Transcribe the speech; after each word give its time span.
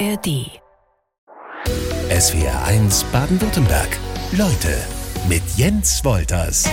ARD. 0.00 0.50
SWR 2.10 2.64
1 2.64 3.04
Baden-Württemberg. 3.12 3.96
Leute 4.32 4.76
mit 5.28 5.42
Jens 5.56 6.04
Wolters. 6.04 6.68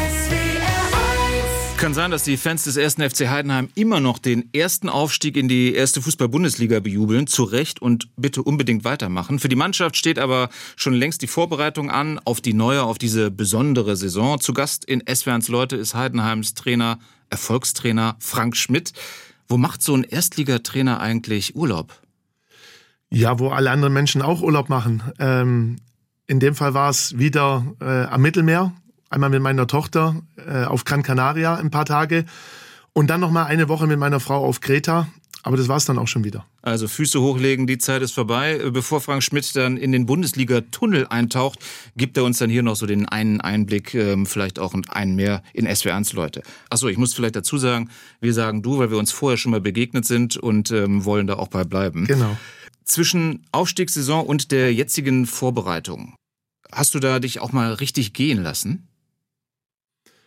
Kann 1.77 1.93
sein, 1.93 2.09
dass 2.09 2.23
die 2.23 2.37
Fans 2.37 2.63
des 2.63 2.77
ersten 2.77 3.07
FC 3.07 3.29
Heidenheim 3.29 3.69
immer 3.75 3.99
noch 3.99 4.17
den 4.17 4.51
ersten 4.53 4.89
Aufstieg 4.89 5.37
in 5.37 5.47
die 5.47 5.73
erste 5.75 6.01
Fußball-Bundesliga 6.01 6.79
bejubeln. 6.79 7.27
Zu 7.27 7.43
Recht 7.43 7.79
und 7.79 8.07
bitte 8.15 8.41
unbedingt 8.41 8.85
weitermachen. 8.85 9.37
Für 9.37 9.49
die 9.49 9.55
Mannschaft 9.55 9.97
steht 9.97 10.17
aber 10.17 10.49
schon 10.75 10.93
längst 10.93 11.21
die 11.21 11.27
Vorbereitung 11.27 11.91
an 11.91 12.19
auf 12.25 12.41
die 12.41 12.53
neue, 12.53 12.83
auf 12.83 12.97
diese 12.97 13.29
besondere 13.29 13.97
Saison. 13.97 14.39
Zu 14.39 14.53
Gast 14.53 14.83
in 14.83 15.03
SWRs 15.07 15.47
Leute 15.47 15.75
ist 15.75 15.93
Heidenheims 15.93 16.55
Trainer, 16.55 16.97
Erfolgstrainer 17.29 18.15
Frank 18.19 18.57
Schmidt. 18.57 18.93
Wo 19.47 19.57
macht 19.57 19.83
so 19.83 19.93
ein 19.93 20.05
Erstligatrainer 20.05 20.99
eigentlich 21.01 21.55
Urlaub? 21.55 22.01
Ja, 23.11 23.39
wo 23.39 23.49
alle 23.49 23.71
anderen 23.71 23.93
Menschen 23.93 24.21
auch 24.21 24.41
Urlaub 24.41 24.69
machen. 24.69 25.03
Ähm, 25.19 25.77
in 26.27 26.39
dem 26.39 26.55
Fall 26.55 26.73
war 26.73 26.89
es 26.89 27.17
wieder 27.17 27.65
äh, 27.81 28.05
am 28.05 28.21
Mittelmeer, 28.21 28.71
einmal 29.09 29.29
mit 29.29 29.41
meiner 29.41 29.67
Tochter 29.67 30.15
äh, 30.47 30.63
auf 30.63 30.85
Gran 30.85 31.03
Canaria 31.03 31.55
ein 31.55 31.71
paar 31.71 31.85
Tage 31.85 32.25
und 32.93 33.09
dann 33.09 33.19
noch 33.19 33.31
mal 33.31 33.43
eine 33.43 33.67
Woche 33.67 33.85
mit 33.85 33.99
meiner 33.99 34.21
Frau 34.21 34.45
auf 34.45 34.61
Kreta. 34.61 35.07
Aber 35.43 35.57
das 35.57 35.67
war 35.67 35.77
es 35.77 35.85
dann 35.85 35.97
auch 35.97 36.07
schon 36.07 36.23
wieder. 36.23 36.45
Also 36.61 36.87
Füße 36.87 37.19
hochlegen, 37.19 37.65
die 37.65 37.79
Zeit 37.79 38.03
ist 38.03 38.11
vorbei. 38.11 38.59
Äh, 38.63 38.71
bevor 38.71 39.01
Frank 39.01 39.23
Schmidt 39.23 39.55
dann 39.55 39.75
in 39.75 39.91
den 39.91 40.05
Bundesliga-Tunnel 40.05 41.07
eintaucht, 41.07 41.59
gibt 41.97 42.15
er 42.15 42.23
uns 42.23 42.37
dann 42.37 42.49
hier 42.49 42.63
noch 42.63 42.75
so 42.75 42.85
den 42.85 43.09
einen 43.09 43.41
Einblick, 43.41 43.93
ähm, 43.95 44.25
vielleicht 44.25 44.59
auch 44.59 44.73
einen 44.89 45.15
mehr 45.15 45.41
in 45.53 45.67
SW1 45.67 46.15
Leute. 46.15 46.43
Achso, 46.69 46.87
ich 46.87 46.97
muss 46.97 47.13
vielleicht 47.13 47.35
dazu 47.35 47.57
sagen, 47.57 47.89
wir 48.19 48.33
sagen 48.33 48.61
du, 48.61 48.77
weil 48.77 48.91
wir 48.91 48.97
uns 48.97 49.11
vorher 49.11 49.37
schon 49.37 49.51
mal 49.51 49.61
begegnet 49.61 50.05
sind 50.05 50.37
und 50.37 50.71
ähm, 50.71 51.05
wollen 51.05 51.27
da 51.27 51.35
auch 51.35 51.47
bei 51.47 51.63
bleiben. 51.63 52.05
Genau. 52.05 52.37
Zwischen 52.83 53.45
Aufstiegssaison 53.51 54.25
und 54.25 54.51
der 54.51 54.73
jetzigen 54.73 55.25
Vorbereitung, 55.25 56.15
hast 56.71 56.93
du 56.95 56.99
da 56.99 57.19
dich 57.19 57.39
auch 57.39 57.51
mal 57.51 57.73
richtig 57.73 58.13
gehen 58.13 58.41
lassen? 58.41 58.87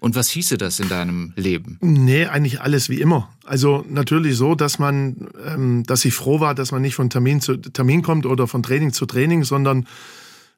Und 0.05 0.14
was 0.14 0.28
hieße 0.28 0.58
das 0.58 0.80
in 0.80 0.91
deinem 0.91 1.33
Leben? 1.34 1.78
Nee, 1.80 2.27
eigentlich 2.27 2.61
alles 2.61 2.91
wie 2.91 3.00
immer. 3.00 3.30
Also 3.42 3.86
natürlich 3.88 4.36
so, 4.36 4.55
dass 4.55 4.78
man, 4.78 5.28
ähm, 5.46 5.83
dass 5.84 6.05
ich 6.05 6.12
froh 6.12 6.41
war, 6.41 6.55
dass 6.55 6.72
man 6.72 6.83
nicht 6.83 6.94
von 6.94 7.08
Termin 7.08 7.41
zu 7.41 7.56
Termin 7.56 8.02
kommt 8.02 8.27
oder 8.27 8.46
von 8.46 8.62
Training 8.62 8.92
zu 8.92 9.06
Training, 9.06 9.44
sondern 9.44 9.86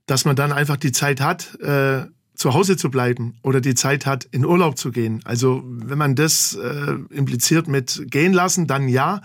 dass 0.06 0.24
man 0.24 0.34
dann 0.34 0.50
einfach 0.50 0.76
die 0.76 0.90
Zeit 0.90 1.20
hat, 1.20 1.60
äh, 1.60 2.06
zu 2.34 2.54
Hause 2.54 2.76
zu 2.76 2.90
bleiben 2.90 3.38
oder 3.42 3.60
die 3.60 3.76
Zeit 3.76 4.04
hat, 4.04 4.24
in 4.24 4.44
Urlaub 4.44 4.78
zu 4.78 4.90
gehen. 4.90 5.20
Also 5.24 5.62
wenn 5.64 5.98
man 5.98 6.16
das 6.16 6.54
äh, 6.54 6.96
impliziert 7.10 7.68
mit 7.68 8.02
gehen 8.06 8.32
lassen, 8.32 8.66
dann 8.66 8.88
ja. 8.88 9.22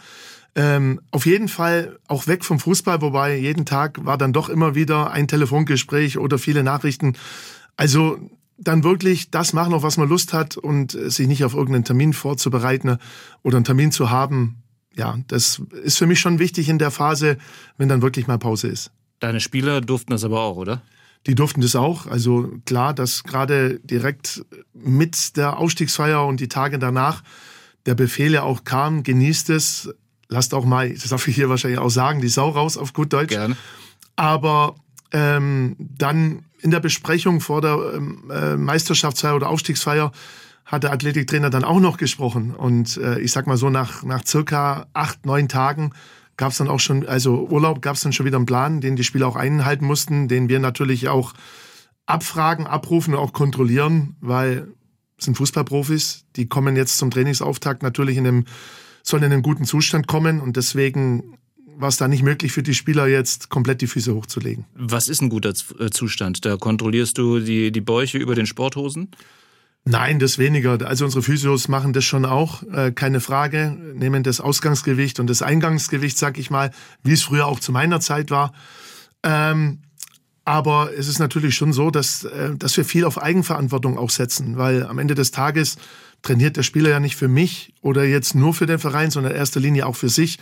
Ähm, 0.53 0.99
auf 1.11 1.25
jeden 1.25 1.47
Fall 1.47 1.97
auch 2.07 2.27
weg 2.27 2.43
vom 2.43 2.59
Fußball, 2.59 3.01
wobei 3.01 3.37
jeden 3.37 3.65
Tag 3.65 4.03
war 4.05 4.17
dann 4.17 4.33
doch 4.33 4.49
immer 4.49 4.75
wieder 4.75 5.11
ein 5.11 5.27
Telefongespräch 5.27 6.17
oder 6.17 6.37
viele 6.37 6.63
Nachrichten. 6.63 7.13
Also 7.77 8.17
dann 8.57 8.83
wirklich 8.83 9.31
das 9.31 9.53
machen, 9.53 9.73
auf 9.73 9.83
was 9.83 9.97
man 9.97 10.09
Lust 10.09 10.33
hat 10.33 10.57
und 10.57 10.91
sich 10.91 11.27
nicht 11.27 11.43
auf 11.45 11.53
irgendeinen 11.53 11.85
Termin 11.85 12.13
vorzubereiten 12.13 12.97
oder 13.43 13.57
einen 13.57 13.65
Termin 13.65 13.91
zu 13.91 14.09
haben. 14.09 14.61
Ja, 14.95 15.17
das 15.27 15.61
ist 15.83 15.97
für 15.97 16.05
mich 16.05 16.19
schon 16.19 16.37
wichtig 16.37 16.67
in 16.69 16.77
der 16.77 16.91
Phase, 16.91 17.37
wenn 17.77 17.89
dann 17.89 18.01
wirklich 18.01 18.27
mal 18.27 18.37
Pause 18.37 18.67
ist. 18.67 18.91
Deine 19.19 19.39
Spieler 19.39 19.81
durften 19.81 20.11
das 20.11 20.23
aber 20.23 20.41
auch, 20.41 20.57
oder? 20.57 20.81
Die 21.27 21.35
durften 21.35 21.61
das 21.61 21.75
auch. 21.75 22.07
Also 22.07 22.51
klar, 22.65 22.93
dass 22.93 23.23
gerade 23.23 23.79
direkt 23.79 24.43
mit 24.73 25.37
der 25.37 25.57
Ausstiegsfeier 25.57 26.25
und 26.25 26.39
die 26.39 26.49
Tage 26.49 26.77
danach 26.77 27.23
der 27.85 27.95
Befehl 27.95 28.33
ja 28.33 28.43
auch 28.43 28.63
kam, 28.63 29.03
genießt 29.03 29.49
es, 29.51 29.89
lasst 30.31 30.53
auch 30.53 30.65
mal, 30.65 30.89
das 30.89 31.09
darf 31.09 31.27
ich 31.27 31.35
hier 31.35 31.49
wahrscheinlich 31.49 31.79
auch 31.79 31.89
sagen, 31.89 32.21
die 32.21 32.29
Sau 32.29 32.49
raus 32.49 32.77
auf 32.77 32.93
gut 32.93 33.13
Deutsch. 33.13 33.29
Gerne. 33.29 33.55
Aber 34.15 34.75
ähm, 35.11 35.75
dann 35.77 36.43
in 36.61 36.71
der 36.71 36.79
Besprechung 36.79 37.41
vor 37.41 37.61
der 37.61 37.77
ähm, 37.93 38.31
äh, 38.31 38.55
Meisterschaftsfeier 38.55 39.35
oder 39.35 39.49
Aufstiegsfeier 39.49 40.11
hat 40.65 40.83
der 40.83 40.93
Athletiktrainer 40.93 41.49
dann 41.49 41.65
auch 41.65 41.79
noch 41.79 41.97
gesprochen. 41.97 42.55
Und 42.55 42.97
äh, 42.97 43.19
ich 43.19 43.31
sag 43.31 43.45
mal 43.45 43.57
so, 43.57 43.69
nach, 43.69 44.03
nach 44.03 44.25
circa 44.25 44.87
acht, 44.93 45.25
neun 45.25 45.49
Tagen 45.49 45.91
gab 46.37 46.51
es 46.51 46.57
dann 46.57 46.69
auch 46.69 46.79
schon, 46.79 47.05
also 47.05 47.47
Urlaub 47.49 47.81
gab 47.81 47.95
es 47.95 48.01
dann 48.01 48.13
schon 48.13 48.25
wieder 48.25 48.37
einen 48.37 48.45
Plan, 48.45 48.79
den 48.79 48.95
die 48.95 49.03
Spieler 49.03 49.27
auch 49.27 49.35
einhalten 49.35 49.85
mussten, 49.85 50.27
den 50.27 50.49
wir 50.49 50.59
natürlich 50.59 51.09
auch 51.09 51.33
abfragen, 52.05 52.67
abrufen 52.67 53.13
und 53.13 53.19
auch 53.19 53.33
kontrollieren, 53.33 54.15
weil 54.21 54.67
es 55.17 55.25
sind 55.25 55.35
Fußballprofis, 55.35 56.25
die 56.35 56.47
kommen 56.47 56.75
jetzt 56.75 56.97
zum 56.97 57.11
Trainingsauftakt 57.11 57.83
natürlich 57.83 58.17
in 58.17 58.25
einem, 58.25 58.45
sollen 59.03 59.23
in 59.23 59.33
einen 59.33 59.41
guten 59.41 59.65
Zustand 59.65 60.07
kommen 60.07 60.39
und 60.39 60.57
deswegen 60.57 61.37
war 61.77 61.89
es 61.89 61.97
da 61.97 62.07
nicht 62.07 62.23
möglich 62.23 62.51
für 62.51 62.63
die 62.63 62.73
Spieler 62.73 63.07
jetzt 63.07 63.49
komplett 63.49 63.81
die 63.81 63.87
Füße 63.87 64.13
hochzulegen. 64.13 64.65
Was 64.75 65.09
ist 65.09 65.21
ein 65.21 65.29
guter 65.29 65.53
äh, 65.79 65.89
Zustand? 65.89 66.45
Da 66.45 66.57
kontrollierst 66.57 67.17
du 67.17 67.39
die, 67.39 67.71
die 67.71 67.81
Bäuche 67.81 68.17
über 68.17 68.35
den 68.35 68.45
Sporthosen? 68.45 69.09
Nein, 69.83 70.19
das 70.19 70.37
weniger. 70.37 70.85
Also 70.85 71.05
unsere 71.05 71.23
Physios 71.23 71.67
machen 71.67 71.91
das 71.91 72.05
schon 72.05 72.25
auch, 72.25 72.61
äh, 72.71 72.91
keine 72.91 73.19
Frage. 73.19 73.75
Nehmen 73.95 74.21
das 74.21 74.39
Ausgangsgewicht 74.39 75.19
und 75.19 75.27
das 75.27 75.41
Eingangsgewicht, 75.41 76.17
sag 76.17 76.37
ich 76.37 76.51
mal, 76.51 76.71
wie 77.03 77.13
es 77.13 77.23
früher 77.23 77.47
auch 77.47 77.59
zu 77.59 77.71
meiner 77.71 77.99
Zeit 77.99 78.29
war. 78.29 78.53
Ähm, 79.23 79.79
aber 80.45 80.91
es 80.95 81.07
ist 81.07 81.19
natürlich 81.19 81.55
schon 81.55 81.73
so, 81.73 81.89
dass, 81.89 82.25
äh, 82.25 82.55
dass 82.55 82.77
wir 82.77 82.85
viel 82.85 83.05
auf 83.05 83.21
Eigenverantwortung 83.21 83.97
auch 83.97 84.11
setzen, 84.11 84.57
weil 84.57 84.85
am 84.85 84.99
Ende 84.99 85.15
des 85.15 85.31
Tages 85.31 85.77
trainiert 86.21 86.57
der 86.57 86.63
Spieler 86.63 86.89
ja 86.89 86.99
nicht 86.99 87.15
für 87.15 87.27
mich 87.27 87.73
oder 87.81 88.03
jetzt 88.03 88.35
nur 88.35 88.53
für 88.53 88.65
den 88.65 88.79
Verein, 88.79 89.11
sondern 89.11 89.33
in 89.33 89.39
erster 89.39 89.59
Linie 89.59 89.85
auch 89.87 89.95
für 89.95 90.09
sich. 90.09 90.39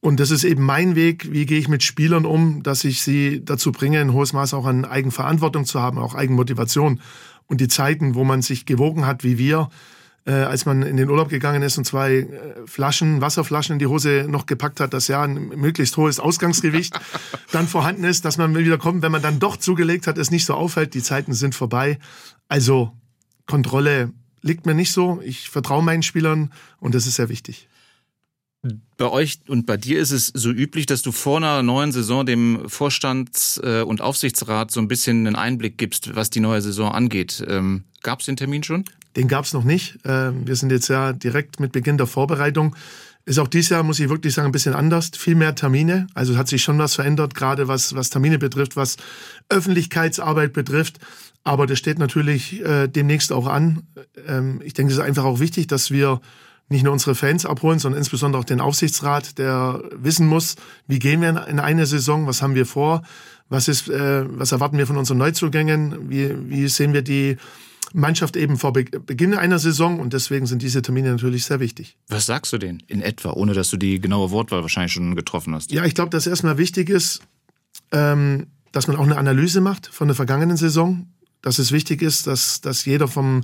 Und 0.00 0.18
das 0.18 0.30
ist 0.30 0.44
eben 0.44 0.64
mein 0.64 0.96
Weg, 0.96 1.30
wie 1.30 1.44
gehe 1.44 1.58
ich 1.58 1.68
mit 1.68 1.82
Spielern 1.82 2.24
um, 2.24 2.62
dass 2.62 2.84
ich 2.84 3.02
sie 3.02 3.44
dazu 3.44 3.70
bringe, 3.70 4.00
ein 4.00 4.14
hohes 4.14 4.32
Maß 4.32 4.54
auch 4.54 4.64
an 4.64 4.86
Eigenverantwortung 4.86 5.66
zu 5.66 5.80
haben, 5.80 5.98
auch 5.98 6.14
Eigenmotivation. 6.14 7.00
Und 7.46 7.60
die 7.60 7.68
Zeiten, 7.68 8.14
wo 8.14 8.24
man 8.24 8.40
sich 8.40 8.64
gewogen 8.64 9.06
hat, 9.06 9.24
wie 9.24 9.36
wir, 9.36 9.68
äh, 10.24 10.32
als 10.32 10.64
man 10.64 10.82
in 10.82 10.96
den 10.96 11.10
Urlaub 11.10 11.28
gegangen 11.28 11.62
ist 11.62 11.76
und 11.76 11.84
zwei 11.84 12.12
äh, 12.14 12.26
Flaschen, 12.64 13.20
Wasserflaschen 13.20 13.74
in 13.74 13.78
die 13.78 13.88
Hose 13.88 14.26
noch 14.28 14.46
gepackt 14.46 14.80
hat, 14.80 14.94
dass 14.94 15.08
ja 15.08 15.22
ein 15.22 15.48
möglichst 15.48 15.96
hohes 15.98 16.18
Ausgangsgewicht 16.18 16.98
dann 17.52 17.68
vorhanden 17.68 18.04
ist, 18.04 18.24
dass 18.24 18.38
man 18.38 18.56
wieder 18.56 18.78
kommt, 18.78 19.02
wenn 19.02 19.12
man 19.12 19.22
dann 19.22 19.38
doch 19.38 19.58
zugelegt 19.58 20.06
hat, 20.06 20.16
es 20.16 20.30
nicht 20.30 20.46
so 20.46 20.54
auffällt, 20.54 20.94
die 20.94 21.02
Zeiten 21.02 21.34
sind 21.34 21.54
vorbei. 21.54 21.98
Also 22.48 22.92
Kontrolle 23.46 24.12
liegt 24.42 24.66
mir 24.66 24.74
nicht 24.74 24.92
so. 24.92 25.20
Ich 25.24 25.50
vertraue 25.50 25.82
meinen 25.82 26.02
Spielern 26.02 26.52
und 26.78 26.94
das 26.94 27.06
ist 27.06 27.16
sehr 27.16 27.28
wichtig. 27.28 27.68
Bei 28.98 29.08
euch 29.08 29.40
und 29.48 29.64
bei 29.64 29.78
dir 29.78 30.00
ist 30.00 30.10
es 30.10 30.26
so 30.26 30.50
üblich, 30.50 30.84
dass 30.84 31.00
du 31.00 31.12
vor 31.12 31.38
einer 31.38 31.62
neuen 31.62 31.92
Saison 31.92 32.26
dem 32.26 32.68
Vorstands- 32.68 33.58
äh, 33.64 33.80
und 33.80 34.02
Aufsichtsrat 34.02 34.70
so 34.70 34.80
ein 34.80 34.88
bisschen 34.88 35.26
einen 35.26 35.36
Einblick 35.36 35.78
gibst, 35.78 36.14
was 36.14 36.28
die 36.28 36.40
neue 36.40 36.60
Saison 36.60 36.92
angeht. 36.92 37.42
Ähm, 37.48 37.84
gab 38.02 38.20
es 38.20 38.26
den 38.26 38.36
Termin 38.36 38.62
schon? 38.62 38.84
Den 39.16 39.28
gab 39.28 39.46
es 39.46 39.54
noch 39.54 39.64
nicht. 39.64 39.98
Ähm, 40.04 40.46
wir 40.46 40.56
sind 40.56 40.70
jetzt 40.70 40.88
ja 40.88 41.14
direkt 41.14 41.58
mit 41.58 41.72
Beginn 41.72 41.96
der 41.96 42.06
Vorbereitung. 42.06 42.76
Ist 43.24 43.38
auch 43.38 43.48
dieses 43.48 43.70
Jahr, 43.70 43.82
muss 43.82 44.00
ich 44.00 44.08
wirklich 44.08 44.34
sagen, 44.34 44.48
ein 44.48 44.52
bisschen 44.52 44.74
anders. 44.74 45.10
Viel 45.16 45.36
mehr 45.36 45.54
Termine. 45.54 46.06
Also 46.14 46.36
hat 46.36 46.48
sich 46.48 46.62
schon 46.62 46.78
was 46.78 46.94
verändert, 46.94 47.34
gerade 47.34 47.66
was, 47.66 47.94
was 47.94 48.10
Termine 48.10 48.38
betrifft, 48.38 48.76
was 48.76 48.96
Öffentlichkeitsarbeit 49.48 50.52
betrifft. 50.52 50.98
Aber 51.42 51.66
das 51.66 51.78
steht 51.78 51.98
natürlich 51.98 52.60
äh, 52.60 52.86
demnächst 52.88 53.32
auch 53.32 53.46
an. 53.46 53.84
Ähm, 54.26 54.60
ich 54.64 54.74
denke, 54.74 54.92
es 54.92 54.98
ist 54.98 55.04
einfach 55.04 55.24
auch 55.24 55.40
wichtig, 55.40 55.66
dass 55.66 55.90
wir 55.90 56.20
nicht 56.68 56.84
nur 56.84 56.92
unsere 56.92 57.14
Fans 57.14 57.44
abholen, 57.46 57.78
sondern 57.78 57.98
insbesondere 57.98 58.40
auch 58.40 58.44
den 58.44 58.60
Aufsichtsrat, 58.60 59.38
der 59.38 59.82
wissen 59.92 60.26
muss, 60.26 60.54
wie 60.86 61.00
gehen 61.00 61.20
wir 61.20 61.46
in 61.48 61.58
eine 61.58 61.84
Saison, 61.86 62.26
was 62.26 62.42
haben 62.42 62.54
wir 62.54 62.66
vor, 62.66 63.02
was 63.48 63.66
ist, 63.68 63.88
äh, 63.88 64.24
was 64.38 64.52
erwarten 64.52 64.78
wir 64.78 64.86
von 64.86 64.96
unseren 64.96 65.18
Neuzugängen, 65.18 66.08
wie, 66.08 66.48
wie 66.48 66.68
sehen 66.68 66.92
wir 66.92 67.02
die 67.02 67.36
Mannschaft 67.92 68.36
eben 68.36 68.56
vor 68.56 68.72
Beginn 68.72 69.34
einer 69.34 69.58
Saison 69.58 69.98
und 69.98 70.12
deswegen 70.12 70.46
sind 70.46 70.62
diese 70.62 70.80
Termine 70.80 71.10
natürlich 71.10 71.44
sehr 71.44 71.58
wichtig. 71.58 71.96
Was 72.08 72.26
sagst 72.26 72.52
du 72.52 72.58
denen 72.58 72.82
in 72.86 73.02
etwa, 73.02 73.32
ohne 73.32 73.52
dass 73.52 73.70
du 73.70 73.76
die 73.76 74.00
genaue 74.00 74.30
Wortwahl 74.30 74.62
wahrscheinlich 74.62 74.92
schon 74.92 75.16
getroffen 75.16 75.54
hast? 75.56 75.72
Ja, 75.72 75.84
ich 75.84 75.94
glaube, 75.94 76.10
dass 76.10 76.28
erstmal 76.28 76.56
wichtig 76.56 76.88
ist, 76.88 77.20
ähm, 77.90 78.46
dass 78.70 78.86
man 78.86 78.96
auch 78.96 79.04
eine 79.04 79.18
Analyse 79.18 79.60
macht 79.60 79.88
von 79.88 80.06
der 80.06 80.14
vergangenen 80.14 80.56
Saison, 80.56 81.08
dass 81.42 81.58
es 81.58 81.72
wichtig 81.72 82.02
ist, 82.02 82.26
dass, 82.26 82.60
dass 82.60 82.84
jeder 82.84 83.08
vom 83.08 83.42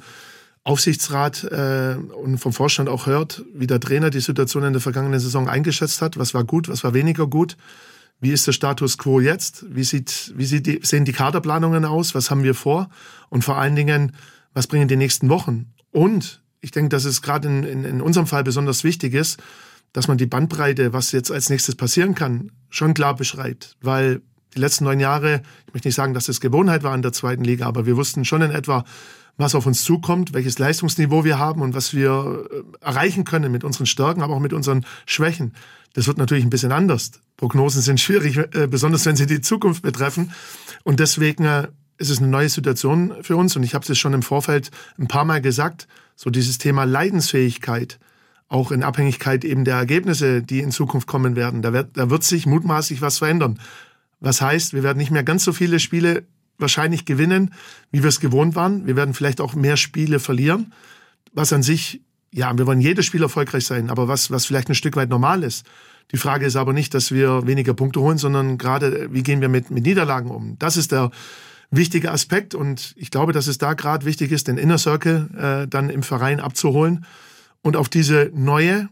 Aufsichtsrat 0.64 1.44
äh, 1.44 1.96
und 1.96 2.38
vom 2.38 2.52
Vorstand 2.52 2.88
auch 2.88 3.06
hört, 3.06 3.44
wie 3.54 3.68
der 3.68 3.78
Trainer 3.78 4.10
die 4.10 4.20
Situation 4.20 4.64
in 4.64 4.72
der 4.72 4.82
vergangenen 4.82 5.20
Saison 5.20 5.48
eingeschätzt 5.48 6.02
hat. 6.02 6.18
Was 6.18 6.34
war 6.34 6.44
gut, 6.44 6.68
was 6.68 6.82
war 6.82 6.92
weniger 6.92 7.26
gut? 7.26 7.56
Wie 8.20 8.32
ist 8.32 8.46
der 8.46 8.52
Status 8.52 8.98
quo 8.98 9.20
jetzt? 9.20 9.64
Wie, 9.68 9.84
sieht, 9.84 10.32
wie 10.36 10.46
sieht 10.46 10.66
die, 10.66 10.80
sehen 10.82 11.04
die 11.04 11.12
Kaderplanungen 11.12 11.84
aus? 11.84 12.14
Was 12.14 12.30
haben 12.30 12.42
wir 12.42 12.54
vor? 12.54 12.88
Und 13.28 13.44
vor 13.44 13.58
allen 13.58 13.76
Dingen, 13.76 14.12
was 14.54 14.66
bringen 14.66 14.88
die 14.88 14.96
nächsten 14.96 15.28
Wochen? 15.28 15.72
Und 15.92 16.42
ich 16.60 16.72
denke, 16.72 16.88
dass 16.88 17.04
es 17.04 17.22
gerade 17.22 17.46
in, 17.46 17.62
in, 17.62 17.84
in 17.84 18.00
unserem 18.00 18.26
Fall 18.26 18.42
besonders 18.42 18.82
wichtig 18.82 19.14
ist, 19.14 19.40
dass 19.92 20.08
man 20.08 20.18
die 20.18 20.26
Bandbreite, 20.26 20.92
was 20.92 21.12
jetzt 21.12 21.30
als 21.30 21.48
nächstes 21.48 21.76
passieren 21.76 22.14
kann, 22.14 22.50
schon 22.70 22.92
klar 22.92 23.14
beschreibt. 23.14 23.76
Weil 23.80 24.20
die 24.56 24.60
letzten 24.60 24.84
neun 24.84 25.00
Jahre, 25.00 25.42
ich 25.66 25.74
möchte 25.74 25.88
nicht 25.88 25.94
sagen, 25.94 26.14
dass 26.14 26.26
das 26.26 26.40
Gewohnheit 26.40 26.82
war 26.82 26.94
in 26.94 27.02
der 27.02 27.12
zweiten 27.12 27.44
Liga, 27.44 27.66
aber 27.66 27.86
wir 27.86 27.96
wussten 27.96 28.24
schon 28.24 28.42
in 28.42 28.50
etwa, 28.50 28.84
was 29.36 29.54
auf 29.54 29.66
uns 29.66 29.84
zukommt, 29.84 30.32
welches 30.32 30.58
Leistungsniveau 30.58 31.24
wir 31.24 31.38
haben 31.38 31.60
und 31.60 31.74
was 31.74 31.94
wir 31.94 32.46
äh, 32.50 32.84
erreichen 32.84 33.24
können 33.24 33.52
mit 33.52 33.64
unseren 33.64 33.86
Stärken, 33.86 34.22
aber 34.22 34.34
auch 34.34 34.40
mit 34.40 34.52
unseren 34.52 34.86
Schwächen. 35.04 35.52
Das 35.92 36.06
wird 36.06 36.18
natürlich 36.18 36.44
ein 36.44 36.50
bisschen 36.50 36.72
anders. 36.72 37.12
Prognosen 37.36 37.82
sind 37.82 38.00
schwierig, 38.00 38.38
äh, 38.54 38.66
besonders 38.66 39.04
wenn 39.06 39.16
sie 39.16 39.26
die 39.26 39.40
Zukunft 39.40 39.82
betreffen. 39.82 40.32
Und 40.84 41.00
deswegen 41.00 41.44
äh, 41.44 41.68
ist 41.98 42.10
es 42.10 42.18
eine 42.18 42.28
neue 42.28 42.48
Situation 42.48 43.12
für 43.22 43.36
uns. 43.36 43.56
Und 43.56 43.62
ich 43.62 43.74
habe 43.74 43.90
es 43.90 43.98
schon 43.98 44.14
im 44.14 44.22
Vorfeld 44.22 44.70
ein 44.98 45.08
paar 45.08 45.24
Mal 45.24 45.40
gesagt, 45.40 45.86
so 46.14 46.30
dieses 46.30 46.58
Thema 46.58 46.84
Leidensfähigkeit, 46.84 47.98
auch 48.48 48.70
in 48.70 48.82
Abhängigkeit 48.82 49.44
eben 49.44 49.64
der 49.64 49.76
Ergebnisse, 49.76 50.42
die 50.42 50.60
in 50.60 50.70
Zukunft 50.70 51.08
kommen 51.08 51.36
werden. 51.36 51.62
Da 51.62 51.72
wird, 51.72 51.96
da 51.96 52.10
wird 52.10 52.22
sich 52.22 52.46
mutmaßlich 52.46 53.02
was 53.02 53.18
verändern. 53.18 53.58
Was 54.20 54.40
heißt, 54.40 54.72
wir 54.72 54.82
werden 54.82 54.98
nicht 54.98 55.10
mehr 55.10 55.24
ganz 55.24 55.44
so 55.44 55.52
viele 55.52 55.78
Spiele 55.78 56.24
wahrscheinlich 56.58 57.04
gewinnen, 57.04 57.52
wie 57.90 58.02
wir 58.02 58.08
es 58.08 58.20
gewohnt 58.20 58.54
waren. 58.54 58.86
Wir 58.86 58.96
werden 58.96 59.14
vielleicht 59.14 59.40
auch 59.40 59.54
mehr 59.54 59.76
Spiele 59.76 60.20
verlieren, 60.20 60.72
was 61.32 61.52
an 61.52 61.62
sich, 61.62 62.02
ja, 62.32 62.56
wir 62.56 62.66
wollen 62.66 62.80
jedes 62.80 63.06
Spiel 63.06 63.22
erfolgreich 63.22 63.66
sein, 63.66 63.90
aber 63.90 64.08
was, 64.08 64.30
was 64.30 64.46
vielleicht 64.46 64.68
ein 64.68 64.74
Stück 64.74 64.96
weit 64.96 65.10
normal 65.10 65.42
ist. 65.42 65.66
Die 66.12 66.16
Frage 66.16 66.46
ist 66.46 66.56
aber 66.56 66.72
nicht, 66.72 66.94
dass 66.94 67.10
wir 67.10 67.46
weniger 67.46 67.74
Punkte 67.74 68.00
holen, 68.00 68.18
sondern 68.18 68.58
gerade, 68.58 69.12
wie 69.12 69.22
gehen 69.22 69.40
wir 69.40 69.48
mit, 69.48 69.70
mit 69.70 69.84
Niederlagen 69.84 70.30
um? 70.30 70.56
Das 70.58 70.76
ist 70.76 70.92
der 70.92 71.10
wichtige 71.70 72.12
Aspekt 72.12 72.54
und 72.54 72.94
ich 72.96 73.10
glaube, 73.10 73.32
dass 73.32 73.48
es 73.48 73.58
da 73.58 73.74
gerade 73.74 74.06
wichtig 74.06 74.30
ist, 74.30 74.46
den 74.48 74.56
Inner 74.56 74.78
Circle 74.78 75.28
äh, 75.36 75.68
dann 75.68 75.90
im 75.90 76.04
Verein 76.04 76.40
abzuholen 76.40 77.04
und 77.62 77.76
auf 77.76 77.88
diese 77.88 78.30
neue, 78.32 78.88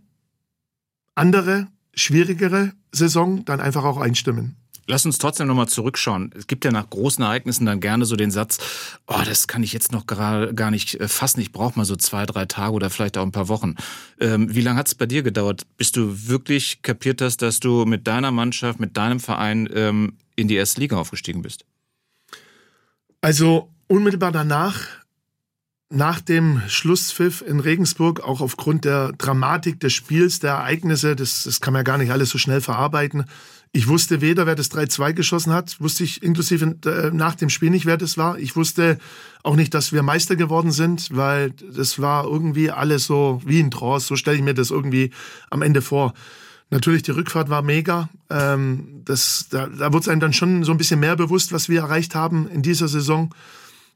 andere, 1.14 1.68
schwierigere 1.94 2.72
Saison 2.90 3.44
dann 3.44 3.60
einfach 3.60 3.84
auch 3.84 3.98
einstimmen. 3.98 4.56
Lass 4.86 5.06
uns 5.06 5.18
trotzdem 5.18 5.46
nochmal 5.46 5.68
zurückschauen. 5.68 6.30
Es 6.36 6.46
gibt 6.46 6.64
ja 6.64 6.70
nach 6.70 6.88
großen 6.90 7.24
Ereignissen 7.24 7.66
dann 7.66 7.80
gerne 7.80 8.04
so 8.04 8.16
den 8.16 8.30
Satz, 8.30 8.58
oh, 9.06 9.20
das 9.24 9.48
kann 9.48 9.62
ich 9.62 9.72
jetzt 9.72 9.92
noch 9.92 10.06
gar, 10.06 10.52
gar 10.52 10.70
nicht 10.70 11.00
äh, 11.00 11.08
fassen. 11.08 11.40
Ich 11.40 11.52
brauche 11.52 11.78
mal 11.78 11.84
so 11.84 11.96
zwei, 11.96 12.26
drei 12.26 12.44
Tage 12.46 12.72
oder 12.72 12.90
vielleicht 12.90 13.16
auch 13.16 13.22
ein 13.22 13.32
paar 13.32 13.48
Wochen. 13.48 13.76
Ähm, 14.20 14.54
wie 14.54 14.60
lange 14.60 14.78
hat 14.78 14.88
es 14.88 14.94
bei 14.94 15.06
dir 15.06 15.22
gedauert, 15.22 15.66
bis 15.76 15.92
du 15.92 16.28
wirklich 16.28 16.82
kapiert 16.82 17.22
hast, 17.22 17.42
dass 17.42 17.60
du 17.60 17.84
mit 17.86 18.06
deiner 18.06 18.30
Mannschaft, 18.30 18.80
mit 18.80 18.96
deinem 18.96 19.20
Verein 19.20 19.68
ähm, 19.72 20.18
in 20.36 20.48
die 20.48 20.56
erste 20.56 20.80
Liga 20.80 20.96
aufgestiegen 20.96 21.42
bist? 21.42 21.64
Also 23.20 23.70
unmittelbar 23.88 24.32
danach 24.32 24.80
nach 25.90 26.20
dem 26.20 26.60
Schlusspfiff 26.66 27.42
in 27.46 27.60
Regensburg, 27.60 28.20
auch 28.20 28.40
aufgrund 28.40 28.84
der 28.84 29.12
Dramatik 29.12 29.80
des 29.80 29.92
Spiels, 29.92 30.40
der 30.40 30.52
Ereignisse, 30.52 31.14
das, 31.14 31.44
das 31.44 31.60
kann 31.60 31.72
man 31.72 31.80
ja 31.80 31.84
gar 31.84 31.98
nicht 31.98 32.10
alles 32.10 32.30
so 32.30 32.38
schnell 32.38 32.60
verarbeiten. 32.60 33.24
Ich 33.76 33.88
wusste 33.88 34.20
weder, 34.20 34.46
wer 34.46 34.54
das 34.54 34.70
3-2 34.70 35.14
geschossen 35.14 35.52
hat, 35.52 35.80
wusste 35.80 36.04
ich 36.04 36.22
inklusive 36.22 36.76
äh, 36.86 37.10
nach 37.10 37.34
dem 37.34 37.50
Spiel 37.50 37.70
nicht, 37.70 37.86
wer 37.86 37.96
das 37.96 38.16
war. 38.16 38.38
Ich 38.38 38.54
wusste 38.54 38.98
auch 39.42 39.56
nicht, 39.56 39.74
dass 39.74 39.92
wir 39.92 40.04
Meister 40.04 40.36
geworden 40.36 40.70
sind, 40.70 41.08
weil 41.10 41.50
das 41.50 42.00
war 42.00 42.24
irgendwie 42.24 42.70
alles 42.70 43.04
so 43.06 43.42
wie 43.44 43.58
ein 43.58 43.72
Trance. 43.72 44.06
So 44.06 44.14
stelle 44.14 44.36
ich 44.36 44.44
mir 44.44 44.54
das 44.54 44.70
irgendwie 44.70 45.10
am 45.50 45.60
Ende 45.60 45.82
vor. 45.82 46.14
Natürlich, 46.70 47.02
die 47.02 47.10
Rückfahrt 47.10 47.50
war 47.50 47.62
mega. 47.62 48.08
Ähm, 48.30 49.02
das, 49.04 49.48
da, 49.50 49.66
da 49.66 49.92
wurde 49.92 50.02
es 50.02 50.08
einem 50.08 50.20
dann 50.20 50.32
schon 50.32 50.62
so 50.62 50.70
ein 50.70 50.78
bisschen 50.78 51.00
mehr 51.00 51.16
bewusst, 51.16 51.52
was 51.52 51.68
wir 51.68 51.80
erreicht 51.80 52.14
haben 52.14 52.48
in 52.48 52.62
dieser 52.62 52.86
Saison. 52.86 53.34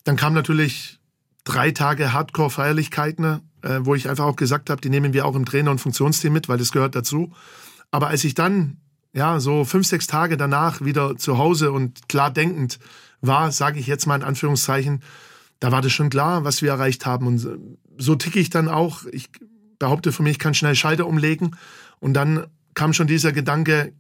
Dann 0.03 0.17
kam 0.17 0.35
natürlich 0.35 0.99
drei 1.45 1.71
Tage 1.71 2.13
Hardcore-Feierlichkeiten, 2.13 3.43
äh, 3.63 3.79
wo 3.83 3.95
ich 3.95 4.09
einfach 4.09 4.25
auch 4.25 4.35
gesagt 4.35 4.71
habe, 4.71 4.81
die 4.81 4.91
nehmen 4.91 5.13
wir 5.13 5.25
auch 5.25 5.37
im 5.37 5.45
Trainer- 5.45 5.71
und 5.71 5.81
Funktionsteam 5.81 6.33
mit, 6.33 6.49
weil 6.49 6.59
das 6.59 6.73
gehört 6.73 6.97
dazu. 6.97 7.33
Aber 7.93 8.09
als 8.09 8.25
ich 8.25 8.35
dann, 8.35 8.79
ja, 9.13 9.41
so 9.41 9.65
fünf, 9.65 9.87
sechs 9.87 10.07
Tage 10.07 10.37
danach 10.37 10.81
wieder 10.81 11.17
zu 11.17 11.39
Hause 11.39 11.73
und 11.73 12.09
klar 12.09 12.31
denkend 12.31 12.79
war, 13.21 13.51
sage 13.53 13.81
ich 13.81 13.87
jetzt 13.87 14.07
mal 14.07 14.17
in 14.17 14.23
Anführungszeichen, 14.23 15.03
da 15.61 15.73
war 15.73 15.83
das 15.83 15.93
schon 15.93 16.11
klar, 16.11 16.45
was 16.45 16.63
wir 16.63 16.71
erreicht 16.71 17.05
haben. 17.07 17.27
Und 17.27 17.47
so 17.97 18.15
ticke 18.15 18.39
ich 18.39 18.51
dann 18.51 18.69
auch. 18.69 19.05
Ich 19.11 19.31
behaupte 19.79 20.13
von 20.13 20.25
mir, 20.25 20.31
ich 20.31 20.39
kann 20.39 20.55
schnell 20.55 20.75
Schalter 20.75 21.07
umlegen. 21.07 21.57
Und 21.99 22.15
dann 22.15 22.47
kam 22.75 22.93
schon 22.93 23.09
dieser 23.09 23.33
Gedanke, 23.33 23.93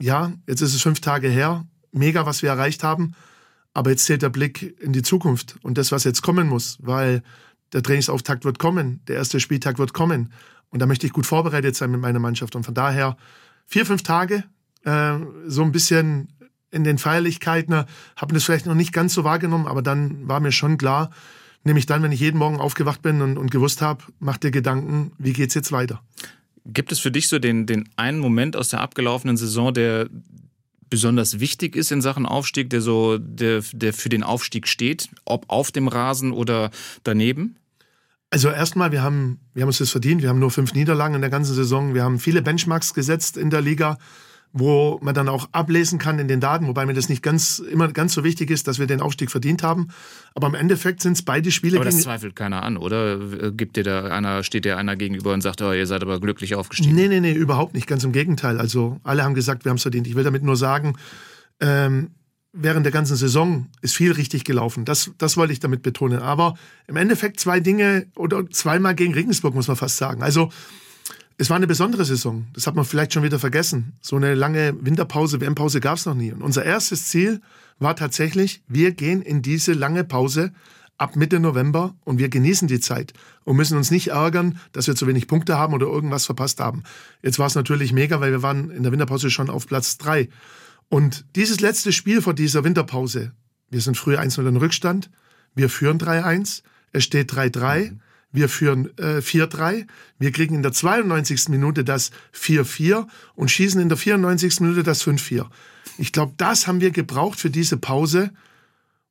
ja, 0.00 0.32
jetzt 0.48 0.60
ist 0.60 0.74
es 0.74 0.82
fünf 0.82 1.00
Tage 1.00 1.28
her, 1.28 1.64
mega, 1.92 2.26
was 2.26 2.42
wir 2.42 2.50
erreicht 2.50 2.82
haben. 2.82 3.14
Aber 3.74 3.90
jetzt 3.90 4.06
zählt 4.06 4.22
der 4.22 4.28
Blick 4.28 4.80
in 4.80 4.92
die 4.92 5.02
Zukunft 5.02 5.56
und 5.62 5.78
das, 5.78 5.92
was 5.92 6.02
jetzt 6.04 6.22
kommen 6.22 6.48
muss, 6.48 6.78
weil 6.80 7.22
der 7.72 7.82
Trainingsauftakt 7.82 8.44
wird 8.44 8.58
kommen, 8.58 9.02
der 9.06 9.16
erste 9.16 9.38
Spieltag 9.38 9.78
wird 9.78 9.92
kommen. 9.92 10.32
Und 10.70 10.80
da 10.80 10.86
möchte 10.86 11.06
ich 11.06 11.12
gut 11.12 11.26
vorbereitet 11.26 11.76
sein 11.76 11.90
mit 11.90 12.00
meiner 12.00 12.18
Mannschaft. 12.18 12.56
Und 12.56 12.64
von 12.64 12.74
daher 12.74 13.16
vier, 13.68 13.86
fünf 13.86 14.02
Tage, 14.02 14.42
äh, 14.84 15.18
so 15.46 15.62
ein 15.62 15.70
bisschen 15.70 16.28
in 16.70 16.84
den 16.84 16.98
Feierlichkeiten, 16.98 17.72
äh, 17.72 17.84
habe 18.16 18.34
das 18.34 18.44
vielleicht 18.44 18.66
noch 18.66 18.74
nicht 18.74 18.92
ganz 18.92 19.14
so 19.14 19.22
wahrgenommen, 19.22 19.66
aber 19.66 19.82
dann 19.82 20.26
war 20.26 20.40
mir 20.40 20.52
schon 20.52 20.78
klar, 20.78 21.10
nämlich 21.62 21.86
dann, 21.86 22.02
wenn 22.02 22.12
ich 22.12 22.20
jeden 22.20 22.38
Morgen 22.38 22.58
aufgewacht 22.58 23.02
bin 23.02 23.22
und, 23.22 23.36
und 23.38 23.50
gewusst 23.50 23.82
habe, 23.82 24.02
mach 24.18 24.38
dir 24.38 24.50
Gedanken, 24.50 25.12
wie 25.18 25.32
geht's 25.32 25.54
jetzt 25.54 25.70
weiter. 25.70 26.02
Gibt 26.64 26.92
es 26.92 26.98
für 26.98 27.10
dich 27.10 27.28
so 27.28 27.38
den, 27.38 27.66
den 27.66 27.88
einen 27.96 28.18
Moment 28.18 28.56
aus 28.56 28.68
der 28.68 28.80
abgelaufenen 28.80 29.36
Saison, 29.36 29.72
der 29.72 30.08
besonders 30.90 31.40
wichtig 31.40 31.76
ist 31.76 31.92
in 31.92 32.02
Sachen 32.02 32.26
Aufstieg, 32.26 32.70
der 32.70 32.80
so, 32.80 33.18
der, 33.18 33.62
der 33.72 33.92
für 33.92 34.08
den 34.08 34.22
Aufstieg 34.22 34.66
steht, 34.66 35.08
ob 35.24 35.44
auf 35.48 35.70
dem 35.70 35.88
Rasen 35.88 36.32
oder 36.32 36.70
daneben? 37.04 37.56
Also 38.30 38.50
erstmal, 38.50 38.92
wir 38.92 39.02
haben, 39.02 39.40
wir 39.54 39.62
haben 39.62 39.68
uns 39.68 39.78
das 39.78 39.90
verdient. 39.90 40.22
Wir 40.22 40.28
haben 40.28 40.38
nur 40.38 40.50
fünf 40.50 40.74
Niederlagen 40.74 41.14
in 41.14 41.20
der 41.22 41.30
ganzen 41.30 41.54
Saison. 41.54 41.94
Wir 41.94 42.04
haben 42.04 42.18
viele 42.18 42.42
Benchmarks 42.42 42.92
gesetzt 42.92 43.36
in 43.36 43.50
der 43.50 43.62
Liga 43.62 43.98
wo 44.52 44.98
man 45.02 45.14
dann 45.14 45.28
auch 45.28 45.48
ablesen 45.52 45.98
kann 45.98 46.18
in 46.18 46.28
den 46.28 46.40
Daten, 46.40 46.66
wobei 46.66 46.86
mir 46.86 46.94
das 46.94 47.08
nicht 47.08 47.22
ganz 47.22 47.58
immer 47.58 47.88
ganz 47.88 48.14
so 48.14 48.24
wichtig 48.24 48.50
ist, 48.50 48.66
dass 48.66 48.78
wir 48.78 48.86
den 48.86 49.00
Aufstieg 49.00 49.30
verdient 49.30 49.62
haben. 49.62 49.88
Aber 50.34 50.46
im 50.46 50.54
Endeffekt 50.54 51.02
sind 51.02 51.12
es 51.12 51.22
beide 51.22 51.50
Spiele. 51.50 51.76
Aber 51.76 51.84
das 51.84 52.00
zweifelt 52.00 52.34
keiner 52.34 52.62
an, 52.62 52.76
oder? 52.76 53.18
Gibt 53.52 53.76
dir 53.76 53.84
da 53.84 54.04
einer, 54.04 54.42
steht 54.42 54.64
dir 54.64 54.78
einer 54.78 54.96
gegenüber 54.96 55.34
und 55.34 55.42
sagt, 55.42 55.60
oh, 55.60 55.72
ihr 55.72 55.86
seid 55.86 56.02
aber 56.02 56.18
glücklich 56.20 56.54
aufgestiegen? 56.54 56.94
Nee, 56.94 57.08
nee, 57.08 57.20
nee, 57.20 57.32
überhaupt 57.32 57.74
nicht. 57.74 57.86
Ganz 57.86 58.04
im 58.04 58.12
Gegenteil. 58.12 58.58
Also 58.58 58.98
alle 59.02 59.22
haben 59.22 59.34
gesagt, 59.34 59.64
wir 59.64 59.70
haben 59.70 59.76
es 59.76 59.82
verdient. 59.82 60.06
Ich 60.06 60.14
will 60.14 60.24
damit 60.24 60.42
nur 60.42 60.56
sagen, 60.56 60.96
ähm, 61.60 62.12
während 62.60 62.84
der 62.84 62.92
ganzen 62.92 63.16
Saison 63.16 63.66
ist 63.80 63.94
viel 63.94 64.12
richtig 64.12 64.44
gelaufen. 64.44 64.84
Das, 64.84 65.10
das 65.18 65.36
wollte 65.36 65.52
ich 65.52 65.60
damit 65.60 65.82
betonen. 65.82 66.20
Aber 66.20 66.54
im 66.86 66.96
Endeffekt 66.96 67.40
zwei 67.40 67.60
Dinge 67.60 68.06
oder 68.16 68.48
zweimal 68.50 68.94
gegen 68.94 69.14
Regensburg, 69.14 69.54
muss 69.54 69.68
man 69.68 69.76
fast 69.76 69.96
sagen. 69.96 70.22
Also 70.22 70.50
es 71.38 71.50
war 71.50 71.56
eine 71.56 71.68
besondere 71.68 72.04
Saison. 72.04 72.46
Das 72.52 72.66
hat 72.66 72.74
man 72.74 72.84
vielleicht 72.84 73.12
schon 73.12 73.22
wieder 73.22 73.38
vergessen. 73.38 73.92
So 74.00 74.16
eine 74.16 74.34
lange 74.34 74.74
Winterpause, 74.80 75.40
WM-Pause 75.40 75.80
gab 75.80 75.96
es 75.96 76.06
noch 76.06 76.14
nie. 76.14 76.32
Und 76.32 76.42
unser 76.42 76.64
erstes 76.64 77.08
Ziel 77.08 77.40
war 77.78 77.94
tatsächlich, 77.94 78.62
wir 78.66 78.90
gehen 78.90 79.22
in 79.22 79.40
diese 79.40 79.72
lange 79.72 80.02
Pause 80.02 80.52
ab 80.98 81.14
Mitte 81.14 81.38
November 81.38 81.94
und 82.04 82.18
wir 82.18 82.28
genießen 82.28 82.66
die 82.66 82.80
Zeit 82.80 83.12
und 83.44 83.56
müssen 83.56 83.78
uns 83.78 83.92
nicht 83.92 84.08
ärgern, 84.08 84.58
dass 84.72 84.88
wir 84.88 84.96
zu 84.96 85.06
wenig 85.06 85.28
Punkte 85.28 85.56
haben 85.56 85.74
oder 85.74 85.86
irgendwas 85.86 86.26
verpasst 86.26 86.58
haben. 86.58 86.82
Jetzt 87.22 87.38
war 87.38 87.46
es 87.46 87.54
natürlich 87.54 87.92
mega, 87.92 88.20
weil 88.20 88.32
wir 88.32 88.42
waren 88.42 88.70
in 88.70 88.82
der 88.82 88.90
Winterpause 88.90 89.30
schon 89.30 89.48
auf 89.48 89.68
Platz 89.68 89.96
drei. 89.96 90.28
Und 90.88 91.24
dieses 91.36 91.60
letzte 91.60 91.92
Spiel 91.92 92.22
vor 92.22 92.34
dieser 92.34 92.64
Winterpause, 92.64 93.32
wir 93.70 93.80
sind 93.80 93.96
früher 93.96 94.20
1-0 94.20 94.48
in 94.48 94.56
Rückstand, 94.56 95.10
wir 95.54 95.68
führen 95.68 95.98
3-1, 95.98 96.62
es 96.92 97.04
steht 97.04 97.32
3-3. 97.32 97.90
Mhm. 97.90 98.00
Wir 98.30 98.48
führen 98.48 98.90
äh, 98.98 99.20
4-3. 99.20 99.86
Wir 100.18 100.32
kriegen 100.32 100.54
in 100.54 100.62
der 100.62 100.72
92. 100.72 101.48
Minute 101.48 101.82
das 101.82 102.10
4-4 102.34 103.06
und 103.34 103.50
schießen 103.50 103.80
in 103.80 103.88
der 103.88 103.96
94. 103.96 104.60
Minute 104.60 104.82
das 104.82 105.02
5-4. 105.06 105.46
Ich 105.96 106.12
glaube, 106.12 106.34
das 106.36 106.66
haben 106.66 106.80
wir 106.80 106.90
gebraucht 106.90 107.40
für 107.40 107.50
diese 107.50 107.78
Pause, 107.78 108.30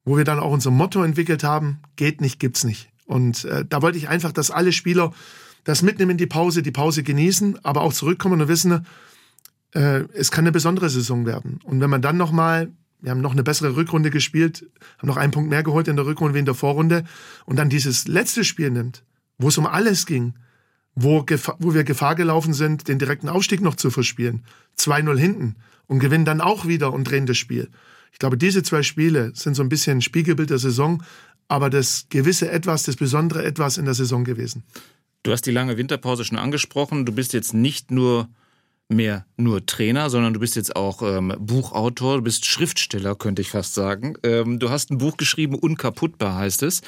wo 0.06 0.18
wir 0.18 0.24
dann 0.24 0.40
auch 0.40 0.52
unser 0.52 0.72
Motto 0.72 1.04
entwickelt 1.04 1.44
haben, 1.44 1.80
geht 1.96 2.22
nicht, 2.22 2.40
gibt's 2.40 2.64
nicht. 2.64 2.90
Und 3.06 3.46
äh, 3.46 3.66
da 3.68 3.82
wollte 3.82 3.98
ich 3.98 4.08
einfach, 4.08 4.32
dass 4.32 4.52
alle 4.52 4.72
Spieler 4.72 5.12
das 5.64 5.82
mitnehmen 5.82 6.12
in 6.12 6.18
die 6.18 6.28
Pause, 6.28 6.62
die 6.62 6.72
Pause 6.72 7.04
genießen, 7.04 7.64
aber 7.66 7.82
auch 7.82 7.94
zurückkommen 7.94 8.40
und 8.40 8.48
wissen, 8.48 8.86
äh, 9.74 10.04
es 10.14 10.32
kann 10.32 10.44
eine 10.44 10.52
besondere 10.52 10.90
Saison 10.90 11.26
werden. 11.26 11.60
Und 11.64 11.82
wenn 11.82 11.90
man 11.90 12.02
dann 12.02 12.18
nochmal 12.18 12.72
wir 13.00 13.12
haben 13.12 13.22
noch 13.22 13.34
eine 13.34 13.44
bessere 13.44 13.76
Rückrunde 13.76 14.10
gespielt, 14.10 14.66
haben 14.98 15.08
noch 15.08 15.18
einen 15.18 15.32
Punkt 15.32 15.50
mehr 15.50 15.64
geholt 15.64 15.88
in 15.88 15.96
der 15.96 16.06
Rückrunde 16.06 16.34
wie 16.34 16.40
in 16.40 16.46
der 16.46 16.56
Vorrunde 16.56 17.04
und 17.46 17.58
dann 17.58 17.70
dieses 17.70 18.08
letzte 18.08 18.44
Spiel 18.44 18.72
nimmt, 18.72 19.04
wo 19.38 19.50
es 19.50 19.58
um 19.58 19.68
alles 19.68 20.06
ging, 20.06 20.34
wo, 20.96 21.24
wo 21.60 21.74
wir 21.74 21.84
Gefahr 21.84 22.16
gelaufen 22.16 22.54
sind, 22.54 22.88
den 22.88 22.98
direkten 22.98 23.30
Aufstieg 23.30 23.62
noch 23.62 23.76
zu 23.76 23.92
verspielen, 23.92 24.44
2-0 24.80 25.16
hinten 25.18 25.56
und 25.86 26.00
gewinnen 26.00 26.26
dann 26.26 26.42
auch 26.42 26.66
wieder 26.66 26.92
und 26.92 27.04
drehen 27.04 27.28
das 27.28 27.38
Spiel. 27.38 27.70
Ich 28.12 28.20
glaube, 28.20 28.38
diese 28.38 28.64
zwei 28.64 28.82
Spiele 28.82 29.32
sind 29.36 29.54
so 29.54 29.62
ein 29.62 29.70
bisschen 29.70 30.02
Spiegelbild 30.02 30.50
der 30.50 30.58
Saison, 30.58 31.04
aber 31.48 31.70
das 31.70 32.08
gewisse 32.10 32.50
Etwas, 32.50 32.84
das 32.84 32.96
besondere 32.96 33.46
Etwas 33.46 33.78
in 33.78 33.86
der 33.86 33.94
Saison 33.94 34.24
gewesen. 34.24 34.64
Du 35.22 35.32
hast 35.32 35.44
die 35.44 35.52
lange 35.52 35.78
Winterpause 35.78 36.26
schon 36.26 36.38
angesprochen. 36.38 37.06
Du 37.06 37.12
bist 37.12 37.34
jetzt 37.34 37.54
nicht 37.54 37.92
nur 37.92 38.28
mehr 38.90 39.26
nur 39.36 39.66
Trainer, 39.66 40.10
sondern 40.10 40.34
du 40.34 40.40
bist 40.40 40.56
jetzt 40.56 40.76
auch 40.76 41.02
ähm, 41.02 41.34
Buchautor, 41.40 42.18
du 42.18 42.24
bist 42.24 42.46
Schriftsteller, 42.46 43.16
könnte 43.16 43.42
ich 43.42 43.50
fast 43.50 43.74
sagen. 43.74 44.16
Ähm, 44.24 44.60
du 44.60 44.70
hast 44.70 44.92
ein 44.92 44.98
Buch 44.98 45.18
geschrieben, 45.18 45.56
Unkaputtbar 45.56 46.36
heißt 46.36 46.64
es. 46.64 46.82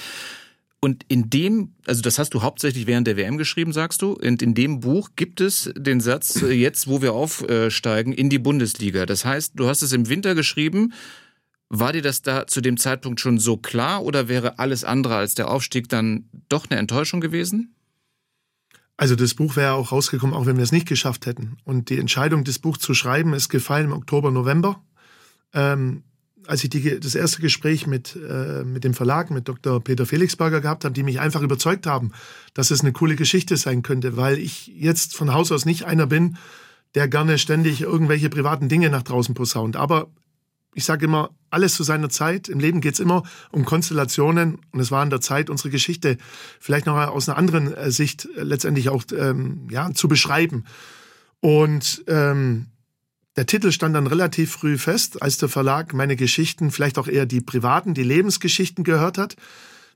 Und 0.82 1.04
in 1.10 1.30
dem, 1.30 1.74
also 1.86 2.02
das 2.02 2.18
hast 2.20 2.34
du 2.34 2.42
hauptsächlich 2.42 2.88
während 2.88 3.06
der 3.06 3.18
WM 3.18 3.38
geschrieben, 3.38 3.74
sagst 3.74 4.02
du. 4.02 4.14
Und 4.14 4.42
in 4.42 4.54
dem 4.54 4.80
Buch 4.80 5.10
gibt 5.18 5.42
es 5.42 5.72
den 5.76 6.00
Satz, 6.00 6.42
äh, 6.42 6.52
jetzt 6.52 6.88
wo 6.88 7.02
wir 7.02 7.14
aufsteigen, 7.14 8.14
in 8.14 8.30
die 8.30 8.40
Bundesliga. 8.40 9.06
Das 9.06 9.26
heißt, 9.26 9.54
du 9.56 9.68
hast 9.68 9.82
es 9.82 9.92
im 9.92 10.08
Winter 10.08 10.36
geschrieben. 10.36 10.94
War 11.68 11.94
dir 11.94 12.02
das 12.02 12.22
da 12.22 12.48
zu 12.48 12.62
dem 12.62 12.78
Zeitpunkt 12.78 13.20
schon 13.20 13.38
so 13.38 13.58
klar 13.58 14.04
oder 14.04 14.28
wäre 14.28 14.58
alles 14.58 14.84
andere 14.84 15.18
als 15.18 15.36
der 15.36 15.52
Aufstieg 15.52 15.90
dann 15.90 16.30
doch 16.48 16.68
eine 16.70 16.80
Enttäuschung 16.80 17.22
gewesen? 17.22 17.76
Also 19.00 19.16
das 19.16 19.34
Buch 19.34 19.56
wäre 19.56 19.76
auch 19.76 19.94
rausgekommen, 19.94 20.36
auch 20.36 20.46
wenn 20.46 20.58
wir 20.58 20.64
es 20.64 20.74
nicht 20.74 20.86
geschafft 20.86 21.26
hätten. 21.26 21.56
Und 21.64 21.90
die 21.90 21.98
Entscheidung, 22.00 22.44
das 22.44 22.60
Buch 22.60 22.78
zu 22.78 22.94
schreiben, 22.94 23.34
ist 23.34 23.48
gefallen 23.48 23.86
im 23.86 23.94
Oktober, 23.94 24.30
November. 24.30 24.84
Ähm, 25.54 26.04
als 26.46 26.66
ich 26.66 26.70
die, 26.70 27.00
das 27.00 27.16
erste 27.16 27.40
Gespräch 27.40 27.88
mit, 27.88 28.18
äh, 28.18 28.66
mit 28.66 28.84
dem 28.84 28.94
Verlag, 28.94 29.32
mit 29.32 29.48
Dr. 29.48 29.82
Peter 29.82 30.06
Felixberger 30.06 30.60
gehabt 30.60 30.84
habe, 30.84 30.94
die 30.94 31.04
mich 31.04 31.22
einfach 31.22 31.42
überzeugt 31.42 31.88
haben, 31.88 32.12
dass 32.54 32.72
es 32.72 32.82
eine 32.82 32.92
coole 32.92 33.16
Geschichte 33.16 33.56
sein 33.56 33.84
könnte, 33.84 34.18
weil 34.18 34.38
ich 34.38 34.68
jetzt 34.68 35.16
von 35.16 35.32
Haus 35.32 35.54
aus 35.54 35.64
nicht 35.64 35.86
einer 35.86 36.06
bin, 36.06 36.36
der 36.94 37.08
gerne 37.08 37.38
ständig 37.38 37.80
irgendwelche 37.80 38.30
privaten 38.30 38.68
Dinge 38.68 38.90
nach 38.90 39.04
draußen 39.04 39.34
posaunt. 39.34 39.78
Aber 39.78 40.10
ich 40.74 40.86
sage 40.86 41.06
immer, 41.06 41.32
alles 41.50 41.74
zu 41.74 41.84
seiner 41.84 42.10
Zeit. 42.10 42.48
Im 42.48 42.60
Leben 42.60 42.82
geht 42.82 42.94
es 42.94 43.00
immer 43.00 43.24
um 43.52 43.66
Konstellationen 43.66 44.60
und 44.72 44.80
es 44.80 44.92
war 44.92 45.02
an 45.02 45.10
der 45.10 45.22
Zeit, 45.22 45.50
unsere 45.50 45.70
Geschichte 45.70 46.18
vielleicht 46.60 46.86
noch 46.86 46.96
aus 46.96 47.28
einer 47.28 47.38
anderen 47.38 47.74
äh, 47.74 47.92
Sicht 47.92 48.28
äh, 48.38 48.44
letztendlich 48.44 48.90
auch 48.90 49.04
ähm, 49.18 49.68
ja, 49.72 49.92
zu 49.94 50.08
beschreiben. 50.08 50.66
Und 51.42 52.04
ähm, 52.08 52.68
der 53.36 53.46
Titel 53.46 53.72
stand 53.72 53.96
dann 53.96 54.08
relativ 54.08 54.52
früh 54.52 54.78
fest, 54.78 55.22
als 55.22 55.38
der 55.38 55.50
Verlag 55.50 55.94
meine 55.94 56.16
Geschichten, 56.16 56.72
vielleicht 56.72 56.98
auch 56.98 57.08
eher 57.08 57.26
die 57.26 57.42
privaten, 57.42 57.94
die 57.94 58.04
Lebensgeschichten 58.04 58.84
gehört 58.84 59.18
hat. 59.18 59.36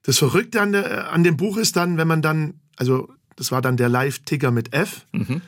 Das 0.03 0.17
Verrückte 0.17 0.61
an, 0.61 0.71
der, 0.71 1.11
an 1.11 1.23
dem 1.23 1.37
Buch 1.37 1.57
ist 1.57 1.75
dann, 1.75 1.97
wenn 1.97 2.07
man 2.07 2.21
dann, 2.21 2.61
also 2.77 3.09
das 3.35 3.51
war 3.51 3.61
dann 3.61 3.77
der 3.77 3.89
Live-Ticker 3.89 4.51
mit 4.51 4.73
F, 4.73 5.05
mhm. 5.11 5.41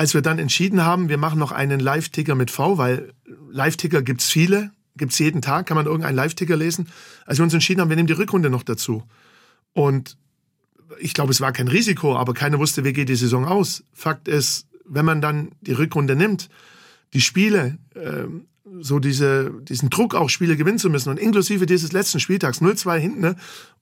Als 0.00 0.14
wir 0.14 0.22
dann 0.22 0.38
entschieden 0.38 0.82
haben, 0.82 1.10
wir 1.10 1.18
machen 1.18 1.38
noch 1.38 1.52
einen 1.52 1.78
Live-Ticker 1.78 2.34
mit 2.34 2.50
V, 2.50 2.78
weil 2.78 3.12
Live-Ticker 3.50 4.00
gibt's 4.00 4.30
viele, 4.30 4.70
gibt's 4.96 5.18
jeden 5.18 5.42
Tag, 5.42 5.66
kann 5.66 5.74
man 5.74 5.84
irgendeinen 5.84 6.16
Live-Ticker 6.16 6.56
lesen. 6.56 6.88
Als 7.26 7.38
wir 7.38 7.42
uns 7.42 7.52
entschieden 7.52 7.82
haben, 7.82 7.90
wir 7.90 7.96
nehmen 7.96 8.06
die 8.06 8.14
Rückrunde 8.14 8.48
noch 8.48 8.62
dazu. 8.62 9.02
Und 9.74 10.16
ich 11.00 11.12
glaube, 11.12 11.32
es 11.32 11.42
war 11.42 11.52
kein 11.52 11.68
Risiko, 11.68 12.16
aber 12.16 12.32
keiner 12.32 12.58
wusste, 12.58 12.82
wie 12.82 12.94
geht 12.94 13.10
die 13.10 13.14
Saison 13.14 13.44
aus. 13.44 13.84
Fakt 13.92 14.26
ist, 14.26 14.68
wenn 14.86 15.04
man 15.04 15.20
dann 15.20 15.50
die 15.60 15.72
Rückrunde 15.72 16.16
nimmt, 16.16 16.48
die 17.12 17.20
Spiele, 17.20 17.76
äh, 17.92 18.24
so 18.80 19.00
diese, 19.00 19.52
diesen 19.60 19.90
Druck 19.90 20.14
auch 20.14 20.30
Spiele 20.30 20.56
gewinnen 20.56 20.78
zu 20.78 20.88
müssen 20.88 21.10
und 21.10 21.20
inklusive 21.20 21.66
dieses 21.66 21.92
letzten 21.92 22.20
Spieltags 22.20 22.62
0-2 22.62 22.96
hinten 22.96 23.20
ne? 23.20 23.36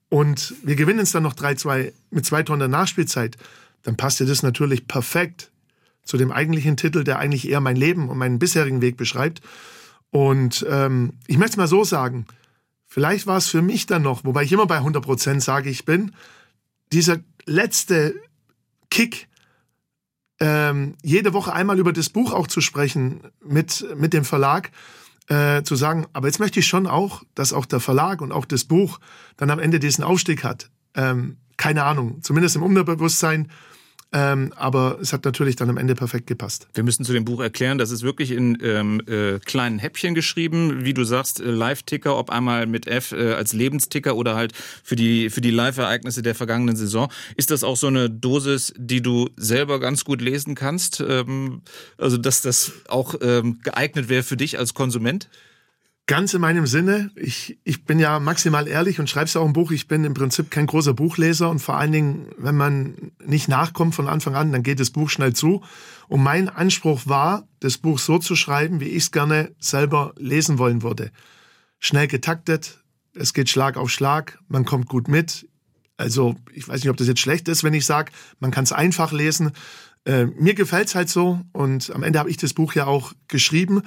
und 0.09 0.53
wir 0.63 0.75
gewinnen 0.75 0.99
es 0.99 1.13
dann 1.13 1.23
noch 1.23 1.35
3-2 1.35 1.93
mit 2.11 2.25
zwei 2.25 2.43
Tonnen 2.43 2.59
der 2.59 2.67
Nachspielzeit, 2.67 3.37
dann 3.83 3.95
passte 3.95 4.25
das 4.25 4.43
natürlich 4.43 4.85
perfekt 4.85 5.49
zu 6.09 6.17
dem 6.17 6.31
eigentlichen 6.31 6.75
Titel, 6.75 7.03
der 7.03 7.19
eigentlich 7.19 7.47
eher 7.47 7.61
mein 7.61 7.75
Leben 7.75 8.09
und 8.09 8.17
meinen 8.17 8.39
bisherigen 8.39 8.81
Weg 8.81 8.97
beschreibt. 8.97 9.41
Und 10.09 10.65
ähm, 10.67 11.13
ich 11.27 11.37
möchte 11.37 11.51
es 11.51 11.57
mal 11.57 11.67
so 11.67 11.83
sagen, 11.83 12.25
vielleicht 12.87 13.27
war 13.27 13.37
es 13.37 13.47
für 13.47 13.61
mich 13.61 13.85
dann 13.85 14.01
noch, 14.01 14.25
wobei 14.25 14.41
ich 14.41 14.51
immer 14.51 14.65
bei 14.65 14.77
100 14.77 15.03
Prozent 15.03 15.43
sage, 15.43 15.69
ich 15.69 15.85
bin, 15.85 16.15
dieser 16.91 17.17
letzte 17.45 18.15
Kick, 18.89 19.27
ähm, 20.39 20.95
jede 21.03 21.33
Woche 21.33 21.53
einmal 21.53 21.77
über 21.77 21.93
das 21.93 22.09
Buch 22.09 22.33
auch 22.33 22.47
zu 22.47 22.59
sprechen 22.59 23.21
mit, 23.45 23.85
mit 23.95 24.13
dem 24.13 24.25
Verlag, 24.25 24.71
äh, 25.27 25.61
zu 25.61 25.75
sagen, 25.75 26.07
aber 26.13 26.25
jetzt 26.25 26.39
möchte 26.39 26.59
ich 26.59 26.65
schon 26.65 26.87
auch, 26.87 27.21
dass 27.35 27.53
auch 27.53 27.67
der 27.67 27.79
Verlag 27.79 28.21
und 28.21 28.31
auch 28.31 28.45
das 28.45 28.63
Buch 28.63 28.99
dann 29.37 29.51
am 29.51 29.59
Ende 29.59 29.79
diesen 29.79 30.03
Aufstieg 30.03 30.43
hat. 30.43 30.71
Ähm, 30.95 31.37
keine 31.55 31.83
Ahnung, 31.83 32.23
zumindest 32.23 32.55
im 32.55 32.63
Unterbewusstsein 32.63 33.51
ähm, 34.11 34.53
aber 34.55 34.97
es 34.99 35.13
hat 35.13 35.23
natürlich 35.23 35.55
dann 35.55 35.69
am 35.69 35.77
Ende 35.77 35.93
perfekt 35.93 36.25
gepasst. 36.25 36.67
Wir 36.73 36.83
müssen 36.83 37.05
zu 37.05 37.13
dem 37.13 37.25
Buch 37.25 37.41
erklären, 37.41 37.77
das 37.77 37.91
ist 37.91 38.01
wirklich 38.01 38.31
in 38.31 38.57
ähm, 38.63 39.01
äh, 39.07 39.37
kleinen 39.39 39.77
Häppchen 39.77 40.15
geschrieben, 40.15 40.83
wie 40.83 40.95
du 40.95 41.03
sagst, 41.03 41.39
äh, 41.39 41.51
Live-Ticker, 41.51 42.17
ob 42.17 42.31
einmal 42.31 42.65
mit 42.65 42.87
F 42.87 43.11
äh, 43.11 43.33
als 43.33 43.53
Lebensticker 43.53 44.15
oder 44.15 44.35
halt 44.35 44.53
für 44.83 44.95
die, 44.95 45.29
für 45.29 45.41
die 45.41 45.51
Live-Ereignisse 45.51 46.23
der 46.23 46.33
vergangenen 46.33 46.75
Saison. 46.75 47.11
Ist 47.35 47.51
das 47.51 47.63
auch 47.63 47.77
so 47.77 47.85
eine 47.85 48.09
Dosis, 48.09 48.73
die 48.77 49.01
du 49.03 49.29
selber 49.37 49.79
ganz 49.79 50.05
gut 50.05 50.21
lesen 50.21 50.55
kannst? 50.55 51.03
Ähm, 51.07 51.61
also, 51.97 52.17
dass 52.17 52.41
das 52.41 52.71
auch 52.87 53.13
ähm, 53.21 53.59
geeignet 53.61 54.09
wäre 54.09 54.23
für 54.23 54.37
dich 54.37 54.57
als 54.57 54.73
Konsument? 54.73 55.29
Ganz 56.09 56.33
in 56.33 56.41
meinem 56.41 56.65
Sinne. 56.65 57.11
Ich, 57.15 57.59
ich 57.63 57.85
bin 57.85 57.99
ja 57.99 58.19
maximal 58.19 58.67
ehrlich 58.67 58.99
und 58.99 59.07
schreibe 59.07 59.25
es 59.25 59.35
auch 59.35 59.45
im 59.45 59.53
Buch. 59.53 59.69
Ich 59.69 59.87
bin 59.87 60.05
im 60.05 60.15
Prinzip 60.15 60.49
kein 60.49 60.65
großer 60.65 60.95
Buchleser 60.95 61.51
und 61.51 61.59
vor 61.59 61.77
allen 61.77 61.91
Dingen, 61.91 62.29
wenn 62.35 62.57
man 62.57 63.11
nicht 63.23 63.47
nachkommt 63.47 63.93
von 63.93 64.07
Anfang 64.07 64.33
an, 64.33 64.51
dann 64.51 64.63
geht 64.63 64.79
das 64.79 64.89
Buch 64.89 65.11
schnell 65.11 65.33
zu. 65.33 65.61
Und 66.07 66.23
mein 66.23 66.49
Anspruch 66.49 67.01
war, 67.05 67.47
das 67.59 67.77
Buch 67.77 67.99
so 67.99 68.17
zu 68.17 68.35
schreiben, 68.35 68.79
wie 68.79 68.87
ich 68.87 69.03
es 69.03 69.11
gerne 69.11 69.51
selber 69.59 70.15
lesen 70.17 70.57
wollen 70.57 70.81
würde. 70.81 71.11
Schnell 71.77 72.07
getaktet, 72.07 72.79
es 73.13 73.35
geht 73.35 73.47
Schlag 73.47 73.77
auf 73.77 73.91
Schlag, 73.91 74.39
man 74.47 74.65
kommt 74.65 74.89
gut 74.89 75.09
mit. 75.09 75.47
Also 75.95 76.37
ich 76.51 76.67
weiß 76.67 76.81
nicht, 76.81 76.89
ob 76.89 76.97
das 76.97 77.07
jetzt 77.07 77.21
schlecht 77.21 77.47
ist, 77.49 77.63
wenn 77.63 77.75
ich 77.75 77.85
sage, 77.85 78.11
man 78.39 78.49
kann 78.49 78.63
es 78.63 78.71
einfach 78.71 79.11
lesen. 79.11 79.51
Äh, 80.05 80.25
mir 80.25 80.55
gefällt's 80.55 80.95
halt 80.95 81.09
so 81.09 81.41
und 81.51 81.91
am 81.91 82.01
Ende 82.01 82.17
habe 82.17 82.31
ich 82.31 82.37
das 82.37 82.55
Buch 82.55 82.73
ja 82.73 82.87
auch 82.87 83.13
geschrieben. 83.27 83.83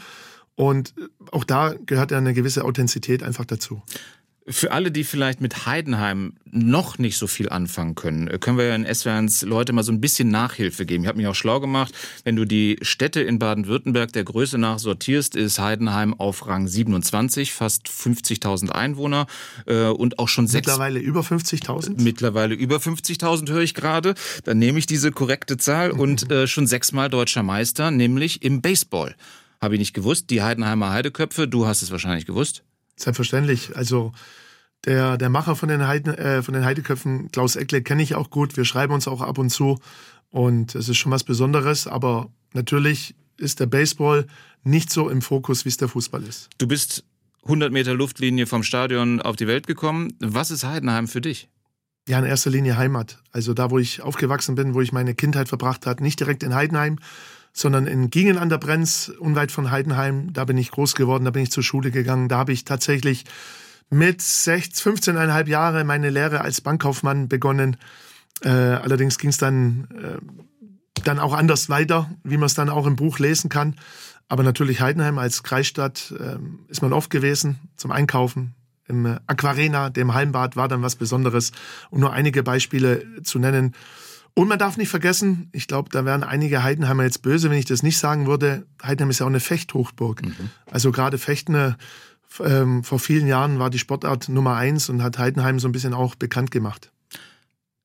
Und 0.54 0.94
auch 1.30 1.44
da 1.44 1.75
gehört 1.87 2.11
ja 2.11 2.18
eine 2.18 2.35
gewisse 2.35 2.64
Authentizität 2.64 3.23
einfach 3.23 3.44
dazu. 3.44 3.82
Für 4.49 4.73
alle, 4.73 4.90
die 4.90 5.04
vielleicht 5.04 5.40
mit 5.40 5.66
Heidenheim 5.66 6.35
noch 6.50 6.99
nicht 6.99 7.16
so 7.16 7.28
viel 7.28 7.49
anfangen 7.49 7.94
können, 7.94 8.40
können 8.40 8.59
wir 8.59 8.64
ja 8.66 8.75
in 8.75 8.92
SWRs 8.92 9.42
Leute 9.42 9.73
mal 9.73 9.85
so 9.85 9.92
ein 9.92 10.00
bisschen 10.00 10.30
Nachhilfe 10.30 10.85
geben. 10.85 11.04
Ich 11.04 11.09
habe 11.09 11.18
mich 11.18 11.28
auch 11.28 11.35
schlau 11.37 11.61
gemacht. 11.61 11.94
Wenn 12.25 12.35
du 12.35 12.44
die 12.44 12.76
Städte 12.82 13.21
in 13.21 13.38
Baden-Württemberg 13.38 14.12
der 14.12 14.25
Größe 14.25 14.59
nach 14.59 14.80
sortierst, 14.80 15.37
ist 15.37 15.61
Heidenheim 15.61 16.12
auf 16.14 16.49
Rang 16.49 16.66
27, 16.66 17.52
fast 17.52 17.87
50.000 17.87 18.71
Einwohner 18.71 19.28
äh, 19.66 19.87
und 19.87 20.18
auch 20.18 20.28
schon 20.28 20.49
sechs... 20.49 20.66
Mittlerweile 20.66 20.99
über 20.99 21.21
50.000? 21.21 22.02
Mittlerweile 22.02 22.56
über 22.56 22.78
50.000 22.78 23.49
höre 23.49 23.62
ich 23.62 23.75
gerade. 23.75 24.14
Dann 24.42 24.59
nehme 24.59 24.80
ich 24.80 24.87
diese 24.87 25.12
korrekte 25.12 25.56
Zahl 25.56 25.92
und 25.92 26.30
äh, 26.32 26.49
schon 26.49 26.66
sechsmal 26.66 27.09
deutscher 27.11 27.44
Meister, 27.44 27.92
nämlich 27.92 28.42
im 28.42 28.61
Baseball. 28.61 29.14
Habe 29.62 29.76
ich 29.76 29.78
nicht 29.78 29.95
gewusst. 29.95 30.31
Die 30.31 30.42
Heidenheimer 30.42 30.90
Heideköpfe, 30.90 31.47
du 31.47 31.66
hast 31.66 31.83
es 31.83 31.92
wahrscheinlich 31.92 32.26
gewusst. 32.26 32.64
Selbstverständlich. 32.97 33.76
Also 33.76 34.12
der, 34.85 35.16
der 35.16 35.28
Macher 35.28 35.54
von 35.54 35.69
den, 35.69 35.87
Heiden, 35.87 36.12
äh, 36.14 36.42
von 36.42 36.52
den 36.52 36.64
Heideköpfen, 36.64 37.31
Klaus 37.31 37.54
Eckle, 37.54 37.81
kenne 37.81 38.02
ich 38.02 38.16
auch 38.16 38.31
gut. 38.31 38.57
Wir 38.57 38.64
schreiben 38.64 38.92
uns 38.92 39.07
auch 39.07 39.21
ab 39.21 39.38
und 39.38 39.50
zu. 39.50 39.78
Und 40.31 40.75
es 40.75 40.88
ist 40.88 40.97
schon 40.97 41.12
was 41.12 41.23
Besonderes. 41.23 41.87
Aber 41.87 42.28
natürlich 42.54 43.14
ist 43.37 43.61
der 43.61 43.66
Baseball 43.66 44.26
nicht 44.64 44.90
so 44.90 45.09
im 45.09 45.23
Fokus, 45.23 45.64
wie 45.64 45.69
es 45.69 45.76
der 45.76 45.88
Fußball 45.88 46.25
ist. 46.25 46.50
Du 46.59 46.66
bist 46.66 47.04
100 47.45 47.73
Meter 47.73 47.95
Luftlinie 47.95 48.47
vom 48.47 48.64
Stadion 48.64 49.23
auf 49.23 49.37
die 49.37 49.47
Welt 49.47 49.69
gekommen. 49.69 50.12
Was 50.19 50.50
ist 50.50 50.64
Heidenheim 50.64 51.07
für 51.07 51.21
dich? 51.21 51.49
Ja, 52.09 52.19
in 52.19 52.25
erster 52.25 52.50
Linie 52.50 52.76
Heimat. 52.76 53.23
Also 53.31 53.54
da, 53.54 53.71
wo 53.71 53.78
ich 53.78 54.02
aufgewachsen 54.02 54.57
bin, 54.57 54.75
wo 54.75 54.81
ich 54.81 54.90
meine 54.90 55.14
Kindheit 55.14 55.49
verbracht 55.49 55.87
habe. 55.87 56.02
Nicht 56.02 56.19
direkt 56.19 56.42
in 56.42 56.52
Heidenheim, 56.52 56.99
sondern 57.52 57.87
in 57.87 58.11
Gingen 58.11 58.38
an 58.38 58.49
der 58.49 58.59
Brenz, 58.59 59.12
unweit 59.18 59.52
von 59.52 59.71
Heidenheim. 59.71 60.32
Da 60.32 60.44
bin 60.44 60.56
ich 60.56 60.71
groß 60.71 60.94
geworden, 60.94 61.25
da 61.25 61.30
bin 61.30 61.42
ich 61.42 61.50
zur 61.50 61.62
Schule 61.62 61.90
gegangen. 61.90 62.28
Da 62.28 62.38
habe 62.38 62.52
ich 62.52 62.64
tatsächlich 62.64 63.25
mit 63.90 64.23
16, 64.23 64.97
15,5 64.97 65.49
Jahre 65.49 65.85
meine 65.85 66.11
Lehre 66.11 66.40
als 66.40 66.62
Bankkaufmann 66.62 67.28
begonnen. 67.28 67.76
Äh, 68.42 68.49
allerdings 68.49 69.18
ging 69.18 69.30
es 69.30 69.37
dann, 69.37 69.87
äh, 69.90 71.00
dann 71.04 71.18
auch 71.18 71.35
anders 71.35 71.68
weiter, 71.68 72.11
wie 72.25 72.38
man 72.38 72.47
es 72.47 72.54
dann 72.54 72.71
auch 72.71 72.87
im 72.87 72.97
Buch 72.97 73.18
lesen 73.18 73.50
kann. 73.50 73.76
Aber 74.28 74.42
natürlich 74.42 74.80
Heidenheim 74.80 75.18
als 75.18 75.42
Kreisstadt 75.42 76.14
äh, 76.18 76.38
ist 76.68 76.80
man 76.80 76.94
oft 76.94 77.11
gewesen 77.11 77.59
zum 77.76 77.90
Einkaufen. 77.90 78.54
Im 78.88 79.18
Aquarena, 79.26 79.90
dem 79.90 80.14
Heimbad, 80.14 80.56
war 80.56 80.68
dann 80.68 80.82
was 80.82 80.97
Besonderes. 80.97 81.52
Um 81.90 82.00
nur 82.00 82.12
einige 82.12 82.42
Beispiele 82.42 83.23
zu 83.23 83.38
nennen. 83.38 83.75
Und 84.34 84.48
man 84.48 84.58
darf 84.58 84.76
nicht 84.78 84.88
vergessen, 84.88 85.50
ich 85.52 85.66
glaube, 85.66 85.90
da 85.90 86.04
wären 86.04 86.24
einige 86.24 86.62
Heidenheimer 86.62 87.04
jetzt 87.04 87.20
böse, 87.22 87.50
wenn 87.50 87.58
ich 87.58 87.66
das 87.66 87.82
nicht 87.82 87.98
sagen 87.98 88.26
würde. 88.26 88.66
Heidenheim 88.82 89.10
ist 89.10 89.18
ja 89.18 89.26
auch 89.26 89.30
eine 89.30 89.40
Fechthochburg. 89.40 90.22
Mhm. 90.22 90.50
Also 90.70 90.90
gerade 90.90 91.18
Fechten 91.18 91.76
ähm, 92.40 92.82
vor 92.82 92.98
vielen 92.98 93.26
Jahren 93.26 93.58
war 93.58 93.68
die 93.68 93.78
Sportart 93.78 94.30
Nummer 94.30 94.56
eins 94.56 94.88
und 94.88 95.02
hat 95.02 95.18
Heidenheim 95.18 95.58
so 95.58 95.68
ein 95.68 95.72
bisschen 95.72 95.92
auch 95.92 96.14
bekannt 96.14 96.50
gemacht. 96.50 96.90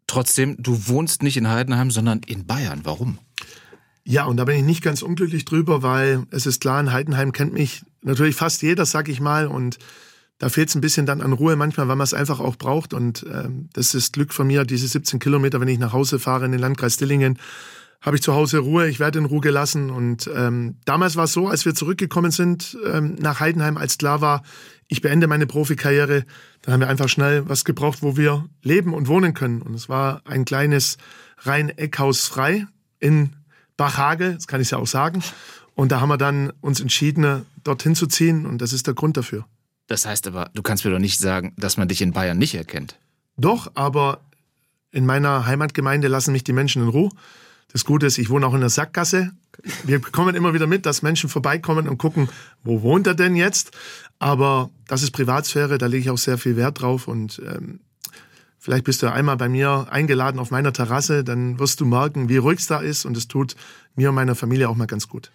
Trotzdem, 0.08 0.56
du 0.58 0.88
wohnst 0.88 1.22
nicht 1.22 1.36
in 1.36 1.50
Heidenheim, 1.50 1.92
sondern 1.92 2.22
in 2.26 2.46
Bayern. 2.46 2.82
Warum? 2.84 3.18
Ja, 4.06 4.24
und 4.24 4.38
da 4.38 4.46
bin 4.46 4.56
ich 4.56 4.64
nicht 4.64 4.82
ganz 4.82 5.02
unglücklich 5.02 5.44
drüber, 5.44 5.84
weil 5.84 6.24
es 6.32 6.46
ist 6.46 6.62
klar, 6.62 6.80
in 6.80 6.94
Heidenheim 6.94 7.34
kennt 7.34 7.52
mich 7.52 7.84
natürlich 8.04 8.38
fast 8.38 8.62
jeder, 8.62 8.86
sag 8.86 9.10
ich 9.10 9.20
mal, 9.20 9.48
und 9.48 9.80
da 10.40 10.50
fehlt 10.50 10.70
es 10.70 10.76
ein 10.76 10.82
bisschen 10.82 11.06
dann 11.06 11.22
an 11.22 11.34
Ruhe 11.34 11.56
manchmal, 11.56 11.88
weil 11.88 11.96
man 11.96 12.06
es 12.06 12.14
einfach 12.14 12.40
auch 12.40 12.56
braucht. 12.56 12.94
Und 12.94 13.26
ähm, 13.32 13.70
das 13.74 13.96
ist 13.96 14.14
Glück 14.14 14.34
von 14.34 14.48
mir, 14.48 14.66
diese 14.66 14.88
17 14.88 15.20
Kilometer, 15.20 15.60
wenn 15.60 15.68
ich 15.68 15.80
nach 15.80 15.94
Hause 15.94 16.20
fahre 16.20 16.46
in 16.46 16.52
den 16.52 16.62
Landkreis 16.62 16.98
Dillingen, 16.98 17.40
habe 18.02 18.16
ich 18.16 18.22
zu 18.22 18.34
Hause 18.36 18.60
Ruhe, 18.60 18.88
ich 18.88 19.00
werde 19.00 19.20
in 19.20 19.26
Ruhe 19.26 19.42
gelassen. 19.42 19.90
Und 19.90 20.30
ähm, 20.34 20.78
damals 20.86 21.16
war 21.16 21.24
es 21.24 21.34
so, 21.34 21.48
als 21.48 21.66
wir 21.66 21.74
zurückgekommen 21.74 22.32
sind 22.32 22.78
ähm, 22.86 23.16
nach 23.20 23.40
Heidenheim, 23.40 23.78
als 23.78 23.98
klar 23.98 24.22
war, 24.22 24.44
ich 24.88 25.02
beende 25.02 25.28
meine 25.28 25.48
Profikarriere, 25.48 26.24
dann 26.62 26.74
haben 26.74 26.80
wir 26.82 26.88
einfach 26.88 27.10
schnell 27.10 27.50
was 27.50 27.66
gebraucht, 27.66 28.02
wo 28.02 28.16
wir 28.16 28.48
leben 28.62 28.94
und 28.94 29.08
wohnen 29.08 29.34
können. 29.34 29.62
Und 29.62 29.74
es 29.74 29.90
war 29.90 30.22
ein 30.26 30.46
kleines 30.46 30.98
Rhein-Eckhaus 31.40 32.28
frei 32.28 32.68
in 33.00 33.36
Bachhage, 33.76 34.36
das 34.36 34.48
kann 34.48 34.62
ich 34.62 34.72
ja 34.72 34.78
auch 34.78 34.88
sagen. 34.88 35.24
Und 35.76 35.92
da 35.92 36.00
haben 36.00 36.10
wir 36.10 36.18
dann 36.18 36.52
uns 36.62 36.80
entschieden, 36.80 37.46
dorthin 37.64 37.96
zu 37.96 38.08
ziehen 38.08 38.46
und 38.46 38.62
das 38.62 38.74
ist 38.74 38.88
der 38.88 38.94
Grund 38.94 39.18
dafür. 39.18 39.46
Das 39.88 40.06
heißt 40.06 40.28
aber, 40.28 40.50
du 40.54 40.62
kannst 40.62 40.86
mir 40.86 40.92
doch 40.92 41.00
nicht 41.00 41.20
sagen, 41.20 41.54
dass 41.58 41.78
man 41.78 41.88
dich 41.88 42.02
in 42.02 42.12
Bayern 42.12 42.38
nicht 42.38 42.56
erkennt. 42.56 42.98
Doch, 43.38 43.72
aber 43.76 44.22
in 44.92 45.06
meiner 45.06 45.46
Heimatgemeinde 45.46 46.08
lassen 46.08 46.32
mich 46.32 46.44
die 46.44 46.54
Menschen 46.54 46.84
in 46.84 46.90
Ruhe. 46.90 47.10
Das 47.72 47.86
Gute 47.86 48.06
ist, 48.06 48.18
ich 48.18 48.30
wohne 48.30 48.48
auch 48.48 48.54
in 48.54 48.62
der 48.62 48.70
Sackgasse. 48.70 49.32
Wir 49.84 50.00
bekommen 50.00 50.36
immer 50.36 50.54
wieder 50.54 50.68
mit, 50.68 50.86
dass 50.86 51.02
Menschen 51.02 51.30
vorbeikommen 51.30 51.88
und 51.88 51.98
gucken, 51.98 52.30
wo 52.64 52.82
wohnt 52.82 53.08
er 53.08 53.16
denn 53.16 53.36
jetzt? 53.36 53.72
Aber 54.20 54.70
das 54.88 55.04
ist 55.04 55.12
Privatsphäre, 55.12 55.78
da 55.78 55.86
lege 55.86 56.04
ich 56.04 56.10
auch 56.10 56.18
sehr 56.18 56.38
viel 56.38 56.56
Wert 56.56 56.82
drauf. 56.82 57.08
Und 57.08 57.42
ähm, 57.46 57.80
vielleicht 58.58 58.86
bist 58.86 59.04
du 59.04 59.12
einmal 59.12 59.38
bei 59.38 59.50
mir 59.50 59.88
eingeladen 59.90 60.40
auf 60.40 60.52
meiner 60.52 60.74
Terrasse, 60.74 61.24
dann 61.24 61.60
wirst 61.60 61.82
du 61.82 61.86
merken, 61.86 62.30
wie 62.30 62.38
ruhig 62.38 62.60
es 62.60 62.68
da 62.68 62.80
ist. 62.80 63.06
Und 63.06 63.18
es 63.18 63.28
tut 63.28 63.56
mir 63.96 64.10
und 64.10 64.16
meiner 64.16 64.36
Familie 64.36 64.70
auch 64.70 64.76
mal 64.76 64.88
ganz 64.88 65.08
gut. 65.08 65.32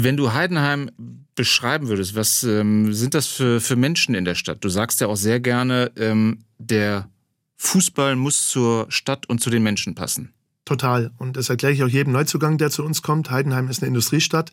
Wenn 0.00 0.16
du 0.16 0.32
Heidenheim 0.32 0.90
beschreiben 1.34 1.88
würdest, 1.88 2.14
was 2.14 2.44
ähm, 2.44 2.92
sind 2.94 3.14
das 3.14 3.26
für, 3.26 3.60
für 3.60 3.74
Menschen 3.74 4.14
in 4.14 4.24
der 4.24 4.36
Stadt? 4.36 4.62
Du 4.62 4.68
sagst 4.68 5.00
ja 5.00 5.08
auch 5.08 5.16
sehr 5.16 5.40
gerne, 5.40 5.90
ähm, 5.96 6.38
der 6.58 7.08
Fußball 7.56 8.14
muss 8.14 8.48
zur 8.48 8.86
Stadt 8.90 9.28
und 9.28 9.40
zu 9.40 9.50
den 9.50 9.64
Menschen 9.64 9.96
passen. 9.96 10.32
Total. 10.64 11.10
Und 11.18 11.36
das 11.36 11.48
erkläre 11.48 11.72
ich 11.72 11.82
auch 11.82 11.88
jedem 11.88 12.12
Neuzugang, 12.12 12.58
der 12.58 12.70
zu 12.70 12.84
uns 12.84 13.02
kommt. 13.02 13.30
Heidenheim 13.30 13.68
ist 13.68 13.82
eine 13.82 13.88
Industriestadt. 13.88 14.52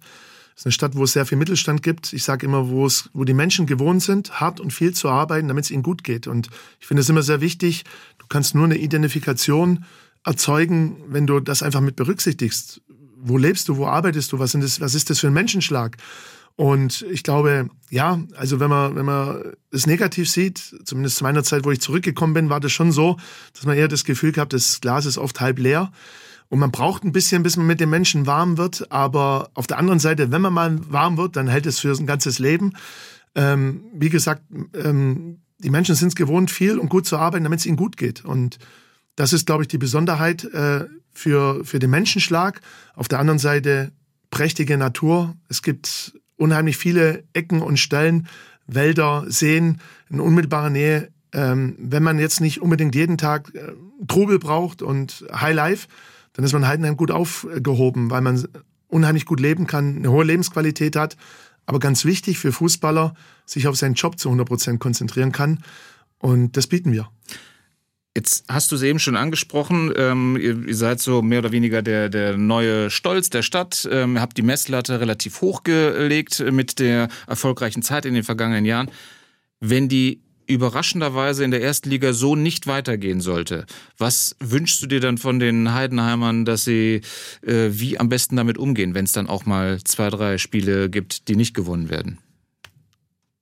Es 0.56 0.62
ist 0.62 0.66
eine 0.66 0.72
Stadt, 0.72 0.96
wo 0.96 1.04
es 1.04 1.14
sehr 1.14 1.26
viel 1.26 1.38
Mittelstand 1.38 1.84
gibt. 1.84 2.14
Ich 2.14 2.24
sage 2.24 2.46
immer, 2.46 2.70
wo 2.70 2.86
es, 2.86 3.10
wo 3.14 3.24
die 3.24 3.34
Menschen 3.34 3.68
gewohnt 3.68 4.02
sind, 4.02 4.40
hart 4.40 4.60
und 4.60 4.72
viel 4.72 4.94
zu 4.94 5.10
arbeiten, 5.10 5.48
damit 5.48 5.66
es 5.66 5.72
ihnen 5.72 5.84
gut 5.84 6.04
geht. 6.04 6.26
Und 6.26 6.50
ich 6.80 6.88
finde 6.88 7.02
es 7.02 7.10
immer 7.10 7.22
sehr 7.22 7.42
wichtig. 7.42 7.84
Du 8.18 8.26
kannst 8.28 8.56
nur 8.56 8.66
eine 8.66 8.78
Identifikation 8.78 9.86
erzeugen, 10.24 10.98
wenn 11.08 11.28
du 11.28 11.40
das 11.40 11.62
einfach 11.62 11.82
mit 11.82 11.96
berücksichtigst. 11.96 12.82
Wo 13.18 13.38
lebst 13.38 13.68
du? 13.70 13.78
Wo 13.78 13.88
arbeitest 13.88 14.32
du? 14.32 14.40
Was, 14.40 14.52
sind 14.52 14.64
das, 14.64 14.80
was 14.82 14.96
ist 14.96 15.10
das 15.10 15.20
für 15.20 15.28
ein 15.28 15.34
Menschenschlag? 15.34 15.98
Und 16.58 17.06
ich 17.12 17.24
glaube, 17.24 17.70
ja, 17.90 18.20
also 18.38 18.60
wenn 18.60 18.70
man, 18.70 18.96
wenn 18.96 19.06
man 19.06 19.54
es 19.72 19.88
negativ 19.88 20.30
sieht, 20.30 20.76
zumindest 20.86 21.18
zu 21.18 21.24
meiner 21.24 21.44
Zeit, 21.44 21.66
wo 21.66 21.72
ich 21.72 21.82
zurückgekommen 21.82 22.34
bin, 22.34 22.50
war 22.50 22.62
das 22.62 22.72
schon 22.72 22.94
so, 22.94 23.18
dass 23.54 23.66
man 23.66 23.76
eher 23.78 23.90
das 23.90 24.06
Gefühl 24.06 24.32
gehabt, 24.32 24.54
das 24.54 24.80
Glas 24.80 25.06
ist 25.06 25.18
oft 25.18 25.42
halb 25.42 25.60
leer. 25.60 25.92
Und 26.48 26.60
man 26.60 26.72
braucht 26.72 27.04
ein 27.04 27.12
bisschen, 27.12 27.44
bis 27.44 27.58
man 27.58 27.68
mit 27.68 27.80
den 27.80 27.90
Menschen 27.90 28.28
warm 28.28 28.58
wird. 28.58 28.92
Aber 28.92 29.50
auf 29.54 29.68
der 29.68 29.80
anderen 29.80 30.00
Seite, 30.00 30.32
wenn 30.32 30.42
man 30.42 30.54
mal 30.54 30.80
warm 30.90 31.18
wird, 31.18 31.36
dann 31.36 31.48
hält 31.48 31.66
es 31.66 31.80
für 31.80 31.92
ein 31.92 32.06
ganzes 32.06 32.40
Leben. 32.40 32.74
Ähm, 33.34 33.84
wie 33.94 34.10
gesagt, 34.10 34.44
ähm, 34.74 35.40
die 35.58 35.70
Menschen 35.70 35.96
sind 35.96 36.10
es 36.10 36.16
gewohnt, 36.16 36.52
viel 36.52 36.80
und 36.80 36.90
gut 36.90 37.06
zu 37.06 37.18
arbeiten, 37.18 37.44
damit 37.44 37.60
es 37.60 37.66
ihnen 37.66 37.78
gut 37.78 37.98
geht. 37.98 38.24
Und 38.24 38.60
das 39.16 39.34
ist, 39.34 39.46
glaube 39.46 39.64
ich, 39.64 39.68
die 39.68 39.78
Besonderheit 39.78 40.44
äh, 40.46 40.86
für, 41.14 41.64
für 41.64 41.80
den 41.80 41.90
Menschenschlag. 41.90 42.62
Auf 42.96 43.08
der 43.08 43.20
anderen 43.20 43.40
Seite 43.40 43.92
prächtige 44.30 44.78
Natur. 44.78 45.36
Es 45.50 45.62
gibt 45.62 46.14
unheimlich 46.36 46.78
viele 46.78 47.24
Ecken 47.34 47.62
und 47.62 47.78
Stellen, 47.78 48.28
Wälder, 48.68 49.26
Seen 49.28 49.80
in 50.10 50.20
unmittelbarer 50.20 50.70
Nähe. 50.70 51.10
Ähm, 51.32 51.76
wenn 51.78 52.04
man 52.04 52.20
jetzt 52.20 52.42
nicht 52.42 52.62
unbedingt 52.62 52.96
jeden 52.96 53.18
Tag 53.18 53.54
äh, 53.56 53.74
Trubel 54.08 54.40
braucht 54.40 54.82
und 54.82 55.26
High 55.34 55.56
Life, 55.56 55.88
dann 56.34 56.44
ist 56.44 56.54
man 56.54 56.68
Heidenheim 56.68 56.98
gut 56.98 57.12
aufgehoben, 57.12 58.10
weil 58.10 58.22
man 58.22 58.46
unheimlich 58.88 59.26
gut 59.26 59.40
leben 59.40 59.68
kann, 59.68 59.98
eine 59.98 60.12
hohe 60.12 60.26
Lebensqualität 60.26 60.96
hat. 60.96 61.16
Aber 61.66 61.80
ganz 61.80 62.06
wichtig 62.06 62.38
für 62.38 62.52
Fußballer, 62.52 63.16
sich 63.46 63.68
auf 63.68 63.76
seinen 63.76 63.96
Job 63.96 64.20
zu 64.20 64.30
100 64.30 64.48
Prozent 64.48 64.80
konzentrieren 64.80 65.32
kann. 65.32 65.64
Und 66.20 66.58
das 66.58 66.68
bieten 66.68 66.92
wir. 66.92 67.10
Jetzt 68.16 68.46
hast 68.48 68.72
du 68.72 68.76
es 68.78 68.82
eben 68.82 69.00
schon 69.00 69.18
angesprochen, 69.18 69.92
ähm, 69.98 70.38
ihr, 70.38 70.74
seid 70.74 71.02
so 71.02 71.22
mehr 71.22 71.40
oder 71.40 71.52
weniger 71.52 71.82
der, 71.82 72.08
der 72.08 72.38
neue 72.38 72.90
Stolz 72.90 73.30
der 73.30 73.42
Stadt, 73.42 73.88
ähm, 73.92 74.22
habt 74.22 74.38
die 74.38 74.42
Messlatte 74.42 75.02
relativ 75.02 75.42
hochgelegt 75.42 76.40
mit 76.50 76.80
der 76.80 77.10
erfolgreichen 77.28 77.82
Zeit 77.82 78.06
in 78.06 78.14
den 78.14 78.24
vergangenen 78.24 78.64
Jahren. 78.64 78.90
Wenn 79.60 79.90
die 79.90 80.22
überraschenderweise 80.48 81.44
in 81.44 81.52
der 81.52 81.62
ersten 81.62 81.90
Liga 81.90 82.14
so 82.14 82.38
nicht 82.38 82.68
weitergehen 82.68 83.20
sollte, 83.20 83.66
was 83.98 84.38
wünschst 84.40 84.82
du 84.82 84.88
dir 84.88 85.02
dann 85.02 85.18
von 85.18 85.40
den 85.40 85.74
Heidenheimern, 85.74 86.46
dass 86.46 86.64
sie 86.64 87.02
äh, 87.46 87.70
wie 87.72 88.00
am 88.00 88.08
besten 88.08 88.38
damit 88.38 88.58
umgehen, 88.58 88.94
wenn 88.94 89.06
es 89.06 89.12
dann 89.12 89.28
auch 89.28 89.46
mal 89.46 89.84
zwei, 89.84 90.10
drei 90.10 90.38
Spiele 90.38 90.90
gibt, 90.90 91.28
die 91.28 91.36
nicht 91.36 91.54
gewonnen 91.54 91.90
werden? 91.90 92.20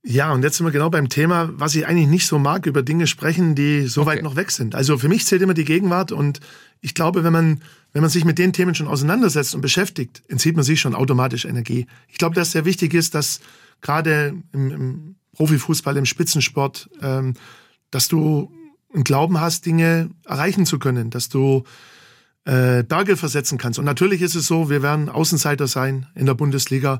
Ja, 0.05 0.33
und 0.33 0.43
jetzt 0.43 0.57
sind 0.57 0.65
wir 0.65 0.71
genau 0.71 0.89
beim 0.89 1.07
Thema, 1.07 1.49
was 1.53 1.75
ich 1.75 1.87
eigentlich 1.87 2.09
nicht 2.09 2.27
so 2.27 2.37
mag, 2.37 2.65
über 2.65 2.83
Dinge 2.83 3.07
sprechen, 3.07 3.55
die 3.55 3.87
so 3.87 4.01
okay. 4.01 4.11
weit 4.11 4.23
noch 4.23 4.35
weg 4.35 4.51
sind. 4.51 4.75
Also 4.75 4.97
für 4.97 5.07
mich 5.07 5.25
zählt 5.25 5.41
immer 5.41 5.53
die 5.53 5.63
Gegenwart 5.63 6.11
und 6.11 6.41
ich 6.81 6.93
glaube, 6.93 7.23
wenn 7.23 7.31
man, 7.31 7.61
wenn 7.93 8.01
man 8.01 8.09
sich 8.09 8.25
mit 8.25 8.37
den 8.37 8.51
Themen 8.51 8.75
schon 8.75 8.89
auseinandersetzt 8.89 9.55
und 9.55 9.61
beschäftigt, 9.61 10.21
entzieht 10.27 10.57
man 10.57 10.65
sich 10.65 10.81
schon 10.81 10.93
automatisch 10.93 11.45
Energie. 11.45 11.87
Ich 12.09 12.17
glaube, 12.17 12.35
dass 12.35 12.51
sehr 12.51 12.65
wichtig 12.65 12.93
ist, 12.93 13.15
dass 13.15 13.39
gerade 13.79 14.33
im, 14.51 14.71
im 14.71 15.15
Profifußball, 15.37 15.95
im 15.95 16.05
Spitzensport, 16.05 16.89
ähm, 17.01 17.35
dass 17.89 18.09
du 18.09 18.51
einen 18.93 19.05
Glauben 19.05 19.39
hast, 19.39 19.65
Dinge 19.65 20.09
erreichen 20.25 20.65
zu 20.65 20.79
können, 20.79 21.11
dass 21.11 21.29
du 21.29 21.63
äh, 22.43 22.83
Berge 22.83 23.15
versetzen 23.15 23.57
kannst. 23.57 23.79
Und 23.79 23.85
natürlich 23.85 24.21
ist 24.21 24.35
es 24.35 24.47
so, 24.47 24.69
wir 24.69 24.83
werden 24.83 25.07
Außenseiter 25.07 25.67
sein 25.67 26.07
in 26.13 26.25
der 26.25 26.33
Bundesliga. 26.33 26.99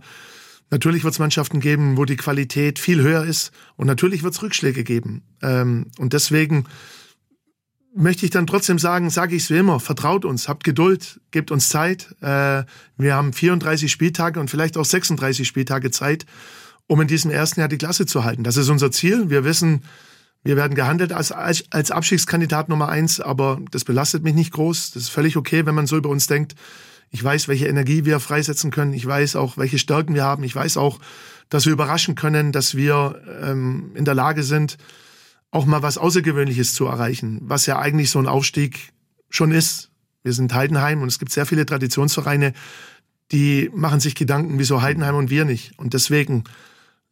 Natürlich 0.74 1.04
wird 1.04 1.14
es 1.14 1.20
Mannschaften 1.20 1.60
geben, 1.60 1.98
wo 1.98 2.06
die 2.06 2.16
Qualität 2.16 2.80
viel 2.80 3.00
höher 3.00 3.24
ist 3.24 3.52
und 3.76 3.86
natürlich 3.86 4.24
wird 4.24 4.34
es 4.34 4.42
Rückschläge 4.42 4.84
geben. 4.84 5.22
Ähm, 5.44 5.92
und 6.00 6.14
deswegen 6.14 6.66
möchte 7.96 8.26
ich 8.26 8.32
dann 8.32 8.48
trotzdem 8.48 8.80
sagen, 8.80 9.12
sage 9.12 9.36
ich 9.36 9.44
es 9.44 9.50
wie 9.52 9.58
immer, 9.60 9.80
vertraut 9.80 10.26
uns, 10.26 10.50
habt 10.50 10.64
Geduld, 10.64 11.22
gebt 11.30 11.52
uns 11.52 11.70
Zeit. 11.70 12.16
Äh, 12.22 12.64
wir 12.98 13.14
haben 13.14 13.34
34 13.34 13.92
Spieltage 13.92 14.40
und 14.40 14.50
vielleicht 14.50 14.76
auch 14.76 14.84
36 14.84 15.48
Spieltage 15.48 15.92
Zeit, 15.92 16.26
um 16.88 17.00
in 17.02 17.08
diesem 17.08 17.30
ersten 17.30 17.60
Jahr 17.60 17.70
die 17.70 17.78
Klasse 17.78 18.08
zu 18.08 18.24
halten. 18.24 18.44
Das 18.44 18.58
ist 18.58 18.70
unser 18.70 18.90
Ziel. 18.90 19.30
Wir 19.30 19.46
wissen, 19.46 19.84
wir 20.44 20.56
werden 20.56 20.74
gehandelt 20.74 21.14
als, 21.14 21.32
als 21.32 21.92
Abstiegskandidat 21.92 22.70
Nummer 22.70 22.90
eins, 22.90 23.20
aber 23.20 23.62
das 23.70 23.84
belastet 23.84 24.24
mich 24.24 24.34
nicht 24.34 24.54
groß. 24.54 24.90
Das 24.90 25.04
ist 25.04 25.10
völlig 25.10 25.38
okay, 25.38 25.68
wenn 25.68 25.76
man 25.76 25.86
so 25.86 25.98
über 25.98 26.10
uns 26.10 26.26
denkt. 26.26 26.56
Ich 27.10 27.24
weiß, 27.24 27.48
welche 27.48 27.68
Energie 27.68 28.06
wir 28.06 28.20
freisetzen 28.20 28.72
können. 28.72 28.94
Ich 28.94 29.06
weiß 29.06 29.36
auch, 29.36 29.58
welche 29.58 29.78
Stärken 29.78 30.16
wir 30.16 30.24
haben. 30.24 30.44
Ich 30.44 30.56
weiß 30.56 30.78
auch, 30.78 31.00
dass 31.50 31.66
wir 31.66 31.74
überraschen 31.74 32.16
können, 32.16 32.52
dass 32.52 32.76
wir 32.76 33.22
ähm, 33.42 33.92
in 33.96 34.06
der 34.06 34.16
Lage 34.16 34.44
sind, 34.44 34.78
auch 35.52 35.66
mal 35.66 35.84
was 35.84 36.00
Außergewöhnliches 36.00 36.74
zu 36.74 36.86
erreichen, 36.86 37.40
was 37.44 37.68
ja 37.68 37.78
eigentlich 37.78 38.10
so 38.10 38.20
ein 38.20 38.28
Aufstieg 38.28 38.92
schon 39.30 39.52
ist. 39.52 39.92
Wir 40.24 40.34
sind 40.34 40.54
Heidenheim 40.54 41.02
und 41.02 41.10
es 41.10 41.20
gibt 41.20 41.32
sehr 41.32 41.46
viele 41.46 41.66
Traditionsvereine, 41.66 42.54
die 43.32 43.70
machen 43.74 44.00
sich 44.00 44.16
Gedanken, 44.16 44.58
wieso 44.58 44.82
Heidenheim 44.82 45.16
und 45.16 45.30
wir 45.30 45.46
nicht. 45.46 45.78
Und 45.78 45.94
deswegen 45.94 46.44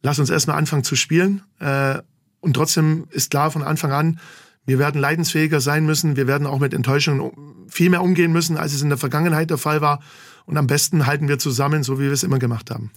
lass 0.02 0.18
uns 0.18 0.30
erstmal 0.30 0.56
anfangen 0.56 0.84
zu 0.84 0.96
spielen. 0.96 1.42
Äh, 1.58 2.00
und 2.40 2.54
trotzdem 2.54 3.06
ist 3.10 3.30
klar 3.30 3.50
von 3.50 3.62
Anfang 3.62 3.92
an, 3.92 4.20
wir 4.64 4.78
werden 4.78 5.00
leidensfähiger 5.00 5.60
sein 5.60 5.84
müssen. 5.84 6.16
Wir 6.16 6.26
werden 6.26 6.46
auch 6.46 6.60
mit 6.60 6.74
Enttäuschungen 6.74 7.32
viel 7.68 7.90
mehr 7.90 8.02
umgehen 8.02 8.32
müssen, 8.32 8.56
als 8.56 8.72
es 8.72 8.82
in 8.82 8.88
der 8.88 8.98
Vergangenheit 8.98 9.50
der 9.50 9.58
Fall 9.58 9.80
war. 9.80 10.00
Und 10.44 10.56
am 10.56 10.66
besten 10.66 11.06
halten 11.06 11.28
wir 11.28 11.38
zusammen, 11.38 11.82
so 11.82 11.98
wie 11.98 12.04
wir 12.04 12.12
es 12.12 12.22
immer 12.22 12.38
gemacht 12.38 12.70
haben. 12.70 12.90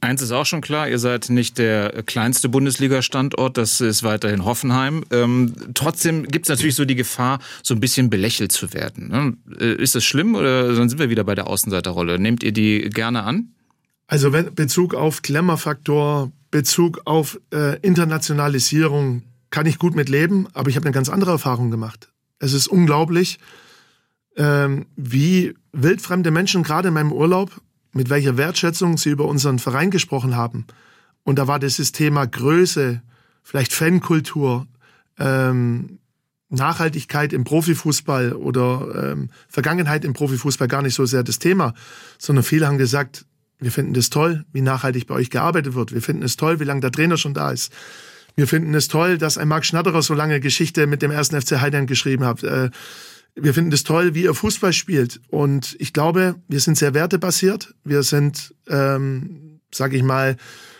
Eins 0.00 0.20
ist 0.22 0.30
auch 0.30 0.44
schon 0.44 0.60
klar, 0.60 0.88
ihr 0.88 0.98
seid 0.98 1.30
nicht 1.30 1.58
der 1.58 2.02
kleinste 2.04 2.48
Bundesliga-Standort, 2.48 3.56
das 3.56 3.80
ist 3.80 4.02
weiterhin 4.02 4.44
Hoffenheim. 4.44 5.04
Ähm, 5.10 5.54
trotzdem 5.74 6.24
gibt 6.24 6.46
es 6.46 6.50
natürlich 6.50 6.74
so 6.74 6.84
die 6.84 6.94
Gefahr, 6.94 7.40
so 7.62 7.74
ein 7.74 7.80
bisschen 7.80 8.10
belächelt 8.10 8.52
zu 8.52 8.72
werden. 8.74 9.08
Ne? 9.08 9.36
Äh, 9.58 9.82
ist 9.82 9.94
das 9.94 10.04
schlimm 10.04 10.34
oder 10.34 10.74
dann 10.74 10.88
sind 10.88 10.98
wir 10.98 11.08
wieder 11.08 11.24
bei 11.24 11.34
der 11.34 11.46
Außenseiterrolle? 11.46 12.18
Nehmt 12.18 12.42
ihr 12.42 12.52
die 12.52 12.90
gerne 12.90 13.22
an? 13.24 13.54
Also 14.06 14.32
wenn 14.32 14.54
Bezug 14.54 14.94
auf 14.94 15.22
Klemmerfaktor, 15.22 16.30
Bezug 16.50 17.00
auf 17.06 17.40
äh, 17.52 17.78
Internationalisierung, 17.80 19.22
kann 19.50 19.66
ich 19.66 19.78
gut 19.78 19.94
mit 19.94 20.08
leben, 20.08 20.48
aber 20.52 20.70
ich 20.70 20.76
habe 20.76 20.86
eine 20.86 20.94
ganz 20.94 21.08
andere 21.08 21.32
Erfahrung 21.32 21.70
gemacht. 21.70 22.10
Es 22.38 22.52
ist 22.52 22.68
unglaublich, 22.68 23.38
ähm, 24.36 24.86
wie 24.96 25.54
wildfremde 25.72 26.30
Menschen 26.30 26.62
gerade 26.62 26.88
in 26.88 26.94
meinem 26.94 27.12
Urlaub, 27.12 27.50
mit 27.92 28.10
welcher 28.10 28.36
Wertschätzung 28.36 28.98
sie 28.98 29.10
über 29.10 29.24
unseren 29.26 29.58
Verein 29.58 29.90
gesprochen 29.90 30.36
haben. 30.36 30.66
Und 31.22 31.38
da 31.38 31.48
war 31.48 31.58
das 31.58 31.76
Thema 31.92 32.26
Größe, 32.26 33.02
vielleicht 33.42 33.72
Fankultur, 33.72 34.66
ähm, 35.18 35.98
Nachhaltigkeit 36.48 37.32
im 37.32 37.44
Profifußball 37.44 38.32
oder 38.32 39.12
ähm, 39.12 39.30
Vergangenheit 39.48 40.04
im 40.04 40.12
Profifußball 40.12 40.68
gar 40.68 40.82
nicht 40.82 40.94
so 40.94 41.06
sehr 41.06 41.24
das 41.24 41.38
Thema, 41.38 41.74
sondern 42.18 42.44
viele 42.44 42.66
haben 42.66 42.78
gesagt, 42.78 43.26
wir 43.58 43.72
finden 43.72 43.94
das 43.94 44.10
toll, 44.10 44.44
wie 44.52 44.60
nachhaltig 44.60 45.06
bei 45.06 45.14
euch 45.14 45.30
gearbeitet 45.30 45.74
wird. 45.74 45.92
Wir 45.92 46.02
finden 46.02 46.22
es 46.22 46.36
toll, 46.36 46.60
wie 46.60 46.64
lange 46.64 46.82
der 46.82 46.92
Trainer 46.92 47.16
schon 47.16 47.34
da 47.34 47.50
ist. 47.50 47.72
Wir 48.36 48.46
finden 48.46 48.74
es 48.74 48.88
toll, 48.88 49.16
dass 49.16 49.38
ein 49.38 49.48
Marc 49.48 49.64
Schnatterer 49.64 50.02
so 50.02 50.12
lange 50.12 50.40
Geschichte 50.40 50.86
mit 50.86 51.00
dem 51.00 51.10
ersten 51.10 51.40
FC 51.40 51.60
Heidenheim 51.60 51.86
geschrieben 51.86 52.24
hat. 52.24 52.42
Äh, 52.42 52.70
wir 53.34 53.54
finden 53.54 53.72
es 53.72 53.82
toll, 53.82 54.14
wie 54.14 54.26
er 54.26 54.34
Fußball 54.34 54.74
spielt. 54.74 55.20
Und 55.28 55.74
ich 55.78 55.94
glaube, 55.94 56.36
wir 56.46 56.60
sind 56.60 56.76
sehr 56.76 56.92
wertebasiert. 56.92 57.74
Wir 57.82 58.02
sind, 58.02 58.54
ähm, 58.68 59.60
sage 59.72 59.96
ich 59.96 60.02
mal, 60.02 60.36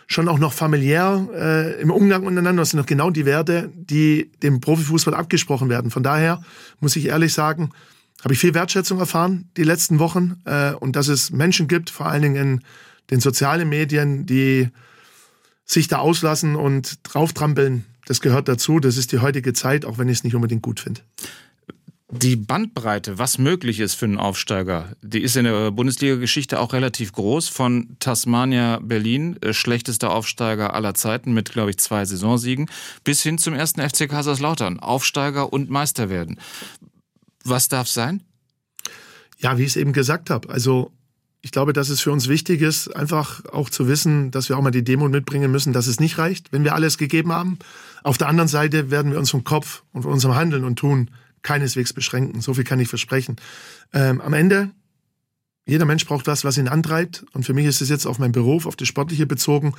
schon 0.06 0.28
auch 0.28 0.38
noch 0.38 0.52
familiär 0.52 1.28
äh, 1.34 1.80
im 1.80 1.90
Umgang 1.90 2.26
untereinander. 2.26 2.60
Das 2.60 2.70
sind 2.70 2.80
noch 2.80 2.86
genau 2.86 3.10
die 3.10 3.24
Werte, 3.24 3.72
die 3.74 4.30
dem 4.42 4.60
Profifußball 4.60 5.14
abgesprochen 5.14 5.70
werden. 5.70 5.90
Von 5.90 6.02
daher 6.02 6.42
muss 6.80 6.94
ich 6.96 7.06
ehrlich 7.06 7.32
sagen, 7.32 7.70
habe 8.22 8.34
ich 8.34 8.40
viel 8.40 8.54
Wertschätzung 8.54 8.98
erfahren 8.98 9.50
die 9.56 9.64
letzten 9.64 9.98
Wochen 9.98 10.42
äh, 10.44 10.72
und 10.72 10.94
dass 10.94 11.08
es 11.08 11.30
Menschen 11.30 11.68
gibt, 11.68 11.88
vor 11.88 12.06
allen 12.06 12.22
Dingen 12.22 12.36
in 12.36 12.60
den 13.10 13.20
sozialen 13.20 13.68
Medien, 13.68 14.26
die 14.26 14.68
sich 15.66 15.88
da 15.88 15.98
auslassen 15.98 16.56
und 16.56 16.98
drauftrampeln. 17.02 17.84
Das 18.06 18.20
gehört 18.20 18.48
dazu. 18.48 18.78
Das 18.80 18.96
ist 18.96 19.12
die 19.12 19.18
heutige 19.18 19.52
Zeit, 19.52 19.84
auch 19.84 19.98
wenn 19.98 20.08
ich 20.08 20.18
es 20.18 20.24
nicht 20.24 20.36
unbedingt 20.36 20.62
gut 20.62 20.80
finde. 20.80 21.02
Die 22.08 22.36
Bandbreite, 22.36 23.18
was 23.18 23.36
möglich 23.36 23.80
ist 23.80 23.94
für 23.94 24.04
einen 24.04 24.18
Aufsteiger, 24.18 24.92
die 25.02 25.22
ist 25.22 25.36
in 25.36 25.42
der 25.42 25.72
Bundesliga-Geschichte 25.72 26.60
auch 26.60 26.72
relativ 26.72 27.12
groß. 27.12 27.48
Von 27.48 27.96
Tasmania 27.98 28.78
Berlin, 28.80 29.36
äh, 29.42 29.52
schlechtester 29.52 30.12
Aufsteiger 30.12 30.72
aller 30.72 30.94
Zeiten 30.94 31.34
mit, 31.34 31.50
glaube 31.50 31.70
ich, 31.70 31.78
zwei 31.78 32.04
Saisonsiegen, 32.04 32.70
bis 33.02 33.24
hin 33.24 33.38
zum 33.38 33.54
ersten 33.54 33.80
FC 33.80 34.08
Kaiserslautern, 34.08 34.78
Aufsteiger 34.78 35.52
und 35.52 35.68
Meister 35.68 36.08
werden. 36.08 36.38
Was 37.42 37.66
darf 37.66 37.88
sein? 37.88 38.22
Ja, 39.38 39.58
wie 39.58 39.62
ich 39.62 39.70
es 39.70 39.76
eben 39.76 39.92
gesagt 39.92 40.30
habe. 40.30 40.48
Also 40.48 40.92
ich 41.46 41.52
glaube, 41.52 41.72
dass 41.72 41.90
es 41.90 42.00
für 42.00 42.10
uns 42.10 42.26
wichtig 42.26 42.60
ist, 42.60 42.88
einfach 42.96 43.44
auch 43.44 43.70
zu 43.70 43.86
wissen, 43.86 44.32
dass 44.32 44.48
wir 44.48 44.58
auch 44.58 44.62
mal 44.62 44.72
die 44.72 44.82
Demo 44.82 45.08
mitbringen 45.08 45.52
müssen, 45.52 45.72
dass 45.72 45.86
es 45.86 46.00
nicht 46.00 46.18
reicht, 46.18 46.50
wenn 46.50 46.64
wir 46.64 46.74
alles 46.74 46.98
gegeben 46.98 47.30
haben. 47.30 47.60
Auf 48.02 48.18
der 48.18 48.26
anderen 48.26 48.48
Seite 48.48 48.90
werden 48.90 49.12
wir 49.12 49.18
uns 49.20 49.30
vom 49.30 49.44
Kopf 49.44 49.84
und 49.92 50.02
von 50.02 50.12
unserem 50.12 50.34
Handeln 50.34 50.64
und 50.64 50.76
Tun 50.76 51.08
keineswegs 51.42 51.92
beschränken. 51.92 52.40
So 52.40 52.54
viel 52.54 52.64
kann 52.64 52.80
ich 52.80 52.88
versprechen. 52.88 53.36
Ähm, 53.92 54.20
am 54.22 54.32
Ende, 54.32 54.72
jeder 55.66 55.84
Mensch 55.84 56.04
braucht 56.04 56.26
was, 56.26 56.42
was 56.42 56.58
ihn 56.58 56.66
antreibt. 56.66 57.24
Und 57.32 57.46
für 57.46 57.54
mich 57.54 57.66
ist 57.66 57.80
es 57.80 57.90
jetzt 57.90 58.06
auf 58.06 58.18
meinen 58.18 58.32
Beruf, 58.32 58.66
auf 58.66 58.74
das 58.74 58.88
Sportliche 58.88 59.26
bezogen, 59.26 59.72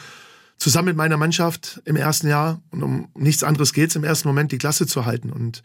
zusammen 0.55 0.87
mit 0.87 0.95
meiner 0.95 1.17
Mannschaft 1.17 1.81
im 1.83 1.97
ersten 1.97 2.29
Jahr. 2.29 2.61
Und 2.69 2.81
um 2.81 3.09
nichts 3.13 3.43
anderes 3.43 3.73
geht 3.73 3.89
es 3.89 3.97
im 3.97 4.05
ersten 4.05 4.29
Moment, 4.29 4.53
die 4.53 4.57
Klasse 4.57 4.87
zu 4.87 5.05
halten. 5.05 5.31
Und 5.31 5.63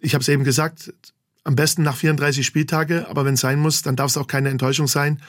ich 0.00 0.12
habe 0.12 0.20
es 0.20 0.28
eben 0.28 0.44
gesagt, 0.44 0.92
am 1.44 1.56
besten 1.56 1.82
nach 1.82 1.96
34 1.96 2.46
Spieltage, 2.46 3.08
aber 3.08 3.24
wenn 3.24 3.34
es 3.34 3.40
sein 3.40 3.58
muss, 3.58 3.82
dann 3.82 3.96
darf 3.96 4.10
es 4.10 4.16
auch 4.16 4.26
keine 4.26 4.50
Enttäuschung 4.50 4.88
sein. 4.88 5.20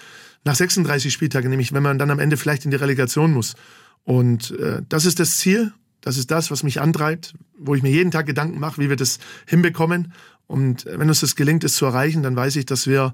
Nach 0.43 0.55
36 0.55 1.13
Spieltage, 1.13 1.49
nämlich 1.49 1.73
wenn 1.73 1.83
man 1.83 1.99
dann 1.99 2.11
am 2.11 2.19
Ende 2.19 2.37
vielleicht 2.37 2.65
in 2.65 2.71
die 2.71 2.77
Relegation 2.77 3.31
muss. 3.31 3.55
Und 4.03 4.51
äh, 4.59 4.81
das 4.89 5.05
ist 5.05 5.19
das 5.19 5.37
Ziel 5.37 5.71
das 6.01 6.17
ist 6.17 6.31
das, 6.31 6.51
was 6.51 6.63
mich 6.63 6.81
antreibt, 6.81 7.35
wo 7.57 7.75
ich 7.75 7.83
mir 7.83 7.91
jeden 7.91 8.11
Tag 8.11 8.25
Gedanken 8.25 8.59
mache, 8.59 8.81
wie 8.81 8.89
wir 8.89 8.95
das 8.95 9.19
hinbekommen. 9.45 10.13
Und 10.47 10.85
wenn 10.85 11.07
uns 11.07 11.21
das 11.21 11.35
gelingt, 11.35 11.63
es 11.63 11.75
zu 11.75 11.85
erreichen, 11.85 12.23
dann 12.23 12.35
weiß 12.35 12.55
ich, 12.57 12.65
dass 12.65 12.87
wir 12.87 13.13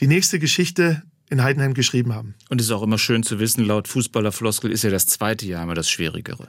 die 0.00 0.06
nächste 0.06 0.38
Geschichte 0.38 1.02
in 1.30 1.42
Heidenheim 1.42 1.74
geschrieben 1.74 2.14
haben. 2.14 2.34
Und 2.48 2.60
es 2.60 2.68
ist 2.68 2.72
auch 2.72 2.82
immer 2.82 2.98
schön 2.98 3.22
zu 3.22 3.38
wissen, 3.38 3.64
laut 3.64 3.88
Fußballerfloskel 3.88 4.70
ist 4.70 4.84
ja 4.84 4.90
das 4.90 5.06
zweite 5.06 5.46
Jahr 5.46 5.64
immer 5.64 5.74
das 5.74 5.90
Schwierigere. 5.90 6.48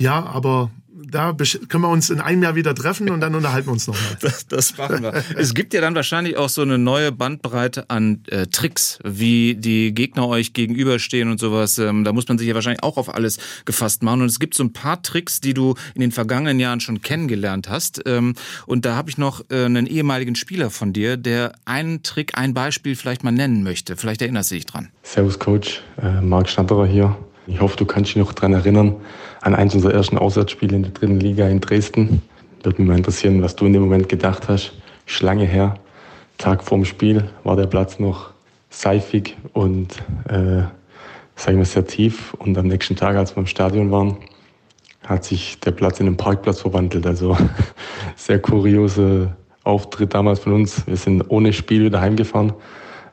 Ja, 0.00 0.24
aber 0.24 0.70
da 1.10 1.32
können 1.68 1.82
wir 1.82 1.88
uns 1.88 2.10
in 2.10 2.20
einem 2.20 2.42
Jahr 2.42 2.54
wieder 2.54 2.74
treffen 2.74 3.10
und 3.10 3.20
dann 3.20 3.34
unterhalten 3.34 3.68
wir 3.68 3.72
uns 3.72 3.86
nochmal. 3.86 4.02
Das, 4.20 4.46
das 4.46 4.78
machen 4.78 5.02
wir. 5.02 5.12
es 5.36 5.54
gibt 5.54 5.74
ja 5.74 5.80
dann 5.80 5.94
wahrscheinlich 5.94 6.36
auch 6.36 6.48
so 6.48 6.62
eine 6.62 6.78
neue 6.78 7.12
Bandbreite 7.12 7.90
an 7.90 8.22
äh, 8.28 8.46
Tricks, 8.46 8.98
wie 9.04 9.54
die 9.54 9.92
Gegner 9.92 10.28
euch 10.28 10.52
gegenüberstehen 10.52 11.30
und 11.30 11.38
sowas. 11.38 11.78
Ähm, 11.78 12.04
da 12.04 12.12
muss 12.12 12.26
man 12.28 12.38
sich 12.38 12.48
ja 12.48 12.54
wahrscheinlich 12.54 12.82
auch 12.82 12.96
auf 12.96 13.14
alles 13.14 13.38
gefasst 13.64 14.02
machen. 14.02 14.22
Und 14.22 14.28
es 14.28 14.38
gibt 14.38 14.54
so 14.54 14.64
ein 14.64 14.72
paar 14.72 15.02
Tricks, 15.02 15.40
die 15.40 15.52
du 15.52 15.74
in 15.94 16.00
den 16.00 16.12
vergangenen 16.12 16.58
Jahren 16.58 16.80
schon 16.80 17.02
kennengelernt 17.02 17.68
hast. 17.68 18.02
Ähm, 18.06 18.34
und 18.66 18.84
da 18.84 18.96
habe 18.96 19.10
ich 19.10 19.18
noch 19.18 19.42
äh, 19.50 19.64
einen 19.64 19.86
ehemaligen 19.86 20.36
Spieler 20.36 20.70
von 20.70 20.92
dir, 20.92 21.16
der 21.16 21.52
einen 21.64 22.02
Trick, 22.02 22.38
ein 22.38 22.54
Beispiel 22.54 22.96
vielleicht 22.96 23.24
mal 23.24 23.32
nennen 23.32 23.62
möchte. 23.62 23.96
Vielleicht 23.96 24.22
erinnerst 24.22 24.50
du 24.50 24.54
dich 24.54 24.66
dran. 24.66 24.90
Servus 25.02 25.38
Coach, 25.38 25.82
äh, 26.00 26.20
Marc 26.20 26.48
Schnatterer 26.48 26.86
hier. 26.86 27.16
Ich 27.46 27.60
hoffe, 27.60 27.76
du 27.76 27.84
kannst 27.84 28.10
dich 28.10 28.16
noch 28.16 28.32
daran 28.32 28.54
erinnern, 28.54 28.96
an 29.42 29.54
eins 29.54 29.74
unserer 29.74 29.92
ersten 29.92 30.16
Auswärtsspiele 30.16 30.76
in 30.76 30.82
der 30.82 30.92
dritten 30.92 31.20
Liga 31.20 31.46
in 31.48 31.60
Dresden. 31.60 32.22
Würde 32.62 32.80
mich 32.80 32.88
mal 32.88 32.96
interessieren, 32.96 33.42
was 33.42 33.54
du 33.54 33.66
in 33.66 33.74
dem 33.74 33.82
Moment 33.82 34.08
gedacht 34.08 34.48
hast. 34.48 34.72
Schlange 35.04 35.44
her. 35.44 35.74
Tag 36.38 36.64
vorm 36.64 36.84
Spiel 36.84 37.28
war 37.44 37.56
der 37.56 37.66
Platz 37.66 37.98
noch 37.98 38.30
seifig 38.70 39.36
und 39.52 40.02
äh, 40.28 40.62
sagen 41.36 41.58
wir 41.58 41.64
sehr 41.66 41.86
tief. 41.86 42.32
Und 42.34 42.56
am 42.56 42.66
nächsten 42.66 42.96
Tag, 42.96 43.16
als 43.16 43.36
wir 43.36 43.40
im 43.40 43.46
Stadion 43.46 43.90
waren, 43.90 44.16
hat 45.06 45.24
sich 45.24 45.60
der 45.60 45.72
Platz 45.72 46.00
in 46.00 46.06
einen 46.06 46.16
Parkplatz 46.16 46.62
verwandelt. 46.62 47.06
Also 47.06 47.36
sehr 48.16 48.38
kuriose 48.38 49.36
Auftritt 49.64 50.14
damals 50.14 50.40
von 50.40 50.54
uns. 50.54 50.86
Wir 50.86 50.96
sind 50.96 51.22
ohne 51.28 51.52
Spiel 51.52 51.84
wieder 51.84 52.00
heimgefahren. 52.00 52.54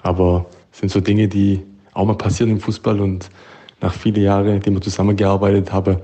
Aber 0.03 0.45
es 0.71 0.79
sind 0.79 0.89
so 0.89 1.01
Dinge, 1.01 1.27
die 1.27 1.61
auch 1.93 2.05
mal 2.05 2.15
passieren 2.15 2.51
im 2.51 2.59
Fußball 2.61 3.01
und 3.01 3.29
nach 3.81 3.93
vielen 3.93 4.21
Jahren, 4.21 4.47
in 4.47 4.59
denen 4.61 4.77
wir 4.77 4.81
zusammengearbeitet 4.81 5.71
haben, 5.71 5.97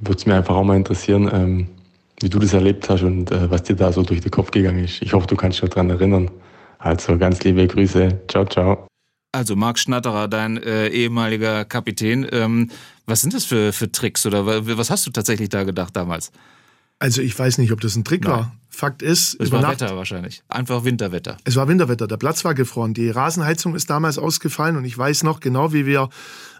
würde 0.00 0.18
es 0.18 0.26
mir 0.26 0.34
einfach 0.34 0.54
auch 0.54 0.64
mal 0.64 0.76
interessieren, 0.76 1.28
ähm, 1.32 1.68
wie 2.20 2.28
du 2.28 2.38
das 2.38 2.52
erlebt 2.52 2.88
hast 2.88 3.02
und 3.02 3.30
äh, 3.30 3.50
was 3.50 3.62
dir 3.64 3.76
da 3.76 3.92
so 3.92 4.02
durch 4.02 4.20
den 4.20 4.30
Kopf 4.30 4.50
gegangen 4.50 4.84
ist. 4.84 5.02
Ich 5.02 5.12
hoffe, 5.12 5.26
du 5.26 5.36
kannst 5.36 5.62
dich 5.62 5.70
daran 5.70 5.90
erinnern. 5.90 6.30
Also 6.78 7.16
ganz 7.18 7.42
liebe 7.42 7.66
Grüße. 7.66 8.20
Ciao, 8.28 8.44
ciao. 8.44 8.86
Also 9.32 9.56
Marc 9.56 9.78
Schnatterer, 9.78 10.28
dein 10.28 10.56
äh, 10.56 10.88
ehemaliger 10.88 11.64
Kapitän. 11.64 12.26
Ähm, 12.30 12.70
was 13.06 13.20
sind 13.20 13.34
das 13.34 13.44
für, 13.44 13.72
für 13.72 13.90
Tricks 13.90 14.26
oder 14.26 14.46
was 14.46 14.90
hast 14.90 15.06
du 15.06 15.10
tatsächlich 15.10 15.48
da 15.48 15.64
gedacht 15.64 15.96
damals? 15.96 16.30
Also 16.98 17.22
ich 17.22 17.38
weiß 17.38 17.58
nicht, 17.58 17.72
ob 17.72 17.80
das 17.80 17.94
ein 17.96 18.04
Trick 18.04 18.24
Nein. 18.24 18.32
war. 18.32 18.52
Fakt 18.68 19.02
ist, 19.02 19.40
es 19.40 19.50
war 19.50 19.60
Nacht, 19.60 19.80
Wetter 19.80 19.96
wahrscheinlich. 19.96 20.42
Einfach 20.48 20.84
Winterwetter. 20.84 21.36
Es 21.44 21.56
war 21.56 21.68
Winterwetter. 21.68 22.06
Der 22.06 22.16
Platz 22.16 22.44
war 22.44 22.54
gefroren. 22.54 22.94
Die 22.94 23.10
Rasenheizung 23.10 23.74
ist 23.74 23.90
damals 23.90 24.18
ausgefallen 24.18 24.76
und 24.76 24.84
ich 24.84 24.96
weiß 24.96 25.24
noch 25.24 25.40
genau, 25.40 25.72
wie 25.72 25.84
wir 25.84 26.08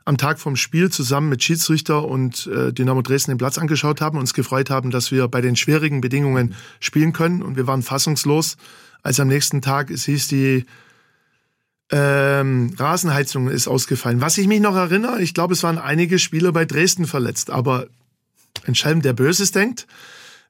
am 0.08 0.16
Tag 0.16 0.40
vom 0.40 0.56
Spiel 0.56 0.90
zusammen 0.90 1.28
mit 1.28 1.42
Schiedsrichter 1.42 2.02
und 2.06 2.46
äh, 2.46 2.72
Dynamo 2.72 3.02
Dresden 3.02 3.32
den 3.32 3.38
Platz 3.38 3.58
angeschaut 3.58 4.00
haben 4.00 4.16
und 4.16 4.22
uns 4.22 4.32
gefreut 4.32 4.70
haben, 4.70 4.90
dass 4.90 5.12
wir 5.12 5.28
bei 5.28 5.42
den 5.42 5.54
schwierigen 5.54 6.00
Bedingungen 6.00 6.54
spielen 6.80 7.12
können. 7.12 7.42
Und 7.42 7.56
wir 7.56 7.66
waren 7.66 7.82
fassungslos, 7.82 8.56
als 9.02 9.20
am 9.20 9.28
nächsten 9.28 9.60
Tag 9.60 9.90
es 9.90 10.06
hieß, 10.06 10.28
die 10.28 10.64
ähm, 11.92 12.74
Rasenheizung 12.78 13.48
ist 13.48 13.68
ausgefallen. 13.68 14.22
Was 14.22 14.38
ich 14.38 14.46
mich 14.46 14.60
noch 14.60 14.76
erinnere, 14.76 15.20
ich 15.20 15.34
glaube, 15.34 15.52
es 15.52 15.62
waren 15.62 15.76
einige 15.76 16.18
Spieler 16.18 16.52
bei 16.52 16.64
Dresden 16.64 17.06
verletzt, 17.06 17.50
aber 17.50 17.86
entscheidend, 18.64 19.04
der 19.04 19.12
Böses 19.12 19.52
denkt. 19.52 19.86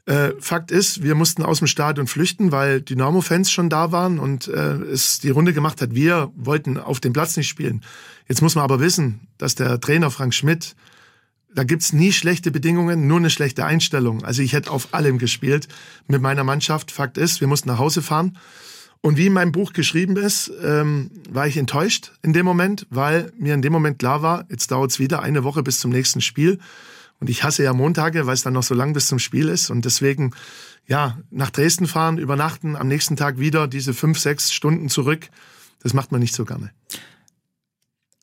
Äh, 0.09 0.33
Fakt 0.41 0.71
ist, 0.71 1.03
wir 1.03 1.15
mussten 1.15 1.43
aus 1.43 1.59
dem 1.59 1.67
Stadion 1.67 2.07
flüchten, 2.07 2.51
weil 2.51 2.81
Dynamo-Fans 2.81 3.51
schon 3.51 3.69
da 3.69 3.93
waren 3.93 4.19
und 4.19 4.49
äh, 4.49 4.77
es 4.85 5.19
die 5.21 5.29
Runde 5.29 5.53
gemacht 5.53 5.83
hat. 5.83 5.95
Wir 5.95 6.33
wollten 6.35 6.79
auf 6.79 6.99
dem 6.99 7.13
Platz 7.13 7.37
nicht 7.37 7.49
spielen. 7.49 7.83
Jetzt 8.27 8.41
muss 8.41 8.55
man 8.55 8.65
aber 8.65 8.81
wissen, 8.81 9.21
dass 9.37 9.55
der 9.55 9.79
Trainer 9.81 10.11
Frank 10.11 10.33
Schmidt, 10.33 10.77
da 11.55 11.63
gibt's 11.63 11.93
nie 11.93 12.13
schlechte 12.13 12.51
Bedingungen, 12.51 13.07
nur 13.07 13.19
eine 13.19 13.29
schlechte 13.29 13.67
Einstellung. 13.67 14.25
Also 14.25 14.41
ich 14.41 14.55
hätte 14.55 14.71
auf 14.71 14.95
allem 14.95 15.19
gespielt 15.19 15.69
mit 16.07 16.23
meiner 16.23 16.43
Mannschaft. 16.43 16.91
Fakt 16.91 17.19
ist, 17.19 17.43
wir 17.43 17.49
mussten 17.49 17.69
nach 17.69 17.79
Hause 17.79 18.01
fahren. 18.01 18.39
Und 19.03 19.19
wie 19.19 19.27
in 19.27 19.35
meinem 19.35 19.53
Buch 19.53 19.75
geschrieben 19.75 20.17
ist, 20.17 20.51
ähm, 20.63 21.11
war 21.29 21.47
ich 21.47 21.59
enttäuscht 21.59 22.13
in 22.23 22.33
dem 22.33 22.47
Moment, 22.47 22.87
weil 22.89 23.31
mir 23.39 23.53
in 23.53 23.61
dem 23.61 23.75
Moment 23.75 23.99
klar 23.99 24.23
war, 24.23 24.47
jetzt 24.49 24.71
dauert's 24.71 24.99
wieder 24.99 25.21
eine 25.21 25.45
Woche 25.45 25.63
bis 25.63 25.81
zum 25.81 25.91
nächsten 25.91 26.23
Spiel. 26.23 26.59
Und 27.21 27.31
ich 27.31 27.43
hasse 27.43 27.65
ja 27.65 27.73
Montage, 27.73 28.27
weil 28.27 28.35
es 28.35 28.43
dann 28.43 28.53
noch 28.53 28.63
so 28.63 28.75
lang 28.75 28.93
bis 28.93 29.09
zum 29.09 29.19
Spiel 29.19 29.49
ist. 29.49 29.71
Und 29.71 29.85
deswegen, 29.85 30.33
ja, 30.87 31.19
nach 31.31 31.51
Dresden 31.51 31.87
fahren, 31.87 32.19
übernachten, 32.19 32.77
am 32.77 32.89
nächsten 32.89 33.17
Tag 33.17 33.39
wieder 33.39 33.67
diese 33.67 33.93
fünf, 33.93 34.19
sechs 34.19 34.53
Stunden 34.53 34.89
zurück, 34.89 35.29
das 35.83 35.95
macht 35.95 36.13
man 36.13 36.21
nicht 36.21 36.35
so 36.35 36.45
gerne. 36.45 36.71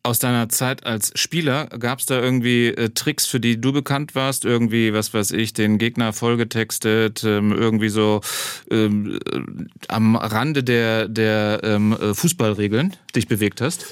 Aus 0.04 0.20
deiner 0.20 0.50
Zeit 0.50 0.86
als 0.86 1.12
Spieler 1.16 1.66
gab 1.66 1.98
es 1.98 2.06
da 2.06 2.22
irgendwie 2.22 2.68
äh, 2.68 2.92
Tricks, 2.92 3.26
für 3.26 3.40
die 3.40 3.60
du 3.60 3.74
bekannt 3.74 4.14
warst? 4.14 4.46
Irgendwie, 4.46 4.94
was 4.94 5.16
weiß 5.16 5.32
ich, 5.32 5.54
den 5.54 5.80
Gegner 5.80 6.14
vollgetextet, 6.14 7.24
ähm, 7.24 7.52
irgendwie 7.52 7.90
so 7.90 8.22
ähm, 8.70 9.18
äh, 9.34 9.40
am 9.88 10.16
Rande 10.16 10.64
der, 10.64 11.08
der 11.08 11.62
ähm, 11.64 11.94
äh, 11.94 12.14
Fußballregeln 12.14 12.96
dich 13.16 13.28
bewegt 13.28 13.62
hast? 13.62 13.88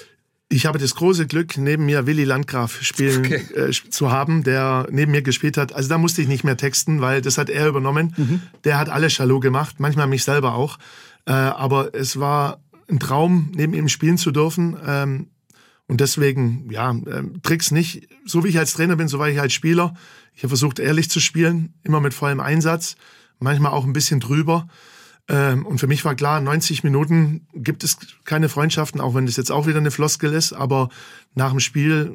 Ich 0.53 0.67
habe 0.67 0.77
das 0.77 0.93
große 0.93 1.25
Glück, 1.25 1.57
neben 1.57 1.85
mir 1.87 2.05
Willy 2.05 2.25
Landgraf 2.25 2.83
spielen 2.83 3.25
okay. 3.25 3.41
äh, 3.55 3.71
zu 3.71 4.11
haben, 4.11 4.43
der 4.43 4.87
neben 4.91 5.11
mir 5.11 5.23
gespielt 5.23 5.57
hat. 5.57 5.73
Also 5.73 5.89
da 5.89 5.97
musste 5.97 6.21
ich 6.21 6.27
nicht 6.27 6.43
mehr 6.43 6.57
texten, 6.57 7.01
weil 7.01 7.21
das 7.21 7.39
hat 7.39 7.49
er 7.49 7.67
übernommen. 7.67 8.13
Mhm. 8.15 8.41
Der 8.63 8.77
hat 8.77 8.87
alles 8.87 9.13
Schalou 9.13 9.39
gemacht, 9.39 9.79
manchmal 9.79 10.05
mich 10.05 10.23
selber 10.23 10.53
auch. 10.53 10.77
Äh, 11.25 11.31
aber 11.31 11.95
es 11.95 12.19
war 12.19 12.61
ein 12.87 12.99
Traum, 12.99 13.51
neben 13.55 13.73
ihm 13.73 13.89
spielen 13.89 14.19
zu 14.19 14.29
dürfen. 14.29 14.77
Ähm, 14.85 15.27
und 15.87 16.01
deswegen, 16.01 16.69
ja, 16.69 16.91
äh, 16.91 17.23
Tricks 17.41 17.71
nicht. 17.71 18.07
So 18.23 18.43
wie 18.43 18.49
ich 18.49 18.59
als 18.59 18.73
Trainer 18.73 18.95
bin, 18.95 19.07
so 19.07 19.17
war 19.17 19.29
ich 19.29 19.41
als 19.41 19.53
Spieler. 19.53 19.95
Ich 20.35 20.43
habe 20.43 20.49
versucht, 20.49 20.77
ehrlich 20.77 21.09
zu 21.09 21.19
spielen, 21.19 21.73
immer 21.83 21.99
mit 21.99 22.13
vollem 22.13 22.39
Einsatz, 22.39 22.95
manchmal 23.39 23.71
auch 23.71 23.85
ein 23.85 23.93
bisschen 23.93 24.19
drüber. 24.19 24.67
Ähm, 25.29 25.65
und 25.65 25.79
für 25.79 25.87
mich 25.87 26.03
war 26.03 26.15
klar, 26.15 26.41
90 26.41 26.83
Minuten 26.83 27.47
gibt 27.53 27.83
es 27.83 27.97
keine 28.25 28.49
Freundschaften, 28.49 28.99
auch 28.99 29.15
wenn 29.15 29.25
das 29.25 29.37
jetzt 29.37 29.51
auch 29.51 29.67
wieder 29.67 29.77
eine 29.77 29.91
Floskel 29.91 30.33
ist. 30.33 30.53
Aber 30.53 30.89
nach 31.33 31.51
dem 31.51 31.59
Spiel, 31.59 32.11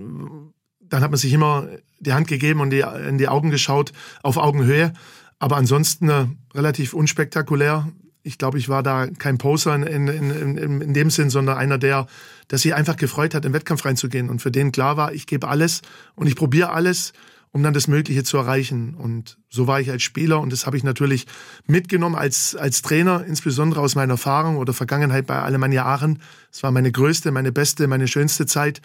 dann 0.81 1.03
hat 1.03 1.11
man 1.11 1.18
sich 1.18 1.33
immer 1.33 1.68
die 2.01 2.12
Hand 2.12 2.29
gegeben 2.29 2.61
und 2.61 2.71
die, 2.71 2.85
in 3.09 3.18
die 3.18 3.29
Augen 3.29 3.51
geschaut, 3.51 3.92
auf 4.23 4.37
Augenhöhe. 4.37 4.92
Aber 5.38 5.57
ansonsten 5.57 6.09
äh, 6.09 6.27
relativ 6.55 6.92
unspektakulär. 6.92 7.88
Ich 8.23 8.37
glaube, 8.37 8.59
ich 8.59 8.68
war 8.68 8.83
da 8.83 9.07
kein 9.07 9.38
Poser 9.38 9.75
in, 9.75 9.85
in, 10.09 10.31
in, 10.31 10.81
in 10.83 10.92
dem 10.92 11.09
Sinn, 11.09 11.31
sondern 11.31 11.57
einer, 11.57 11.79
der, 11.79 12.09
der 12.51 12.59
sich 12.59 12.75
einfach 12.75 12.97
gefreut 12.97 13.35
hat, 13.35 13.44
im 13.47 13.55
Wettkampf 13.55 13.85
reinzugehen 13.85 14.29
und 14.29 14.42
für 14.42 14.51
den 14.51 14.71
klar 14.71 14.97
war, 14.99 15.12
ich 15.12 15.27
gebe 15.27 15.49
alles 15.49 15.81
und 16.14 16.27
ich 16.27 16.37
probiere 16.37 16.71
alles, 16.71 17.14
um 17.53 17.63
dann 17.63 17.75
das 17.75 17.89
Mögliche 17.89 18.25
zu 18.25 18.37
erreichen. 18.37 18.95
Und 18.95 19.39
so 19.49 19.67
war 19.67 19.81
ich 19.81 19.91
als 19.91 20.03
Spieler 20.03 20.41
und 20.41 20.53
das 20.53 20.67
habe 20.67 20.77
ich 20.77 20.85
natürlich 20.85 21.27
mitgenommen 21.67 22.15
als, 22.15 22.55
als 22.55 22.83
Trainer, 22.83 23.25
insbesondere 23.27 23.81
aus 23.81 23.95
meiner 23.95 24.15
Erfahrung 24.15 24.57
oder 24.57 24.73
Vergangenheit 24.73 25.27
bei 25.27 25.41
Alemannia 25.41 25.85
Aachen. 25.85 26.21
Es 26.53 26.63
war 26.63 26.71
meine 26.71 26.93
größte, 26.93 27.31
meine 27.31 27.53
beste, 27.53 27.87
meine 27.87 28.09
schönste 28.09 28.47
Zeit. 28.47 28.81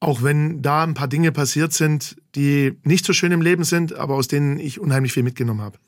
Auch 0.00 0.22
wenn 0.22 0.60
da 0.60 0.84
ein 0.84 0.94
paar 0.94 1.08
Dinge 1.08 1.32
passiert 1.32 1.72
sind, 1.72 2.16
die 2.34 2.78
nicht 2.82 3.06
so 3.06 3.12
schön 3.12 3.32
im 3.32 3.40
Leben 3.40 3.64
sind, 3.64 3.94
aber 3.94 4.14
aus 4.14 4.28
denen 4.28 4.58
ich 4.58 4.80
unheimlich 4.80 5.12
viel 5.12 5.22
mitgenommen 5.22 5.62
habe. 5.62 5.78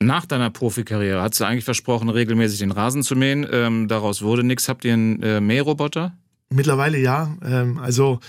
Nach 0.00 0.26
deiner 0.26 0.50
Profikarriere 0.50 1.22
hast 1.22 1.40
du 1.40 1.44
eigentlich 1.44 1.64
versprochen, 1.64 2.08
regelmäßig 2.08 2.58
den 2.58 2.70
Rasen 2.70 3.02
zu 3.02 3.16
mähen. 3.16 3.46
Ähm, 3.50 3.88
daraus 3.88 4.20
wurde 4.22 4.44
nichts. 4.44 4.68
Habt 4.68 4.84
ihr 4.84 4.92
einen 4.92 5.22
äh, 5.22 5.40
Mähroboter? 5.40 6.12
Mittlerweile 6.50 6.98
ja. 6.98 7.34
Ähm, 7.42 7.78
also 7.78 8.20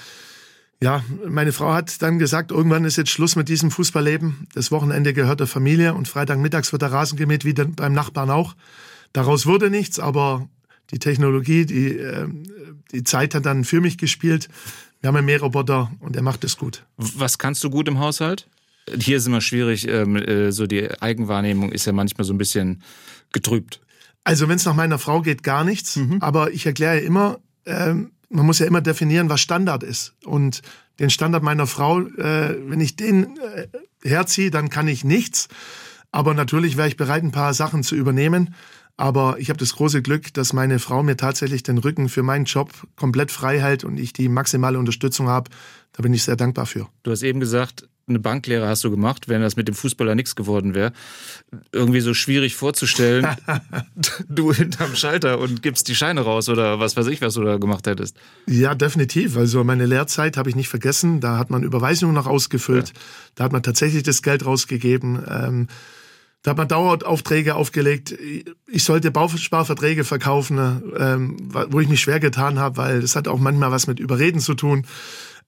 ja, 0.82 1.04
meine 1.28 1.54
Frau 1.54 1.74
hat 1.74 2.02
dann 2.02 2.20
gesagt, 2.20 2.52
irgendwann 2.52 2.86
ist 2.86 2.98
jetzt 2.98 3.10
Schluss 3.10 3.36
mit 3.36 3.50
diesem 3.50 3.72
Fußballleben. 3.72 4.48
Das 4.54 4.72
Wochenende 4.72 5.14
gehört 5.14 5.40
der 5.40 5.48
Familie 5.48 5.96
und 5.96 6.08
Freitagmittags 6.08 6.72
wird 6.72 6.84
der 6.84 6.92
Rasen 6.92 7.18
gemäht, 7.18 7.46
wie 7.46 7.54
beim 7.54 7.94
Nachbarn 7.94 8.30
auch. 8.30 8.56
Daraus 9.12 9.48
wurde 9.48 9.72
nichts, 9.72 10.00
aber 10.00 10.48
die 10.92 11.00
Technologie, 11.00 11.66
die, 11.66 11.98
äh, 11.98 12.28
die 12.92 13.04
Zeit 13.04 13.34
hat 13.34 13.46
dann 13.46 13.64
für 13.64 13.82
mich 13.82 13.98
gespielt. 13.98 14.50
Wir 15.02 15.08
haben 15.08 15.16
einen 15.16 15.26
Mähroboter 15.26 15.92
und 16.00 16.16
er 16.16 16.22
macht 16.22 16.44
es 16.44 16.58
gut. 16.58 16.86
Was 16.98 17.38
kannst 17.38 17.64
du 17.64 17.70
gut 17.70 17.88
im 17.88 18.00
Haushalt? 18.00 18.48
Hier 19.00 19.18
ist 19.18 19.28
immer 19.28 19.42
schwierig, 19.42 19.88
ähm, 19.88 20.16
äh, 20.16 20.52
so 20.52 20.66
die 20.68 20.90
Eigenwahrnehmung 21.02 21.72
ist 21.72 21.86
ja 21.86 21.92
manchmal 21.92 22.26
so 22.26 22.34
ein 22.34 22.38
bisschen 22.38 22.84
getrübt. 23.34 23.82
Also 24.24 24.48
wenn 24.48 24.56
es 24.58 24.66
nach 24.66 24.76
meiner 24.76 25.00
Frau 25.00 25.22
geht, 25.22 25.44
gar 25.44 25.64
nichts. 25.64 25.96
Mhm. 25.96 26.22
Aber 26.22 26.52
ich 26.52 26.66
erkläre 26.66 27.00
immer, 27.00 27.40
ähm, 27.66 28.12
man 28.30 28.46
muss 28.46 28.60
ja 28.60 28.66
immer 28.66 28.82
definieren, 28.82 29.30
was 29.30 29.42
Standard 29.42 29.84
ist. 29.84 30.14
Und 30.26 30.62
den 31.00 31.10
Standard 31.10 31.44
meiner 31.44 31.68
Frau, 31.68 32.02
äh, 32.02 32.58
wenn 32.70 32.82
ich 32.82 32.96
den 32.96 33.38
äh, 33.38 33.68
herziehe, 34.04 34.52
dann 34.52 34.70
kann 34.70 34.88
ich 34.88 35.04
nichts. 35.04 35.48
Aber 36.12 36.34
natürlich 36.34 36.78
wäre 36.78 36.88
ich 36.88 36.98
bereit, 36.98 37.24
ein 37.24 37.32
paar 37.32 37.54
Sachen 37.54 37.84
zu 37.84 37.96
übernehmen. 37.96 38.56
Aber 38.98 39.38
ich 39.40 39.50
habe 39.50 39.60
das 39.60 39.76
große 39.76 40.02
Glück, 40.02 40.34
dass 40.34 40.54
meine 40.54 40.80
Frau 40.80 41.04
mir 41.04 41.18
tatsächlich 41.18 41.62
den 41.62 41.78
Rücken 41.78 42.10
für 42.10 42.24
meinen 42.24 42.46
Job 42.46 42.72
komplett 42.96 43.32
frei 43.32 43.60
hält 43.60 43.84
und 43.84 44.00
ich 44.00 44.12
die 44.12 44.28
maximale 44.28 44.80
Unterstützung 44.80 45.28
habe. 45.28 45.52
Da 45.94 46.02
bin 46.02 46.14
ich 46.14 46.24
sehr 46.24 46.36
dankbar 46.36 46.66
für. 46.66 46.88
Du 47.04 47.12
hast 47.12 47.22
eben 47.22 47.40
gesagt, 47.40 47.88
eine 48.08 48.20
Banklehre 48.20 48.68
hast 48.68 48.84
du 48.84 48.92
gemacht, 48.92 49.28
wenn 49.28 49.42
das 49.42 49.58
mit 49.58 49.68
dem 49.68 49.76
Fußballer 49.76 50.16
nichts 50.16 50.36
geworden 50.36 50.74
wäre. 50.74 50.94
Irgendwie 51.74 52.00
so 52.00 52.14
schwierig 52.14 52.56
vorzustellen, 52.56 53.28
du 54.30 54.54
hinterm 54.54 54.96
Schalter 54.96 55.40
und 55.40 55.62
gibst 55.62 55.88
die 55.90 55.96
Scheine 55.96 56.22
raus 56.22 56.48
oder 56.48 56.80
was 56.80 56.96
weiß 56.96 57.08
ich, 57.08 57.22
was 57.22 57.34
du 57.34 57.44
da 57.44 57.58
gemacht 57.58 57.86
hättest. 57.86 58.18
Ja, 58.48 58.76
definitiv. 58.76 59.36
Also 59.36 59.64
meine 59.64 59.86
Lehrzeit 59.86 60.38
habe 60.38 60.50
ich 60.50 60.56
nicht 60.56 60.70
vergessen. 60.70 61.20
Da 61.20 61.38
hat 61.38 61.50
man 61.50 61.64
Überweisungen 61.64 62.16
noch 62.16 62.28
ausgefüllt. 62.28 62.90
Ja. 62.90 62.94
Da 63.36 63.44
hat 63.44 63.52
man 63.52 63.64
tatsächlich 63.64 64.04
das 64.04 64.22
Geld 64.22 64.46
rausgegeben. 64.46 65.24
Ähm, 65.30 65.68
da 66.44 66.52
hat 66.52 66.58
man 66.58 66.68
Daueraufträge 66.70 67.56
aufgelegt. 67.56 68.16
Ich 68.68 68.84
sollte 68.86 69.12
Bausparverträge 69.12 70.06
verkaufen, 70.06 70.58
ähm, 70.98 71.38
wo 71.52 71.82
ich 71.82 71.90
mich 71.90 72.00
schwer 72.00 72.22
getan 72.22 72.58
habe, 72.58 72.78
weil 72.78 73.02
das 73.02 73.18
hat 73.18 73.28
auch 73.28 73.40
manchmal 73.40 73.72
was 73.72 73.88
mit 73.88 74.00
Überreden 74.00 74.40
zu 74.40 74.54
tun. 74.54 74.86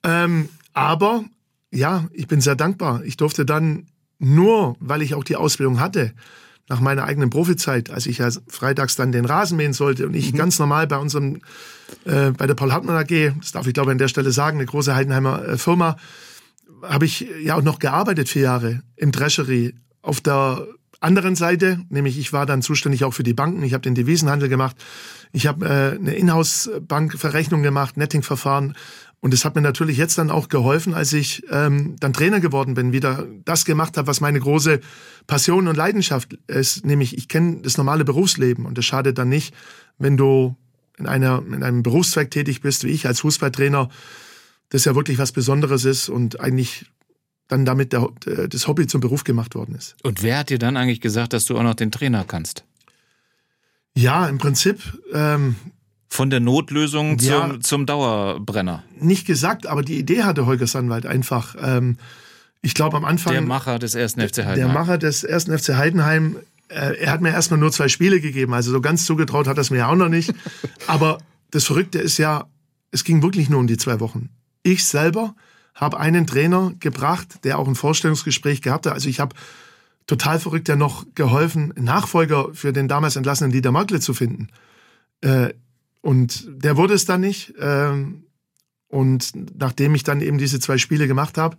Ähm, 0.02 0.50
aber 0.74 1.24
ja, 1.70 2.08
ich 2.12 2.26
bin 2.26 2.40
sehr 2.40 2.56
dankbar. 2.56 3.02
Ich 3.04 3.16
durfte 3.16 3.44
dann 3.44 3.86
nur, 4.18 4.76
weil 4.80 5.02
ich 5.02 5.14
auch 5.14 5.24
die 5.24 5.36
Ausbildung 5.36 5.80
hatte, 5.80 6.12
nach 6.68 6.80
meiner 6.80 7.04
eigenen 7.04 7.30
Profizeit, 7.30 7.90
als 7.90 8.06
ich 8.06 8.18
ja 8.18 8.28
freitags 8.46 8.94
dann 8.94 9.10
den 9.10 9.24
Rasen 9.24 9.56
mähen 9.56 9.72
sollte 9.72 10.06
und 10.06 10.14
ich 10.14 10.32
mhm. 10.32 10.36
ganz 10.36 10.58
normal 10.58 10.86
bei 10.86 10.98
unserem, 10.98 11.40
äh, 12.04 12.30
bei 12.30 12.46
der 12.46 12.54
Paul 12.54 12.72
Hartmann 12.72 12.96
AG, 12.96 13.34
das 13.40 13.52
darf 13.52 13.66
ich 13.66 13.74
glaube 13.74 13.90
an 13.90 13.98
der 13.98 14.06
Stelle 14.06 14.30
sagen, 14.30 14.58
eine 14.58 14.66
große 14.66 14.94
Heidenheimer 14.94 15.44
äh, 15.44 15.58
Firma, 15.58 15.96
habe 16.82 17.06
ich 17.06 17.26
ja 17.42 17.56
auch 17.56 17.62
noch 17.62 17.80
gearbeitet, 17.80 18.28
vier 18.28 18.42
Jahre 18.42 18.82
im 18.96 19.10
Treasury. 19.10 19.74
Auf 20.00 20.20
der 20.20 20.66
anderen 21.00 21.34
Seite, 21.34 21.80
nämlich 21.88 22.18
ich 22.18 22.32
war 22.32 22.46
dann 22.46 22.62
zuständig 22.62 23.04
auch 23.04 23.14
für 23.14 23.22
die 23.22 23.34
Banken, 23.34 23.62
ich 23.62 23.74
habe 23.74 23.82
den 23.82 23.94
Devisenhandel 23.94 24.48
gemacht, 24.48 24.76
ich 25.32 25.46
habe 25.46 25.66
äh, 25.66 25.98
eine 25.98 26.14
Inhouse-Bankverrechnung 26.14 27.62
gemacht, 27.62 27.96
Netting-Verfahren 27.96 28.74
und 29.20 29.34
es 29.34 29.44
hat 29.44 29.54
mir 29.54 29.60
natürlich 29.60 29.98
jetzt 29.98 30.16
dann 30.16 30.30
auch 30.30 30.48
geholfen, 30.48 30.94
als 30.94 31.12
ich 31.12 31.42
ähm, 31.50 31.96
dann 32.00 32.14
Trainer 32.14 32.40
geworden 32.40 32.74
bin, 32.74 32.92
wieder 32.92 33.26
das 33.44 33.66
gemacht 33.66 33.96
habe, 33.98 34.06
was 34.08 34.20
meine 34.20 34.40
große 34.40 34.80
Passion 35.26 35.68
und 35.68 35.76
Leidenschaft 35.76 36.38
ist, 36.46 36.86
nämlich 36.86 37.16
ich 37.16 37.28
kenne 37.28 37.60
das 37.62 37.76
normale 37.76 38.04
Berufsleben 38.04 38.64
und 38.64 38.78
es 38.78 38.86
schadet 38.86 39.18
dann 39.18 39.28
nicht, 39.28 39.54
wenn 39.98 40.16
du 40.16 40.56
in, 40.98 41.06
einer, 41.06 41.42
in 41.46 41.62
einem 41.62 41.82
Berufszweig 41.82 42.30
tätig 42.30 42.62
bist, 42.62 42.84
wie 42.84 42.90
ich 42.90 43.06
als 43.06 43.20
Fußballtrainer, 43.20 43.90
das 44.70 44.86
ja 44.86 44.94
wirklich 44.94 45.18
was 45.18 45.32
Besonderes 45.32 45.84
ist 45.84 46.08
und 46.08 46.40
eigentlich 46.40 46.86
dann 47.48 47.64
damit 47.64 47.92
der, 47.92 48.08
das 48.48 48.68
Hobby 48.68 48.86
zum 48.86 49.00
Beruf 49.00 49.24
gemacht 49.24 49.54
worden 49.54 49.74
ist. 49.74 49.96
Und 50.02 50.22
wer 50.22 50.38
hat 50.38 50.50
dir 50.50 50.58
dann 50.58 50.76
eigentlich 50.76 51.00
gesagt, 51.00 51.32
dass 51.32 51.44
du 51.44 51.58
auch 51.58 51.62
noch 51.62 51.74
den 51.74 51.90
Trainer 51.90 52.24
kannst? 52.24 52.64
Ja, 53.94 54.28
im 54.28 54.38
Prinzip 54.38 54.80
ähm, 55.12 55.56
von 56.10 56.28
der 56.28 56.40
Notlösung 56.40 57.18
ja, 57.20 57.48
zum, 57.48 57.60
zum 57.62 57.86
Dauerbrenner. 57.86 58.82
Nicht 58.98 59.26
gesagt, 59.26 59.66
aber 59.66 59.82
die 59.82 59.96
Idee 59.96 60.24
hatte 60.24 60.44
Holger 60.44 60.66
Sandwald 60.66 61.06
einfach. 61.06 61.54
Ähm, 61.62 61.96
ich 62.62 62.74
glaube 62.74 62.96
am 62.96 63.04
Anfang. 63.04 63.32
Der 63.32 63.42
Macher 63.42 63.78
des 63.78 63.94
ersten 63.94 64.20
FC 64.20 64.38
Heidenheim. 64.38 64.56
Der 64.56 64.68
Macher 64.68 64.98
des 64.98 65.22
ersten 65.22 65.56
FC 65.56 65.76
Heidenheim. 65.76 66.36
Äh, 66.68 66.96
er 66.98 67.12
hat 67.12 67.20
mir 67.20 67.30
erstmal 67.30 67.60
nur 67.60 67.70
zwei 67.70 67.88
Spiele 67.88 68.20
gegeben, 68.20 68.52
also 68.54 68.72
so 68.72 68.80
ganz 68.80 69.06
zugetraut 69.06 69.46
hat 69.46 69.56
er 69.56 69.62
es 69.62 69.70
mir 69.70 69.78
ja 69.78 69.88
auch 69.88 69.96
noch 69.96 70.08
nicht. 70.08 70.34
aber 70.88 71.18
das 71.52 71.64
Verrückte 71.64 72.00
ist 72.00 72.18
ja, 72.18 72.46
es 72.90 73.04
ging 73.04 73.22
wirklich 73.22 73.48
nur 73.48 73.60
um 73.60 73.68
die 73.68 73.76
zwei 73.76 74.00
Wochen. 74.00 74.30
Ich 74.64 74.84
selber 74.84 75.34
habe 75.74 75.98
einen 75.98 76.26
Trainer 76.26 76.72
gebracht, 76.80 77.44
der 77.44 77.58
auch 77.58 77.68
ein 77.68 77.76
Vorstellungsgespräch 77.76 78.62
gehabt 78.62 78.86
hat. 78.86 78.92
Also 78.92 79.08
ich 79.08 79.20
habe 79.20 79.34
total 80.06 80.40
verrückt 80.40 80.68
ja 80.68 80.74
noch 80.74 81.06
geholfen, 81.14 81.72
Nachfolger 81.76 82.48
für 82.52 82.72
den 82.72 82.88
damals 82.88 83.14
entlassenen 83.14 83.52
Dieter 83.52 83.70
Markle 83.70 84.00
zu 84.00 84.12
finden. 84.12 84.48
Äh, 85.20 85.50
und 86.02 86.48
der 86.48 86.76
wurde 86.76 86.94
es 86.94 87.04
dann 87.04 87.20
nicht. 87.20 87.54
Ähm, 87.58 88.24
und 88.88 89.32
nachdem 89.58 89.94
ich 89.94 90.02
dann 90.02 90.20
eben 90.20 90.38
diese 90.38 90.58
zwei 90.58 90.78
Spiele 90.78 91.06
gemacht 91.06 91.38
habe, 91.38 91.56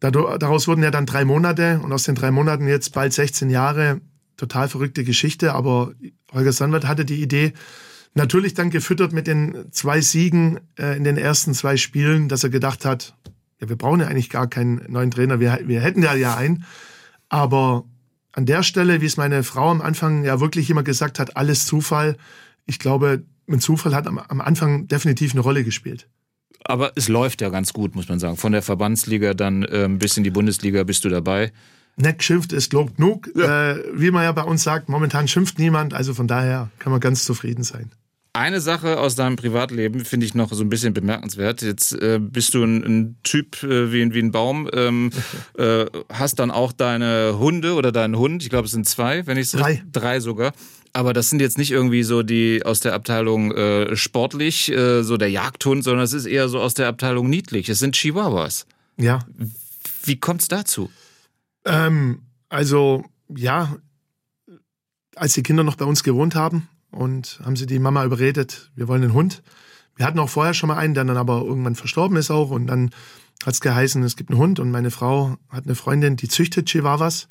daraus 0.00 0.68
wurden 0.68 0.82
ja 0.82 0.90
dann 0.90 1.06
drei 1.06 1.24
Monate 1.24 1.80
und 1.82 1.92
aus 1.92 2.04
den 2.04 2.14
drei 2.14 2.30
Monaten 2.30 2.68
jetzt 2.68 2.92
bald 2.92 3.12
16 3.12 3.48
Jahre. 3.48 4.00
Total 4.36 4.68
verrückte 4.68 5.02
Geschichte, 5.02 5.54
aber 5.54 5.92
Holger 6.32 6.52
Sandwart 6.52 6.86
hatte 6.86 7.06
die 7.06 7.22
Idee, 7.22 7.54
natürlich 8.12 8.52
dann 8.52 8.68
gefüttert 8.68 9.12
mit 9.12 9.26
den 9.26 9.72
zwei 9.72 10.02
Siegen 10.02 10.60
äh, 10.78 10.96
in 10.96 11.04
den 11.04 11.16
ersten 11.16 11.54
zwei 11.54 11.78
Spielen, 11.78 12.28
dass 12.28 12.44
er 12.44 12.50
gedacht 12.50 12.84
hat, 12.84 13.14
ja, 13.60 13.68
wir 13.70 13.76
brauchen 13.76 14.00
ja 14.00 14.08
eigentlich 14.08 14.28
gar 14.28 14.46
keinen 14.46 14.82
neuen 14.88 15.10
Trainer, 15.10 15.40
wir, 15.40 15.60
wir 15.64 15.80
hätten 15.80 16.02
ja 16.02 16.14
ja 16.14 16.36
einen. 16.36 16.64
Aber 17.30 17.84
an 18.32 18.44
der 18.44 18.62
Stelle, 18.62 19.00
wie 19.00 19.06
es 19.06 19.16
meine 19.16 19.42
Frau 19.42 19.70
am 19.70 19.80
Anfang 19.80 20.24
ja 20.24 20.40
wirklich 20.40 20.68
immer 20.68 20.82
gesagt 20.82 21.18
hat, 21.18 21.36
alles 21.36 21.64
Zufall. 21.64 22.16
Ich 22.66 22.78
glaube, 22.78 23.24
ein 23.48 23.60
Zufall 23.60 23.94
hat 23.94 24.06
am, 24.06 24.18
am 24.18 24.40
Anfang 24.40 24.88
definitiv 24.88 25.32
eine 25.32 25.40
Rolle 25.40 25.64
gespielt. 25.64 26.08
Aber 26.64 26.92
es 26.96 27.08
läuft 27.08 27.40
ja 27.42 27.48
ganz 27.48 27.72
gut, 27.72 27.94
muss 27.94 28.08
man 28.08 28.18
sagen. 28.18 28.36
Von 28.36 28.52
der 28.52 28.62
Verbandsliga 28.62 29.34
dann 29.34 29.66
ähm, 29.70 29.98
bis 29.98 30.16
in 30.16 30.24
die 30.24 30.30
Bundesliga 30.30 30.82
bist 30.82 31.04
du 31.04 31.08
dabei. 31.08 31.52
Nett 31.96 32.18
geschimpft 32.18 32.52
ist 32.52 32.72
Lob 32.72 32.96
genug. 32.96 33.30
Ja. 33.34 33.72
Äh, 33.72 33.84
wie 33.94 34.10
man 34.10 34.24
ja 34.24 34.32
bei 34.32 34.42
uns 34.42 34.62
sagt, 34.62 34.88
momentan 34.88 35.28
schimpft 35.28 35.58
niemand. 35.58 35.94
Also 35.94 36.12
von 36.12 36.26
daher 36.26 36.70
kann 36.78 36.90
man 36.90 37.00
ganz 37.00 37.24
zufrieden 37.24 37.62
sein. 37.62 37.90
Eine 38.36 38.60
Sache 38.60 39.00
aus 39.00 39.14
deinem 39.14 39.36
Privatleben 39.36 40.04
finde 40.04 40.26
ich 40.26 40.34
noch 40.34 40.52
so 40.52 40.62
ein 40.62 40.68
bisschen 40.68 40.92
bemerkenswert. 40.92 41.62
Jetzt 41.62 41.94
äh, 41.94 42.18
bist 42.20 42.52
du 42.52 42.64
ein, 42.64 42.84
ein 42.84 43.16
Typ 43.22 43.62
äh, 43.62 43.90
wie, 43.92 44.12
wie 44.12 44.18
ein 44.18 44.30
Baum, 44.30 44.68
ähm, 44.74 45.10
äh, 45.58 45.86
hast 46.12 46.38
dann 46.38 46.50
auch 46.50 46.72
deine 46.72 47.38
Hunde 47.38 47.72
oder 47.72 47.92
deinen 47.92 48.18
Hund, 48.18 48.42
ich 48.42 48.50
glaube 48.50 48.66
es 48.66 48.72
sind 48.72 48.86
zwei, 48.86 49.26
wenn 49.26 49.38
ich 49.38 49.46
es 49.46 49.52
drei. 49.52 49.82
drei 49.90 50.20
sogar. 50.20 50.52
Aber 50.96 51.12
das 51.12 51.28
sind 51.28 51.42
jetzt 51.42 51.58
nicht 51.58 51.72
irgendwie 51.72 52.02
so 52.02 52.22
die 52.22 52.64
aus 52.64 52.80
der 52.80 52.94
Abteilung 52.94 53.52
äh, 53.52 53.94
sportlich, 53.96 54.72
äh, 54.72 55.02
so 55.02 55.18
der 55.18 55.30
Jagdhund, 55.30 55.84
sondern 55.84 56.02
es 56.02 56.14
ist 56.14 56.24
eher 56.24 56.48
so 56.48 56.58
aus 56.58 56.72
der 56.72 56.88
Abteilung 56.88 57.28
niedlich. 57.28 57.68
Es 57.68 57.80
sind 57.80 57.94
Chihuahuas. 57.94 58.66
Ja. 58.96 59.18
Wie 60.04 60.18
kommt 60.18 60.40
es 60.40 60.48
dazu? 60.48 60.90
Ähm, 61.66 62.22
also, 62.48 63.04
ja, 63.28 63.76
als 65.16 65.34
die 65.34 65.42
Kinder 65.42 65.64
noch 65.64 65.76
bei 65.76 65.84
uns 65.84 66.02
gewohnt 66.02 66.34
haben 66.34 66.66
und 66.90 67.40
haben 67.44 67.56
sie 67.56 67.66
die 67.66 67.78
Mama 67.78 68.02
überredet, 68.02 68.70
wir 68.74 68.88
wollen 68.88 69.02
einen 69.02 69.12
Hund. 69.12 69.42
Wir 69.96 70.06
hatten 70.06 70.18
auch 70.18 70.30
vorher 70.30 70.54
schon 70.54 70.68
mal 70.68 70.78
einen, 70.78 70.94
der 70.94 71.04
dann 71.04 71.18
aber 71.18 71.42
irgendwann 71.42 71.74
verstorben 71.74 72.16
ist 72.16 72.30
auch. 72.30 72.48
Und 72.48 72.68
dann 72.68 72.88
hat 73.44 73.52
es 73.52 73.60
geheißen, 73.60 74.02
es 74.02 74.16
gibt 74.16 74.30
einen 74.30 74.38
Hund 74.38 74.60
und 74.60 74.70
meine 74.70 74.90
Frau 74.90 75.36
hat 75.50 75.66
eine 75.66 75.74
Freundin, 75.74 76.16
die 76.16 76.28
züchtet 76.28 76.70
Chihuahuas. 76.70 77.28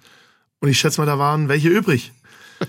Und 0.60 0.70
ich 0.70 0.78
schätze 0.78 1.02
mal, 1.02 1.08
da 1.08 1.18
waren 1.18 1.50
welche 1.50 1.70
übrig. 1.70 2.12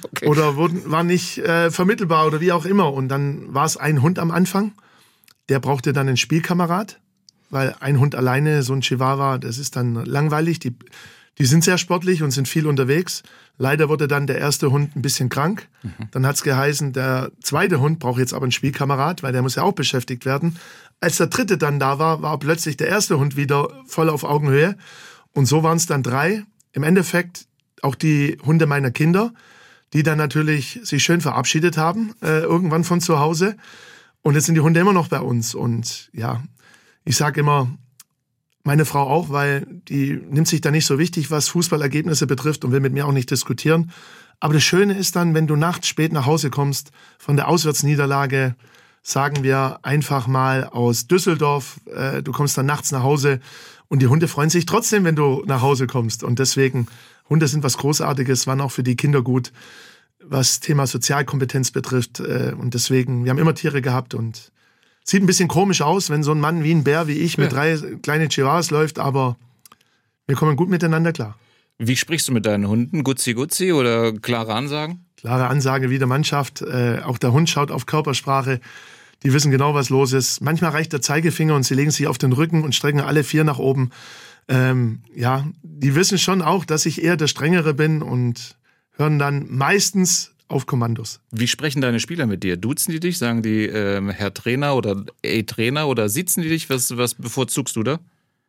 Okay. 0.02 0.26
Oder 0.26 0.56
wurden, 0.56 0.90
waren 0.90 1.06
nicht 1.06 1.38
äh, 1.38 1.70
vermittelbar 1.70 2.26
oder 2.26 2.40
wie 2.40 2.52
auch 2.52 2.64
immer. 2.64 2.92
Und 2.92 3.08
dann 3.08 3.54
war 3.54 3.64
es 3.64 3.76
ein 3.76 4.02
Hund 4.02 4.18
am 4.18 4.30
Anfang, 4.30 4.72
der 5.48 5.60
brauchte 5.60 5.92
dann 5.92 6.08
einen 6.08 6.16
Spielkamerad, 6.16 7.00
weil 7.50 7.74
ein 7.80 8.00
Hund 8.00 8.14
alleine, 8.14 8.62
so 8.62 8.72
ein 8.72 8.80
Chihuahua, 8.80 9.38
das 9.38 9.58
ist 9.58 9.76
dann 9.76 9.94
langweilig. 10.04 10.58
Die, 10.58 10.74
Die 11.38 11.46
sind 11.46 11.64
sehr 11.64 11.76
sportlich 11.76 12.22
und 12.22 12.30
sind 12.30 12.48
viel 12.48 12.66
unterwegs. 12.66 13.22
Leider 13.58 13.88
wurde 13.88 14.08
dann 14.08 14.26
der 14.26 14.38
erste 14.38 14.70
Hund 14.70 14.96
ein 14.96 15.02
bisschen 15.02 15.28
krank. 15.28 15.68
Mhm. 15.82 16.08
Dann 16.10 16.26
hat's 16.26 16.42
geheißen, 16.42 16.92
der 16.92 17.30
zweite 17.42 17.78
Hund 17.78 17.98
braucht 17.98 18.18
jetzt 18.18 18.32
aber 18.32 18.44
einen 18.44 18.52
Spielkamerad, 18.52 19.22
weil 19.22 19.32
der 19.32 19.42
muss 19.42 19.54
ja 19.54 19.62
auch 19.62 19.74
beschäftigt 19.74 20.24
werden. 20.24 20.56
Als 21.00 21.18
der 21.18 21.26
dritte 21.26 21.58
dann 21.58 21.78
da 21.78 21.98
war, 21.98 22.22
war 22.22 22.38
plötzlich 22.38 22.76
der 22.78 22.88
erste 22.88 23.18
Hund 23.18 23.36
wieder 23.36 23.68
voll 23.86 24.08
auf 24.08 24.24
Augenhöhe. 24.24 24.76
Und 25.32 25.44
so 25.44 25.62
waren 25.62 25.76
es 25.76 25.86
dann 25.86 26.02
drei. 26.02 26.42
Im 26.72 26.82
Endeffekt 26.82 27.46
auch 27.82 27.94
die 27.94 28.38
Hunde 28.42 28.66
meiner 28.66 28.90
Kinder, 28.90 29.32
die 29.92 30.02
dann 30.02 30.18
natürlich 30.18 30.80
sich 30.82 31.04
schön 31.04 31.20
verabschiedet 31.20 31.76
haben, 31.76 32.14
äh, 32.22 32.40
irgendwann 32.40 32.84
von 32.84 33.00
zu 33.00 33.18
Hause. 33.18 33.56
Und 34.22 34.34
jetzt 34.34 34.46
sind 34.46 34.56
die 34.56 34.60
Hunde 34.60 34.80
immer 34.80 34.92
noch 34.92 35.08
bei 35.08 35.20
uns. 35.20 35.54
Und 35.54 36.10
ja, 36.12 36.42
ich 37.04 37.16
sage 37.16 37.40
immer, 37.40 37.68
meine 38.64 38.84
Frau 38.84 39.08
auch, 39.08 39.30
weil 39.30 39.66
die 39.88 40.20
nimmt 40.28 40.48
sich 40.48 40.60
da 40.60 40.70
nicht 40.70 40.86
so 40.86 40.98
wichtig, 40.98 41.30
was 41.30 41.48
Fußballergebnisse 41.48 42.26
betrifft 42.26 42.64
und 42.64 42.72
will 42.72 42.80
mit 42.80 42.92
mir 42.92 43.06
auch 43.06 43.12
nicht 43.12 43.30
diskutieren. 43.30 43.92
Aber 44.40 44.54
das 44.54 44.64
Schöne 44.64 44.98
ist 44.98 45.16
dann, 45.16 45.34
wenn 45.34 45.46
du 45.46 45.56
nachts 45.56 45.86
spät 45.86 46.12
nach 46.12 46.26
Hause 46.26 46.50
kommst 46.50 46.90
von 47.18 47.36
der 47.36 47.48
Auswärtsniederlage, 47.48 48.56
sagen 49.02 49.44
wir 49.44 49.78
einfach 49.82 50.26
mal 50.26 50.64
aus 50.64 51.06
Düsseldorf, 51.06 51.80
äh, 51.86 52.22
du 52.22 52.32
kommst 52.32 52.58
dann 52.58 52.66
nachts 52.66 52.90
nach 52.90 53.04
Hause 53.04 53.38
und 53.88 54.02
die 54.02 54.08
Hunde 54.08 54.26
freuen 54.26 54.50
sich 54.50 54.66
trotzdem, 54.66 55.04
wenn 55.04 55.14
du 55.14 55.44
nach 55.46 55.62
Hause 55.62 55.86
kommst. 55.86 56.24
Und 56.24 56.40
deswegen, 56.40 56.88
Hunde 57.28 57.48
sind 57.48 57.62
was 57.62 57.78
Großartiges, 57.78 58.46
waren 58.46 58.60
auch 58.60 58.72
für 58.72 58.82
die 58.82 58.96
Kinder 58.96 59.22
gut, 59.22 59.52
was 60.22 60.60
Thema 60.60 60.86
Sozialkompetenz 60.86 61.70
betrifft. 61.70 62.20
Äh, 62.20 62.54
und 62.58 62.74
deswegen, 62.74 63.24
wir 63.24 63.30
haben 63.30 63.38
immer 63.38 63.54
Tiere 63.54 63.82
gehabt 63.82 64.14
und 64.14 64.52
Sieht 65.08 65.22
ein 65.22 65.26
bisschen 65.26 65.46
komisch 65.46 65.82
aus, 65.82 66.10
wenn 66.10 66.24
so 66.24 66.32
ein 66.32 66.40
Mann 66.40 66.64
wie 66.64 66.72
ein 66.72 66.82
Bär 66.82 67.06
wie 67.06 67.12
ich 67.12 67.38
mit 67.38 67.52
ja. 67.52 67.76
drei 67.76 67.78
kleinen 68.02 68.28
Chihuahuas 68.28 68.72
läuft, 68.72 68.98
aber 68.98 69.36
wir 70.26 70.34
kommen 70.34 70.56
gut 70.56 70.68
miteinander 70.68 71.12
klar. 71.12 71.38
Wie 71.78 71.94
sprichst 71.94 72.26
du 72.26 72.32
mit 72.32 72.44
deinen 72.44 72.66
Hunden? 72.66 73.04
Gutzi 73.04 73.34
Gutzi 73.34 73.72
oder 73.72 74.12
klare 74.12 74.54
Ansagen? 74.54 75.04
Klare 75.16 75.46
Ansage 75.46 75.90
wie 75.90 75.98
der 75.98 76.08
Mannschaft. 76.08 76.60
Äh, 76.62 77.02
auch 77.04 77.18
der 77.18 77.32
Hund 77.32 77.48
schaut 77.48 77.70
auf 77.70 77.86
Körpersprache. 77.86 78.60
Die 79.22 79.32
wissen 79.32 79.52
genau, 79.52 79.74
was 79.74 79.90
los 79.90 80.12
ist. 80.12 80.40
Manchmal 80.40 80.72
reicht 80.72 80.92
der 80.92 81.02
Zeigefinger 81.02 81.54
und 81.54 81.62
sie 81.62 81.74
legen 81.74 81.92
sich 81.92 82.08
auf 82.08 82.18
den 82.18 82.32
Rücken 82.32 82.64
und 82.64 82.74
strecken 82.74 83.00
alle 83.00 83.22
vier 83.22 83.44
nach 83.44 83.58
oben. 83.58 83.90
Ähm, 84.48 85.02
ja, 85.14 85.46
die 85.62 85.94
wissen 85.94 86.18
schon 86.18 86.42
auch, 86.42 86.64
dass 86.64 86.86
ich 86.86 87.02
eher 87.02 87.16
der 87.16 87.26
Strengere 87.26 87.74
bin 87.74 88.02
und 88.02 88.56
hören 88.92 89.18
dann 89.18 89.46
meistens 89.48 90.32
auf 90.48 90.66
Kommandos. 90.66 91.20
Wie 91.32 91.48
sprechen 91.48 91.80
deine 91.80 91.98
Spieler 92.00 92.26
mit 92.26 92.44
dir? 92.44 92.56
Duzen 92.56 92.92
die 92.92 93.00
dich? 93.00 93.18
Sagen 93.18 93.42
die 93.42 93.66
ähm, 93.66 94.10
Herr 94.10 94.32
Trainer 94.32 94.76
oder 94.76 95.04
Ey 95.22 95.44
Trainer 95.44 95.88
oder 95.88 96.08
sitzen 96.08 96.42
die 96.42 96.48
dich? 96.48 96.70
Was, 96.70 96.96
was 96.96 97.14
bevorzugst 97.14 97.74
du 97.74 97.82
da? 97.82 97.98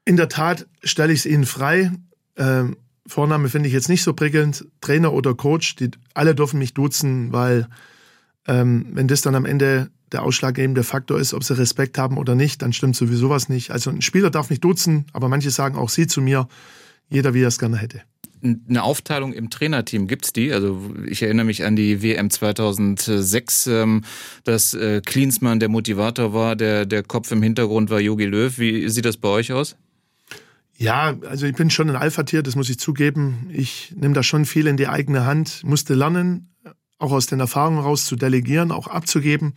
In 0.05 0.15
der 0.15 0.29
Tat 0.29 0.67
stelle 0.83 1.11
ich 1.11 1.19
es 1.19 1.25
ihnen 1.25 1.45
frei. 1.45 1.91
Ähm, 2.37 2.77
Vorname 3.07 3.49
finde 3.49 3.67
ich 3.67 3.73
jetzt 3.73 3.89
nicht 3.89 4.03
so 4.03 4.13
prickelnd. 4.13 4.67
Trainer 4.81 5.13
oder 5.13 5.33
Coach, 5.33 5.75
die 5.75 5.91
alle 6.13 6.35
dürfen 6.35 6.59
mich 6.59 6.73
duzen, 6.73 7.33
weil 7.33 7.67
ähm, 8.47 8.87
wenn 8.91 9.07
das 9.07 9.21
dann 9.21 9.35
am 9.35 9.45
Ende 9.45 9.89
der 10.11 10.23
ausschlaggebende 10.23 10.83
Faktor 10.83 11.19
ist, 11.19 11.33
ob 11.33 11.43
sie 11.43 11.57
Respekt 11.57 11.97
haben 11.97 12.17
oder 12.17 12.35
nicht, 12.35 12.61
dann 12.61 12.73
stimmt 12.73 12.95
sowieso 12.95 13.29
was 13.29 13.49
nicht. 13.49 13.71
Also 13.71 13.89
ein 13.89 14.01
Spieler 14.01 14.29
darf 14.29 14.49
mich 14.49 14.61
duzen, 14.61 15.05
aber 15.13 15.27
manche 15.29 15.51
sagen 15.51 15.77
auch 15.77 15.89
sie 15.89 16.07
zu 16.07 16.21
mir, 16.21 16.47
jeder 17.09 17.33
wie 17.33 17.41
er 17.41 17.49
es 17.49 17.59
gerne 17.59 17.77
hätte 17.77 18.01
eine 18.43 18.83
Aufteilung 18.83 19.33
im 19.33 19.49
Trainerteam 19.49 20.07
gibt's 20.07 20.33
die? 20.33 20.53
Also 20.53 20.93
ich 21.05 21.23
erinnere 21.23 21.45
mich 21.45 21.65
an 21.65 21.75
die 21.75 22.01
WM 22.03 22.29
2006, 22.29 23.67
ähm, 23.67 24.03
dass 24.43 24.73
äh, 24.73 25.01
Klinsmann 25.03 25.59
der 25.59 25.69
Motivator 25.69 26.33
war, 26.33 26.55
der 26.55 26.85
der 26.85 27.03
Kopf 27.03 27.31
im 27.31 27.41
Hintergrund 27.41 27.89
war 27.89 27.99
Jogi 27.99 28.25
Löw. 28.25 28.57
Wie 28.57 28.87
sieht 28.89 29.05
das 29.05 29.17
bei 29.17 29.29
euch 29.29 29.53
aus? 29.53 29.75
Ja, 30.77 31.15
also 31.27 31.47
ich 31.47 31.55
bin 31.55 31.71
schon 31.71 31.89
ein 31.89 31.95
Alpha-Tier, 31.95 32.43
das 32.43 32.55
muss 32.55 32.69
ich 32.69 32.77
zugeben. 32.77 33.49
Ich 33.51 33.93
nehme 33.95 34.13
da 34.13 34.21
schon 34.21 34.45
viel 34.45 34.67
in 34.67 34.77
die 34.77 34.87
eigene 34.87 35.25
Hand, 35.25 35.63
musste 35.63 35.95
lernen, 35.95 36.49
auch 36.99 37.11
aus 37.11 37.25
den 37.25 37.39
Erfahrungen 37.39 37.79
raus 37.79 38.05
zu 38.05 38.15
delegieren, 38.15 38.71
auch 38.71 38.87
abzugeben. 38.87 39.53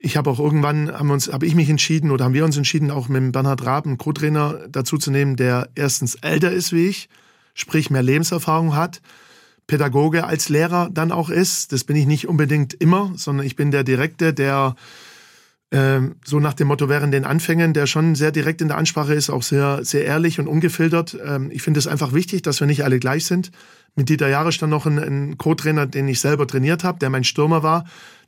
Ich 0.00 0.16
habe 0.16 0.30
auch 0.30 0.38
irgendwann, 0.38 0.92
haben 0.92 1.10
uns, 1.10 1.32
habe 1.32 1.46
ich 1.46 1.56
mich 1.56 1.68
entschieden 1.68 2.12
oder 2.12 2.24
haben 2.24 2.34
wir 2.34 2.44
uns 2.44 2.56
entschieden, 2.56 2.90
auch 2.92 3.08
mit 3.08 3.32
Bernhard 3.32 3.66
Raab 3.66 3.86
einen 3.86 3.98
Co-Trainer 3.98 4.68
dazu 4.68 4.96
zu 4.96 5.10
nehmen, 5.10 5.34
der 5.34 5.70
erstens 5.74 6.14
älter 6.16 6.52
ist 6.52 6.72
wie 6.72 6.86
ich, 6.86 7.08
sprich 7.54 7.90
mehr 7.90 8.04
Lebenserfahrung 8.04 8.76
hat, 8.76 9.02
Pädagoge 9.66 10.24
als 10.24 10.48
Lehrer 10.48 10.88
dann 10.92 11.10
auch 11.10 11.30
ist. 11.30 11.72
Das 11.72 11.82
bin 11.82 11.96
ich 11.96 12.06
nicht 12.06 12.28
unbedingt 12.28 12.74
immer, 12.74 13.12
sondern 13.16 13.44
ich 13.44 13.56
bin 13.56 13.72
der 13.72 13.82
Direkte, 13.82 14.32
der 14.32 14.76
äh, 15.70 16.00
so 16.24 16.38
nach 16.38 16.54
dem 16.54 16.68
Motto 16.68 16.88
während 16.88 17.12
den 17.12 17.24
Anfängen, 17.24 17.72
der 17.74 17.86
schon 17.86 18.14
sehr 18.14 18.30
direkt 18.30 18.62
in 18.62 18.68
der 18.68 18.78
Ansprache 18.78 19.14
ist, 19.14 19.30
auch 19.30 19.42
sehr, 19.42 19.84
sehr 19.84 20.04
ehrlich 20.04 20.38
und 20.38 20.46
ungefiltert. 20.46 21.18
Ähm, 21.24 21.50
ich 21.50 21.62
finde 21.62 21.80
es 21.80 21.88
einfach 21.88 22.12
wichtig, 22.12 22.42
dass 22.42 22.60
wir 22.60 22.68
nicht 22.68 22.84
alle 22.84 23.00
gleich 23.00 23.26
sind. 23.26 23.50
Mit 23.96 24.08
Dieter 24.08 24.28
Jahre 24.28 24.52
stand 24.52 24.70
noch 24.70 24.86
ein 24.86 25.36
Co-Trainer, 25.38 25.86
den 25.86 26.06
ich 26.06 26.20
selber 26.20 26.46
trainiert 26.46 26.84
habe, 26.84 27.00
der 27.00 27.10
mein 27.10 27.24
Stürmer 27.24 27.64
war, 27.64 27.84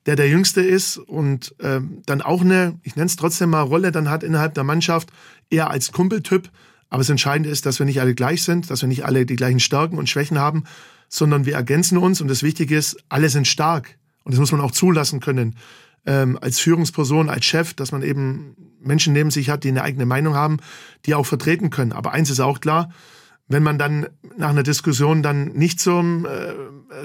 der 0.07 0.17
der 0.17 0.29
Jüngste 0.29 0.63
ist 0.63 0.97
und 0.97 1.55
ähm, 1.61 2.03
dann 2.07 2.23
auch 2.23 2.41
eine, 2.41 2.79
ich 2.83 2.97
nenne 2.97 3.07
es 3.07 3.17
trotzdem 3.17 3.51
mal 3.51 3.63
Rolle 3.63 3.93
dann 3.93 4.09
hat 4.09 4.23
innerhalb 4.23 4.55
der 4.55 4.65
Mannschaft, 4.65 5.11
eher 5.51 5.71
als 5.71 5.93
Kumpeltyp, 5.93 6.51
aber 6.91 6.99
das 6.99 7.11
Entscheidende 7.11 7.49
ist, 7.49 7.67
dass 7.67 7.79
wir 7.79 7.87
nicht 7.87 8.01
alle 8.01 8.15
gleich 8.15 8.43
sind, 8.43 8.71
dass 8.71 8.83
wir 8.83 8.89
nicht 8.89 9.05
alle 9.05 9.25
die 9.25 9.37
gleichen 9.37 9.61
Stärken 9.61 9.97
und 9.97 10.09
Schwächen 10.09 10.39
haben, 10.39 10.65
sondern 11.09 11.47
wir 11.47 11.55
ergänzen 11.55 11.97
uns. 11.97 12.21
Und 12.21 12.29
das 12.29 12.43
Wichtige 12.43 12.77
ist, 12.77 12.97
alle 13.09 13.29
sind 13.29 13.47
stark. 13.47 13.97
Und 14.25 14.33
das 14.33 14.41
muss 14.41 14.53
man 14.53 14.61
auch 14.61 14.73
zulassen 14.73 15.21
können. 15.21 15.57
Ähm, 16.05 16.37
als 16.41 16.59
Führungsperson, 16.59 17.31
als 17.31 17.45
Chef, 17.45 17.75
dass 17.75 17.93
man 17.93 18.03
eben 18.03 18.57
Menschen 18.81 19.13
neben 19.13 19.31
sich 19.31 19.51
hat, 19.51 19.63
die 19.65 19.69
eine 19.69 19.83
eigene 19.83 20.07
Meinung 20.07 20.35
haben, 20.35 20.59
die 21.07 21.15
auch 21.15 21.27
vertreten 21.27 21.71
können. 21.71 21.93
Aber 21.93 22.13
eins 22.13 22.31
ist 22.31 22.41
auch 22.41 22.61
klar, 22.61 22.91
wenn 23.49 23.63
man 23.63 23.79
dann 23.79 24.09
nach 24.37 24.51
einer 24.51 24.63
Diskussion 24.63 25.23
dann 25.23 25.49
nicht 25.49 25.79
zum, 25.81 26.25
äh, 26.25 26.55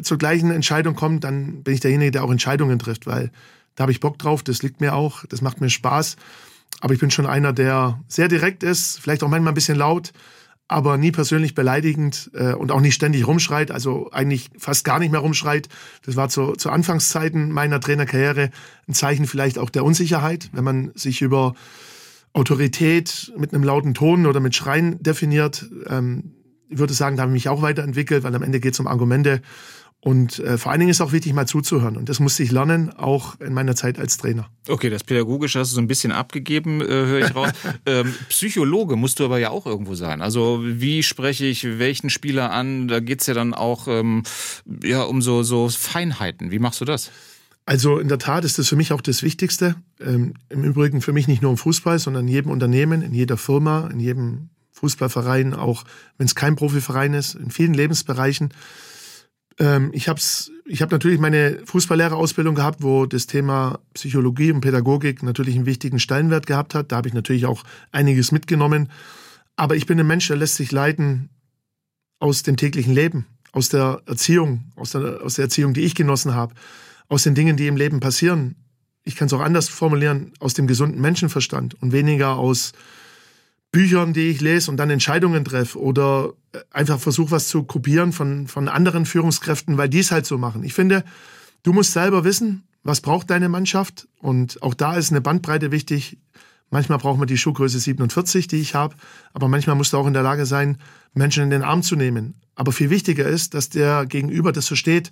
zur 0.02 0.17
gleichen 0.17 0.52
Entscheidung 0.52 0.95
kommt, 0.95 1.24
dann 1.24 1.63
bin 1.63 1.74
ich 1.74 1.80
derjenige, 1.80 2.12
der 2.12 2.24
auch 2.24 2.32
Entscheidungen 2.32 2.80
trifft, 2.80 3.08
weil 3.08 3.32
da 3.76 3.84
habe 3.84 3.91
ich 3.91 4.00
Bock 4.00 4.17
drauf, 4.17 4.43
das 4.43 4.63
liegt 4.63 4.82
mir 4.82 4.95
auch, 4.95 5.26
das 5.26 5.41
macht 5.41 5.62
mir 5.62 5.69
Spaß. 5.69 6.15
Aber 6.82 6.93
ich 6.93 7.00
bin 7.00 7.12
schon 7.12 7.26
einer, 7.26 7.54
der 7.54 8.00
sehr 8.08 8.28
direkt 8.28 8.63
ist, 8.63 9.00
vielleicht 9.00 9.24
auch 9.24 9.30
manchmal 9.30 9.52
ein 9.52 9.56
bisschen 9.56 9.78
laut, 9.78 10.12
aber 10.67 10.98
nie 10.98 11.12
persönlich 11.12 11.54
beleidigend 11.54 12.32
äh, 12.34 12.54
und 12.54 12.71
auch 12.71 12.82
nicht 12.82 12.95
ständig 12.95 13.28
rumschreit, 13.28 13.71
also 13.71 14.10
eigentlich 14.12 14.50
fast 14.58 14.84
gar 14.84 15.00
nicht 15.00 15.12
mehr 15.12 15.19
rumschreit. 15.19 15.69
Das 16.06 16.15
war 16.15 16.30
zu, 16.30 16.54
zu 16.54 16.69
Anfangszeiten 16.69 17.52
meiner 17.52 17.80
Trainerkarriere 17.80 18.50
ein 18.88 18.93
Zeichen 18.93 19.28
vielleicht 19.28 19.60
auch 19.60 19.69
der 19.69 19.86
Unsicherheit, 19.86 20.50
wenn 20.54 20.63
man 20.63 20.91
sich 20.95 21.21
über 21.21 21.54
Autorität 22.34 23.32
mit 23.38 23.54
einem 23.54 23.63
lauten 23.63 23.93
Ton 23.93 24.26
oder 24.26 24.39
mit 24.39 24.56
Schreien 24.56 25.02
definiert. 25.02 25.69
Ähm, 25.88 26.34
würde 26.78 26.94
sagen, 26.94 27.18
da 27.18 27.24
habe 27.24 27.32
ich 27.32 27.46
mich 27.46 27.50
auch 27.50 27.62
weiterentwickelt, 27.62 28.24
weil 28.24 28.36
am 28.36 28.44
Ende 28.44 28.60
geht 28.60 28.74
es 28.74 28.80
um 28.80 28.88
Argumente 28.88 29.42
und 30.06 30.38
äh, 30.38 30.60
vor 30.60 30.72
allen 30.72 30.82
Dingen 30.82 30.92
ist 30.92 31.02
auch 31.02 31.14
wichtig, 31.14 31.34
mal 31.34 31.48
zuzuhören. 31.48 31.98
Und 31.98 32.10
das 32.10 32.20
musste 32.20 32.44
ich 32.44 32.52
lernen, 32.52 32.92
auch 32.92 33.40
in 33.40 33.54
meiner 33.56 33.76
Zeit 33.76 33.98
als 33.98 34.18
Trainer. 34.18 34.48
Okay, 34.68 34.92
das 34.92 35.04
Pädagogische 35.04 35.58
hast 35.58 35.72
du 35.72 35.76
so 35.76 35.82
ein 35.82 35.88
bisschen 35.88 36.12
abgegeben, 36.12 36.80
äh, 36.80 36.86
höre 36.86 37.26
ich 37.26 37.36
raus. 37.36 37.50
ähm, 37.88 38.14
Psychologe 38.30 38.98
musst 38.98 39.20
du 39.20 39.26
aber 39.26 39.40
ja 39.40 39.50
auch 39.50 39.66
irgendwo 39.66 39.96
sein. 39.96 40.22
Also 40.22 40.60
wie 40.64 41.02
spreche 41.02 41.46
ich 41.46 41.80
welchen 41.80 42.12
Spieler 42.12 42.52
an? 42.52 42.88
Da 42.88 43.00
geht's 43.00 43.26
ja 43.26 43.34
dann 43.34 43.56
auch 43.56 43.88
ähm, 43.88 44.22
ja, 44.84 45.02
um 45.02 45.24
so, 45.24 45.42
so 45.42 45.70
Feinheiten. 45.70 46.52
Wie 46.52 46.60
machst 46.60 46.82
du 46.82 46.86
das? 46.86 47.10
Also 47.66 47.98
in 47.98 48.08
der 48.08 48.20
Tat 48.20 48.46
ist 48.46 48.60
das 48.60 48.70
für 48.70 48.76
mich 48.76 48.94
auch 48.94 49.02
das 49.02 49.24
Wichtigste. 49.24 49.74
Ähm, 50.00 50.36
Im 50.50 50.64
Übrigen 50.64 51.02
für 51.02 51.14
mich 51.14 51.28
nicht 51.28 51.42
nur 51.42 51.50
im 51.50 51.58
Fußball, 51.58 51.98
sondern 51.98 52.28
in 52.28 52.32
jedem 52.32 52.52
Unternehmen, 52.52 53.02
in 53.02 53.16
jeder 53.16 53.38
Firma, 53.38 53.90
in 53.92 54.00
jedem 54.00 54.50
Fußballverein, 54.76 55.54
auch 55.54 55.84
wenn 56.18 56.28
es 56.28 56.36
kein 56.36 56.56
Profiverein 56.56 57.14
ist, 57.14 57.36
in 57.36 57.50
vielen 57.50 57.74
Lebensbereichen. 57.74 58.54
Ähm, 59.58 59.90
ich 59.94 60.08
habe 60.10 60.20
ich 60.66 60.82
hab 60.82 60.92
natürlich 60.92 61.20
meine 61.20 61.60
Fußballlehrerausbildung 61.66 62.56
gehabt, 62.56 62.84
wo 62.84 63.06
das 63.06 63.26
Thema 63.26 63.80
Psychologie 63.94 64.52
und 64.52 64.62
Pädagogik 64.62 65.24
natürlich 65.24 65.56
einen 65.56 65.66
wichtigen 65.66 66.00
Stellenwert 66.00 66.46
gehabt 66.46 66.76
hat. 66.76 66.92
Da 66.92 66.98
habe 66.98 67.08
ich 67.08 67.14
natürlich 67.14 67.46
auch 67.46 67.64
einiges 67.92 68.32
mitgenommen. 68.32 68.92
Aber 69.56 69.76
ich 69.76 69.86
bin 69.86 70.00
ein 70.00 70.08
Mensch, 70.08 70.28
der 70.28 70.38
lässt 70.38 70.56
sich 70.56 70.72
leiten 70.72 71.30
aus 72.20 72.44
dem 72.44 72.58
täglichen 72.58 72.94
Leben, 72.94 73.26
aus 73.54 73.70
der 73.70 74.02
Erziehung, 74.06 74.72
aus 74.76 74.92
der, 74.92 75.22
aus 75.22 75.36
der 75.36 75.44
Erziehung, 75.44 75.74
die 75.74 75.82
ich 75.82 75.96
genossen 75.96 76.34
habe, 76.34 76.54
aus 77.08 77.24
den 77.24 77.36
Dingen, 77.36 77.56
die 77.56 77.68
im 77.68 77.78
Leben 77.78 78.02
passieren. 78.02 78.56
Ich 79.04 79.16
kann 79.16 79.28
es 79.28 79.34
auch 79.34 79.42
anders 79.42 79.70
formulieren, 79.70 80.34
aus 80.40 80.56
dem 80.56 80.68
gesunden 80.68 81.00
Menschenverstand 81.00 81.82
und 81.82 81.94
weniger 81.94 82.36
aus 82.36 82.74
Büchern, 83.76 84.14
die 84.14 84.30
ich 84.30 84.40
lese 84.40 84.72
und 84.72 84.78
dann 84.78 84.90
Entscheidungen 84.90 85.44
treffe 85.44 85.78
oder 85.78 86.32
äh, 86.54 86.60
einfach 86.72 86.98
versuche, 86.98 87.32
was 87.32 87.50
zu 87.50 87.64
kopieren 87.64 88.14
von, 88.14 88.48
von 88.48 88.70
anderen 88.70 89.06
Führungskräften, 89.06 89.78
weil 89.78 89.90
die 89.90 90.00
es 90.00 90.12
halt 90.12 90.26
so 90.26 90.38
machen. 90.38 90.64
Ich 90.64 90.74
finde, 90.74 91.04
du 91.64 91.74
musst 91.74 91.92
selber 91.92 92.24
wissen, 92.24 92.64
was 92.84 93.02
braucht 93.02 93.30
deine 93.30 93.50
Mannschaft 93.50 94.08
und 94.20 94.64
auch 94.64 94.76
da 94.76 94.96
ist 94.96 95.12
eine 95.12 95.20
Bandbreite 95.20 95.74
wichtig. 95.74 96.18
Manchmal 96.70 97.00
braucht 97.00 97.20
man 97.20 97.28
die 97.28 97.38
Schuhgröße 97.38 97.78
47, 97.78 98.48
die 98.48 98.62
ich 98.62 98.76
habe, 98.76 98.96
aber 99.34 99.50
manchmal 99.50 99.76
musst 99.76 99.92
du 99.92 99.98
auch 99.98 100.08
in 100.08 100.14
der 100.14 100.24
Lage 100.24 100.46
sein, 100.46 100.78
Menschen 101.14 101.44
in 101.44 101.50
den 101.50 101.62
Arm 101.62 101.84
zu 101.84 101.98
nehmen. 101.98 102.36
Aber 102.56 102.72
viel 102.72 102.90
wichtiger 102.90 103.26
ist, 103.26 103.56
dass 103.56 103.68
der 103.68 104.06
Gegenüber 104.06 104.54
das 104.54 104.68
versteht, 104.68 105.12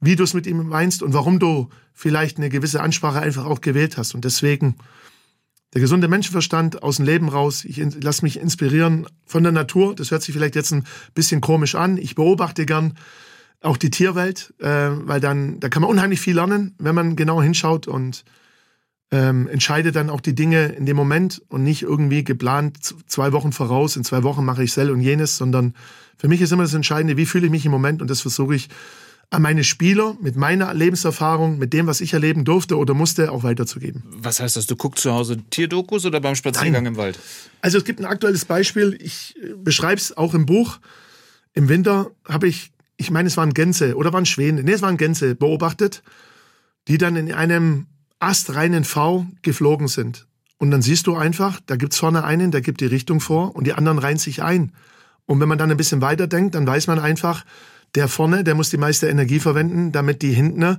wie 0.00 0.16
du 0.16 0.24
es 0.24 0.32
mit 0.32 0.46
ihm 0.46 0.66
meinst 0.66 1.02
und 1.02 1.12
warum 1.12 1.38
du 1.38 1.68
vielleicht 1.92 2.38
eine 2.38 2.48
gewisse 2.48 2.80
Ansprache 2.80 3.20
einfach 3.20 3.44
auch 3.44 3.60
gewählt 3.60 3.98
hast. 3.98 4.14
Und 4.14 4.24
deswegen 4.24 4.76
Der 5.72 5.80
gesunde 5.80 6.08
Menschenverstand 6.08 6.82
aus 6.82 6.96
dem 6.96 7.06
Leben 7.06 7.28
raus. 7.28 7.64
Ich 7.64 7.80
lasse 8.02 8.24
mich 8.24 8.40
inspirieren 8.40 9.06
von 9.24 9.44
der 9.44 9.52
Natur. 9.52 9.94
Das 9.94 10.10
hört 10.10 10.22
sich 10.22 10.34
vielleicht 10.34 10.56
jetzt 10.56 10.72
ein 10.72 10.84
bisschen 11.14 11.40
komisch 11.40 11.76
an. 11.76 11.96
Ich 11.96 12.16
beobachte 12.16 12.66
gern 12.66 12.94
auch 13.60 13.76
die 13.76 13.90
Tierwelt, 13.90 14.52
äh, 14.58 14.66
weil 14.66 15.20
dann 15.20 15.60
da 15.60 15.68
kann 15.68 15.82
man 15.82 15.90
unheimlich 15.90 16.20
viel 16.20 16.34
lernen, 16.34 16.74
wenn 16.78 16.94
man 16.94 17.14
genau 17.14 17.40
hinschaut 17.40 17.86
und 17.86 18.24
ähm, 19.12 19.48
entscheide 19.48 19.92
dann 19.92 20.08
auch 20.08 20.20
die 20.20 20.34
Dinge 20.34 20.66
in 20.66 20.86
dem 20.86 20.96
Moment 20.96 21.42
und 21.48 21.62
nicht 21.62 21.82
irgendwie 21.82 22.24
geplant 22.24 22.78
zwei 23.06 23.32
Wochen 23.32 23.52
voraus. 23.52 23.96
In 23.96 24.04
zwei 24.04 24.22
Wochen 24.22 24.44
mache 24.44 24.64
ich 24.64 24.72
sel 24.72 24.90
und 24.90 25.00
jenes, 25.00 25.36
sondern 25.36 25.74
für 26.16 26.28
mich 26.28 26.40
ist 26.40 26.52
immer 26.52 26.62
das 26.62 26.74
Entscheidende, 26.74 27.16
wie 27.16 27.26
fühle 27.26 27.46
ich 27.46 27.50
mich 27.50 27.66
im 27.66 27.72
Moment 27.72 28.02
und 28.02 28.10
das 28.10 28.20
versuche 28.20 28.54
ich 28.54 28.68
an 29.30 29.42
meine 29.42 29.62
Spieler 29.62 30.16
mit 30.20 30.34
meiner 30.34 30.74
Lebenserfahrung, 30.74 31.58
mit 31.58 31.72
dem, 31.72 31.86
was 31.86 32.00
ich 32.00 32.12
erleben 32.12 32.44
durfte 32.44 32.76
oder 32.76 32.94
musste, 32.94 33.30
auch 33.30 33.44
weiterzugeben. 33.44 34.02
Was 34.06 34.40
heißt 34.40 34.56
das? 34.56 34.66
Du 34.66 34.74
guckst 34.74 35.02
zu 35.02 35.12
Hause 35.12 35.38
Tierdokus 35.50 36.04
oder 36.04 36.20
beim 36.20 36.34
Spaziergang 36.34 36.82
Nein. 36.82 36.94
im 36.94 36.96
Wald? 36.96 37.18
Also 37.60 37.78
es 37.78 37.84
gibt 37.84 38.00
ein 38.00 38.06
aktuelles 38.06 38.44
Beispiel. 38.44 38.98
Ich 39.00 39.36
äh, 39.40 39.54
beschreibe 39.56 40.00
es 40.00 40.16
auch 40.16 40.34
im 40.34 40.46
Buch. 40.46 40.80
Im 41.54 41.68
Winter 41.68 42.10
habe 42.28 42.48
ich, 42.48 42.72
ich 42.96 43.12
meine, 43.12 43.28
es 43.28 43.36
waren 43.36 43.54
Gänse 43.54 43.96
oder 43.96 44.12
waren 44.12 44.26
Schwäne, 44.26 44.64
nee, 44.64 44.72
es 44.72 44.82
waren 44.82 44.96
Gänse 44.96 45.36
beobachtet, 45.36 46.02
die 46.88 46.98
dann 46.98 47.14
in 47.14 47.32
einem 47.32 47.86
astreinen 48.18 48.84
V 48.84 49.26
geflogen 49.42 49.86
sind. 49.86 50.26
Und 50.58 50.72
dann 50.72 50.82
siehst 50.82 51.06
du 51.06 51.16
einfach, 51.16 51.60
da 51.66 51.76
gibt's 51.76 51.98
vorne 51.98 52.24
einen, 52.24 52.50
der 52.50 52.60
gibt 52.60 52.80
die 52.80 52.86
Richtung 52.86 53.20
vor 53.20 53.54
und 53.54 53.66
die 53.66 53.72
anderen 53.72 53.98
reihen 53.98 54.18
sich 54.18 54.42
ein. 54.42 54.72
Und 55.24 55.40
wenn 55.40 55.48
man 55.48 55.56
dann 55.56 55.70
ein 55.70 55.76
bisschen 55.76 56.02
weiter 56.02 56.26
denkt, 56.26 56.56
dann 56.56 56.66
weiß 56.66 56.88
man 56.88 56.98
einfach, 56.98 57.44
der 57.94 58.08
vorne, 58.08 58.44
der 58.44 58.54
muss 58.54 58.70
die 58.70 58.76
meiste 58.76 59.08
Energie 59.08 59.40
verwenden, 59.40 59.92
damit 59.92 60.22
die 60.22 60.32
hinten, 60.32 60.78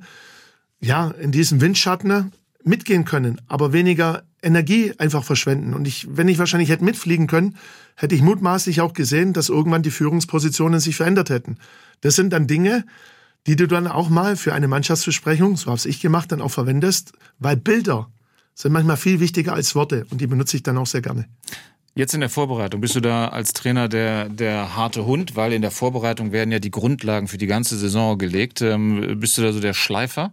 ja, 0.80 1.12
in 1.12 1.32
diesem 1.32 1.62
Windschatten 1.62 2.32
mitgehen 2.64 3.06
können, 3.06 3.42
aber 3.48 3.74
weniger 3.74 4.24
Energie 4.42 4.94
einfach 4.98 5.24
verschwenden. 5.24 5.74
Und 5.74 5.88
ich, 5.88 6.08
wenn 6.10 6.28
ich 6.28 6.40
wahrscheinlich 6.40 6.70
hätte 6.70 6.84
mitfliegen 6.84 7.28
können, 7.28 7.58
hätte 7.96 8.16
ich 8.16 8.22
mutmaßlich 8.22 8.82
auch 8.82 8.94
gesehen, 8.94 9.34
dass 9.34 9.50
irgendwann 9.50 9.84
die 9.84 9.92
Führungspositionen 9.92 10.80
sich 10.80 10.96
verändert 10.96 11.30
hätten. 11.30 11.58
Das 12.02 12.16
sind 12.16 12.32
dann 12.32 12.48
Dinge, 12.48 12.86
die 13.48 13.56
du 13.56 13.68
dann 13.68 13.88
auch 13.88 14.10
mal 14.10 14.36
für 14.36 14.54
eine 14.54 14.68
Mannschaftsbesprechung, 14.68 15.58
so 15.58 15.72
habe 15.72 15.82
ich 15.86 16.00
gemacht, 16.02 16.32
dann 16.32 16.42
auch 16.42 16.52
verwendest, 16.52 17.14
weil 17.40 17.58
Bilder 17.58 18.10
sind 18.54 18.74
manchmal 18.74 18.98
viel 18.98 19.20
wichtiger 19.20 19.54
als 19.54 19.76
Worte 19.76 20.06
und 20.10 20.22
die 20.22 20.28
benutze 20.28 20.58
ich 20.58 20.64
dann 20.64 20.78
auch 20.78 20.88
sehr 20.88 21.02
gerne. 21.02 21.28
Jetzt 21.94 22.14
in 22.14 22.22
der 22.22 22.30
Vorbereitung, 22.30 22.80
bist 22.80 22.96
du 22.96 23.02
da 23.02 23.28
als 23.28 23.52
Trainer 23.52 23.90
der, 23.90 24.30
der 24.30 24.76
harte 24.76 25.06
Hund? 25.06 25.36
Weil 25.36 25.52
in 25.52 25.62
der 25.62 25.72
Vorbereitung 25.72 26.32
werden 26.32 26.52
ja 26.52 26.60
die 26.60 26.72
Grundlagen 26.72 27.28
für 27.28 27.38
die 27.38 27.48
ganze 27.48 27.78
Saison 27.78 28.18
gelegt. 28.18 28.62
Ähm, 28.62 29.20
bist 29.20 29.38
du 29.38 29.42
da 29.42 29.52
so 29.52 29.60
der 29.60 29.74
Schleifer? 29.74 30.32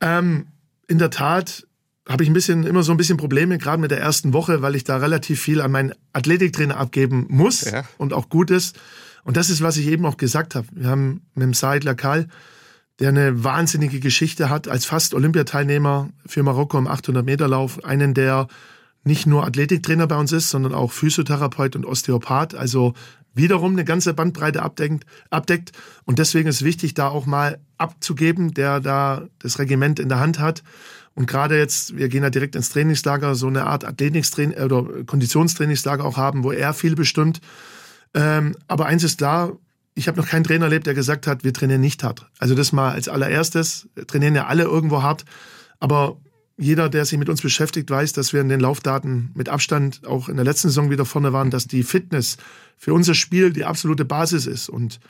Ähm, 0.00 0.48
in 0.88 0.98
der 0.98 1.10
Tat 1.10 1.66
habe 2.08 2.24
ich 2.24 2.30
ein 2.30 2.32
bisschen, 2.32 2.66
immer 2.66 2.82
so 2.82 2.90
ein 2.92 2.96
bisschen 2.96 3.18
Probleme, 3.18 3.58
gerade 3.58 3.80
mit 3.80 3.92
der 3.92 4.00
ersten 4.00 4.32
Woche, 4.32 4.62
weil 4.62 4.74
ich 4.74 4.82
da 4.82 4.96
relativ 4.96 5.40
viel 5.40 5.60
an 5.60 5.70
meinen 5.70 5.92
Athletiktrainer 6.12 6.76
abgeben 6.76 7.26
muss 7.28 7.70
ja. 7.70 7.84
und 7.98 8.12
auch 8.12 8.28
gut 8.28 8.50
ist. 8.50 8.76
Und 9.22 9.36
das 9.36 9.48
ist, 9.48 9.62
was 9.62 9.76
ich 9.76 9.86
eben 9.86 10.04
auch 10.06 10.16
gesagt 10.16 10.56
habe. 10.56 10.66
Wir 10.72 10.88
haben 10.88 11.22
mit 11.34 11.44
dem 11.44 11.54
Said 11.54 11.84
Lakal, 11.84 12.26
der 12.98 13.10
eine 13.10 13.44
wahnsinnige 13.44 14.00
Geschichte 14.00 14.50
hat, 14.50 14.66
als 14.66 14.86
fast 14.86 15.14
Olympiateilnehmer 15.14 16.08
für 16.26 16.42
Marokko 16.42 16.78
im 16.78 16.88
800-Meter-Lauf, 16.88 17.84
einen 17.84 18.12
der 18.14 18.48
nicht 19.04 19.26
nur 19.26 19.44
Athletiktrainer 19.44 20.06
bei 20.06 20.16
uns 20.16 20.32
ist, 20.32 20.50
sondern 20.50 20.74
auch 20.74 20.92
Physiotherapeut 20.92 21.76
und 21.76 21.86
Osteopath. 21.86 22.54
Also 22.54 22.94
wiederum 23.34 23.72
eine 23.72 23.84
ganze 23.84 24.14
Bandbreite 24.14 24.62
abdeckt, 24.62 25.04
abdeckt. 25.30 25.72
Und 26.04 26.18
deswegen 26.18 26.48
ist 26.48 26.56
es 26.56 26.64
wichtig, 26.64 26.94
da 26.94 27.08
auch 27.08 27.26
mal 27.26 27.58
abzugeben, 27.78 28.52
der 28.52 28.80
da 28.80 29.26
das 29.38 29.58
Regiment 29.58 29.98
in 29.98 30.08
der 30.08 30.20
Hand 30.20 30.38
hat. 30.38 30.62
Und 31.14 31.26
gerade 31.26 31.58
jetzt, 31.58 31.96
wir 31.96 32.08
gehen 32.08 32.22
ja 32.22 32.30
direkt 32.30 32.56
ins 32.56 32.70
Trainingslager, 32.70 33.34
so 33.34 33.46
eine 33.46 33.66
Art 33.66 33.84
Athletiktraining 33.84 34.58
oder 34.58 35.04
Konditionstrainingslager 35.04 36.04
auch 36.04 36.16
haben, 36.16 36.44
wo 36.44 36.52
er 36.52 36.72
viel 36.74 36.94
bestimmt. 36.94 37.40
Ähm, 38.14 38.56
aber 38.68 38.86
eins 38.86 39.04
ist 39.04 39.18
klar, 39.18 39.52
ich 39.94 40.08
habe 40.08 40.20
noch 40.20 40.28
keinen 40.28 40.44
Trainer 40.44 40.66
erlebt, 40.66 40.86
der 40.86 40.94
gesagt 40.94 41.26
hat, 41.26 41.44
wir 41.44 41.52
trainieren 41.52 41.80
nicht 41.80 42.02
hart. 42.04 42.26
Also 42.38 42.54
das 42.54 42.72
mal 42.72 42.92
als 42.92 43.08
allererstes, 43.08 43.88
trainieren 44.06 44.34
ja 44.34 44.46
alle 44.46 44.64
irgendwo 44.64 45.02
hart, 45.02 45.24
aber 45.78 46.16
jeder, 46.60 46.90
der 46.90 47.06
sich 47.06 47.18
mit 47.18 47.30
uns 47.30 47.40
beschäftigt, 47.40 47.90
weiß, 47.90 48.12
dass 48.12 48.34
wir 48.34 48.42
in 48.42 48.50
den 48.50 48.60
Laufdaten 48.60 49.30
mit 49.34 49.48
Abstand 49.48 50.06
auch 50.06 50.28
in 50.28 50.36
der 50.36 50.44
letzten 50.44 50.68
Saison 50.68 50.90
wieder 50.90 51.06
vorne 51.06 51.32
waren, 51.32 51.50
dass 51.50 51.66
die 51.66 51.82
Fitness 51.82 52.36
für 52.76 52.92
unser 52.92 53.14
Spiel 53.14 53.52
die 53.52 53.64
absolute 53.64 54.04
Basis 54.04 54.46
ist. 54.46 54.68
Und 54.68 55.00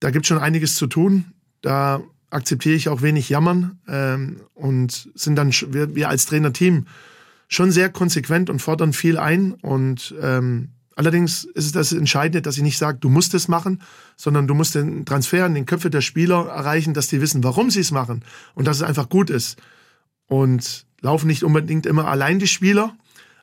da 0.00 0.10
gibt 0.10 0.24
es 0.24 0.28
schon 0.28 0.38
einiges 0.38 0.74
zu 0.74 0.88
tun. 0.88 1.26
Da 1.62 2.02
akzeptiere 2.30 2.74
ich 2.74 2.88
auch 2.88 3.02
wenig 3.02 3.28
Jammern 3.28 3.78
ähm, 3.86 4.40
und 4.54 5.08
sind 5.14 5.36
dann 5.36 5.52
wir, 5.52 5.94
wir 5.94 6.08
als 6.08 6.26
Trainerteam 6.26 6.86
schon 7.46 7.70
sehr 7.70 7.88
konsequent 7.88 8.50
und 8.50 8.60
fordern 8.60 8.92
viel 8.92 9.16
ein. 9.16 9.52
Und 9.52 10.12
ähm, 10.20 10.70
allerdings 10.96 11.44
ist 11.44 11.66
es 11.66 11.72
das 11.72 11.92
Entscheidende, 11.92 12.42
dass 12.42 12.56
ich 12.56 12.64
nicht 12.64 12.78
sage, 12.78 12.98
du 13.00 13.08
musst 13.08 13.32
es 13.34 13.46
machen, 13.46 13.80
sondern 14.16 14.48
du 14.48 14.54
musst 14.54 14.74
den 14.74 15.04
Transfer 15.06 15.46
in 15.46 15.54
den 15.54 15.66
Köpfe 15.66 15.88
der 15.88 16.00
Spieler 16.00 16.48
erreichen, 16.48 16.94
dass 16.94 17.06
die 17.06 17.20
wissen, 17.20 17.44
warum 17.44 17.70
sie 17.70 17.80
es 17.80 17.92
machen 17.92 18.24
und 18.56 18.66
dass 18.66 18.78
es 18.78 18.82
einfach 18.82 19.08
gut 19.08 19.30
ist 19.30 19.56
und 20.28 20.86
laufen 21.00 21.26
nicht 21.26 21.44
unbedingt 21.44 21.86
immer 21.86 22.08
allein 22.08 22.38
die 22.38 22.46
Spieler, 22.46 22.96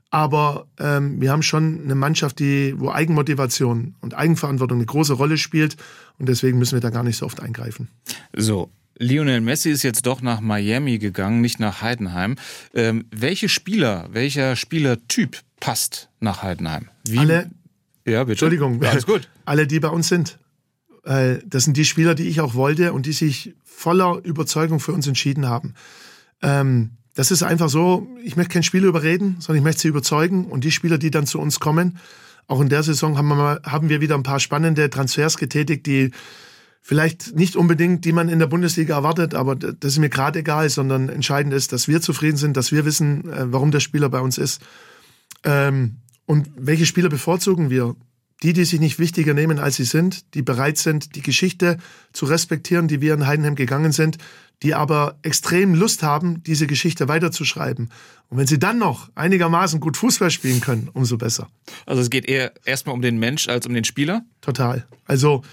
aber 0.09 0.67
ähm, 0.79 1.21
wir 1.21 1.31
haben 1.31 1.43
schon 1.43 1.81
eine 1.83 1.95
Mannschaft, 1.95 2.39
die, 2.39 2.73
wo 2.77 2.91
Eigenmotivation 2.91 3.95
und 4.01 4.13
Eigenverantwortung 4.13 4.77
eine 4.79 4.85
große 4.85 5.13
Rolle 5.13 5.37
spielt 5.37 5.77
und 6.19 6.27
deswegen 6.27 6.59
müssen 6.59 6.73
wir 6.73 6.81
da 6.81 6.89
gar 6.89 7.03
nicht 7.03 7.17
so 7.17 7.25
oft 7.25 7.39
eingreifen. 7.41 7.87
So, 8.35 8.69
Lionel 8.97 9.41
Messi 9.41 9.69
ist 9.69 9.83
jetzt 9.83 10.05
doch 10.05 10.21
nach 10.21 10.41
Miami 10.41 10.97
gegangen, 10.97 11.41
nicht 11.41 11.59
nach 11.59 11.81
Heidenheim. 11.81 12.35
Ähm, 12.73 13.05
welche 13.11 13.47
Spieler, 13.47 14.09
welcher 14.11 14.55
Spielertyp 14.55 15.39
passt 15.59 16.09
nach 16.19 16.43
Heidenheim? 16.43 16.89
Wie? 17.07 17.19
Alle. 17.19 17.49
Ja, 18.05 18.23
bitte. 18.23 18.31
Entschuldigung. 18.31 18.81
Ja, 18.81 18.89
alles 18.89 19.05
gut. 19.05 19.29
Alle, 19.45 19.67
die 19.67 19.79
bei 19.79 19.89
uns 19.89 20.07
sind. 20.07 20.37
Das 21.03 21.63
sind 21.63 21.77
die 21.77 21.85
Spieler, 21.85 22.13
die 22.13 22.27
ich 22.27 22.41
auch 22.41 22.53
wollte 22.53 22.93
und 22.93 23.07
die 23.07 23.11
sich 23.11 23.55
voller 23.63 24.21
Überzeugung 24.23 24.79
für 24.79 24.93
uns 24.93 25.07
entschieden 25.07 25.47
haben. 25.47 25.73
Ähm, 26.41 26.91
das 27.13 27.31
ist 27.31 27.43
einfach 27.43 27.69
so, 27.69 28.07
ich 28.23 28.37
möchte 28.37 28.53
kein 28.53 28.63
Spieler 28.63 28.87
überreden, 28.87 29.37
sondern 29.39 29.57
ich 29.57 29.63
möchte 29.63 29.81
sie 29.81 29.87
überzeugen. 29.89 30.45
Und 30.45 30.63
die 30.63 30.71
Spieler, 30.71 30.97
die 30.97 31.11
dann 31.11 31.27
zu 31.27 31.39
uns 31.39 31.59
kommen, 31.59 31.97
auch 32.47 32.61
in 32.61 32.69
der 32.69 32.83
Saison 32.83 33.17
haben 33.17 33.27
wir, 33.27 33.35
mal, 33.35 33.61
haben 33.63 33.89
wir 33.89 34.01
wieder 34.01 34.15
ein 34.15 34.23
paar 34.23 34.39
spannende 34.39 34.89
Transfers 34.89 35.37
getätigt, 35.37 35.85
die 35.85 36.11
vielleicht 36.81 37.35
nicht 37.35 37.55
unbedingt, 37.55 38.05
die 38.05 38.11
man 38.11 38.27
in 38.27 38.39
der 38.39 38.47
Bundesliga 38.47 38.95
erwartet, 38.95 39.35
aber 39.35 39.55
das 39.55 39.93
ist 39.93 39.99
mir 39.99 40.09
gerade 40.09 40.39
egal, 40.39 40.69
sondern 40.69 41.09
entscheidend 41.09 41.53
ist, 41.53 41.71
dass 41.73 41.87
wir 41.87 42.01
zufrieden 42.01 42.37
sind, 42.37 42.57
dass 42.57 42.71
wir 42.71 42.85
wissen, 42.85 43.31
äh, 43.31 43.51
warum 43.51 43.71
der 43.71 43.79
Spieler 43.79 44.09
bei 44.09 44.19
uns 44.19 44.37
ist. 44.37 44.61
Ähm, 45.43 45.97
und 46.25 46.49
welche 46.55 46.85
Spieler 46.85 47.09
bevorzugen 47.09 47.69
wir? 47.69 47.95
Die, 48.43 48.53
die 48.53 48.65
sich 48.65 48.79
nicht 48.79 48.97
wichtiger 48.97 49.33
nehmen, 49.33 49.59
als 49.59 49.75
sie 49.75 49.83
sind, 49.83 50.33
die 50.33 50.41
bereit 50.41 50.77
sind, 50.77 51.15
die 51.15 51.21
Geschichte 51.21 51.77
zu 52.11 52.25
respektieren, 52.25 52.87
die 52.87 53.01
wir 53.01 53.13
in 53.13 53.27
Heidenheim 53.27 53.55
gegangen 53.55 53.91
sind, 53.91 54.17
die 54.63 54.75
aber 54.75 55.17
extrem 55.23 55.73
Lust 55.73 56.03
haben, 56.03 56.43
diese 56.43 56.67
Geschichte 56.67 57.07
weiterzuschreiben. 57.07 57.89
Und 58.29 58.37
wenn 58.37 58.47
sie 58.47 58.59
dann 58.59 58.77
noch 58.77 59.09
einigermaßen 59.15 59.79
gut 59.79 59.97
Fußball 59.97 60.31
spielen 60.31 60.61
können, 60.61 60.89
umso 60.93 61.17
besser. 61.17 61.49
Also 61.85 62.01
es 62.01 62.09
geht 62.09 62.25
eher 62.25 62.53
erstmal 62.65 62.95
um 62.95 63.01
den 63.01 63.17
Mensch 63.17 63.47
als 63.47 63.65
um 63.65 63.73
den 63.73 63.83
Spieler? 63.83 64.23
Total. 64.41 64.85
Also 65.05 65.43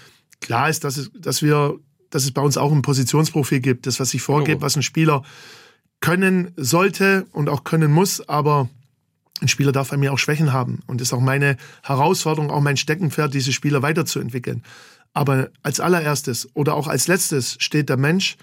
klar 0.41 0.69
ist, 0.69 0.83
dass, 0.83 0.97
es, 0.97 1.11
dass 1.13 1.41
wir, 1.41 1.79
dass 2.09 2.23
es 2.23 2.31
bei 2.31 2.41
uns 2.41 2.57
auch 2.57 2.71
ein 2.71 2.81
Positionsprofil 2.81 3.59
gibt, 3.59 3.87
das, 3.87 3.99
was 3.99 4.11
sich 4.11 4.21
vorgeht, 4.21 4.57
oh. 4.59 4.61
was 4.61 4.75
ein 4.75 4.83
Spieler 4.83 5.23
können 5.99 6.53
sollte 6.55 7.25
und 7.31 7.49
auch 7.49 7.63
können 7.63 7.91
muss, 7.91 8.27
aber 8.29 8.69
ein 9.41 9.47
Spieler 9.47 9.71
darf 9.71 9.89
bei 9.89 9.97
mir 9.97 10.13
auch 10.13 10.19
Schwächen 10.19 10.53
haben. 10.53 10.79
Und 10.87 11.01
das 11.01 11.09
ist 11.09 11.13
auch 11.13 11.21
meine 11.21 11.57
Herausforderung, 11.83 12.51
auch 12.51 12.61
mein 12.61 12.77
Steckenpferd, 12.77 13.33
diese 13.33 13.53
Spieler 13.53 13.81
weiterzuentwickeln. 13.81 14.63
Aber 15.13 15.49
als 15.63 15.79
allererstes 15.79 16.49
oder 16.53 16.75
auch 16.75 16.87
als 16.87 17.07
letztes 17.07 17.55
steht 17.59 17.89
der 17.89 17.97
Mensch 17.97 18.37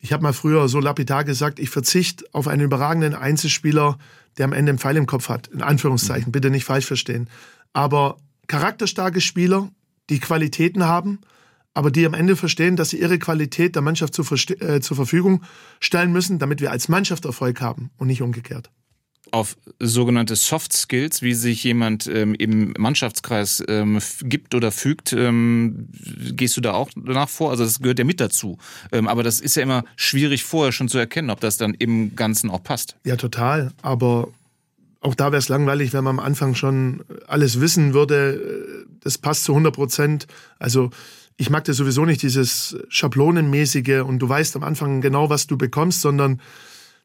ich 0.00 0.12
habe 0.12 0.22
mal 0.22 0.32
früher 0.32 0.68
so 0.68 0.80
lapidar 0.80 1.24
gesagt, 1.24 1.58
ich 1.58 1.68
verzichte 1.68 2.24
auf 2.32 2.48
einen 2.48 2.62
überragenden 2.62 3.14
Einzelspieler, 3.14 3.98
der 4.38 4.46
am 4.46 4.54
Ende 4.54 4.70
einen 4.70 4.78
Pfeil 4.78 4.96
im 4.96 5.06
Kopf 5.06 5.28
hat. 5.28 5.48
In 5.48 5.62
Anführungszeichen, 5.62 6.28
mhm. 6.28 6.32
bitte 6.32 6.50
nicht 6.50 6.64
falsch 6.64 6.86
verstehen. 6.86 7.28
Aber 7.74 8.16
charakterstarke 8.46 9.20
Spieler, 9.20 9.70
die 10.08 10.18
Qualitäten 10.18 10.84
haben, 10.84 11.20
aber 11.74 11.90
die 11.90 12.06
am 12.06 12.14
Ende 12.14 12.34
verstehen, 12.34 12.76
dass 12.76 12.90
sie 12.90 13.00
ihre 13.00 13.18
Qualität 13.18 13.74
der 13.74 13.82
Mannschaft 13.82 14.14
zur, 14.14 14.26
äh, 14.32 14.80
zur 14.80 14.96
Verfügung 14.96 15.42
stellen 15.78 16.12
müssen, 16.12 16.38
damit 16.38 16.60
wir 16.60 16.70
als 16.70 16.88
Mannschaft 16.88 17.26
Erfolg 17.26 17.60
haben 17.60 17.90
und 17.98 18.08
nicht 18.08 18.22
umgekehrt 18.22 18.70
auf 19.32 19.56
sogenannte 19.78 20.36
Soft 20.36 20.72
Skills, 20.72 21.22
wie 21.22 21.34
sich 21.34 21.62
jemand 21.62 22.06
ähm, 22.06 22.34
im 22.34 22.74
Mannschaftskreis 22.78 23.62
ähm, 23.68 24.00
gibt 24.22 24.54
oder 24.54 24.72
fügt, 24.72 25.12
ähm, 25.12 25.88
gehst 26.32 26.56
du 26.56 26.60
da 26.60 26.72
auch 26.72 26.90
danach 26.96 27.28
vor? 27.28 27.50
Also 27.50 27.64
das 27.64 27.80
gehört 27.80 27.98
ja 27.98 28.04
mit 28.04 28.20
dazu. 28.20 28.58
Ähm, 28.92 29.08
aber 29.08 29.22
das 29.22 29.40
ist 29.40 29.56
ja 29.56 29.62
immer 29.62 29.84
schwierig 29.96 30.44
vorher 30.44 30.72
schon 30.72 30.88
zu 30.88 30.98
erkennen, 30.98 31.30
ob 31.30 31.40
das 31.40 31.56
dann 31.56 31.74
im 31.74 32.16
Ganzen 32.16 32.50
auch 32.50 32.62
passt. 32.62 32.96
Ja, 33.04 33.16
total. 33.16 33.72
Aber 33.82 34.28
auch 35.00 35.14
da 35.14 35.26
wäre 35.26 35.38
es 35.38 35.48
langweilig, 35.48 35.92
wenn 35.92 36.04
man 36.04 36.18
am 36.18 36.24
Anfang 36.24 36.54
schon 36.54 37.04
alles 37.26 37.60
wissen 37.60 37.94
würde. 37.94 38.86
Das 39.00 39.16
passt 39.16 39.44
zu 39.44 39.52
100 39.52 39.74
Prozent. 39.74 40.26
Also 40.58 40.90
ich 41.36 41.48
mag 41.48 41.64
das 41.64 41.78
sowieso 41.78 42.04
nicht, 42.04 42.22
dieses 42.22 42.76
Schablonenmäßige 42.88 44.02
und 44.04 44.18
du 44.18 44.28
weißt 44.28 44.56
am 44.56 44.62
Anfang 44.62 45.00
genau, 45.00 45.30
was 45.30 45.46
du 45.46 45.56
bekommst, 45.56 46.02
sondern 46.02 46.40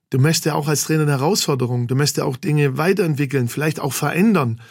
du 0.10 0.20
möchtest 0.20 0.45
ja 0.45 0.53
auch 0.53 0.68
als 0.68 0.84
Trainer 0.84 1.03
eine 1.03 1.12
Herausforderung, 1.12 1.88
du 1.88 1.95
möchtest 1.95 2.18
ja 2.18 2.24
auch 2.26 2.38
Dinge 2.38 2.78
weiterentwickeln, 2.78 3.47
vielleicht 3.47 3.80
auch 3.80 3.93
verändern. 3.93 4.62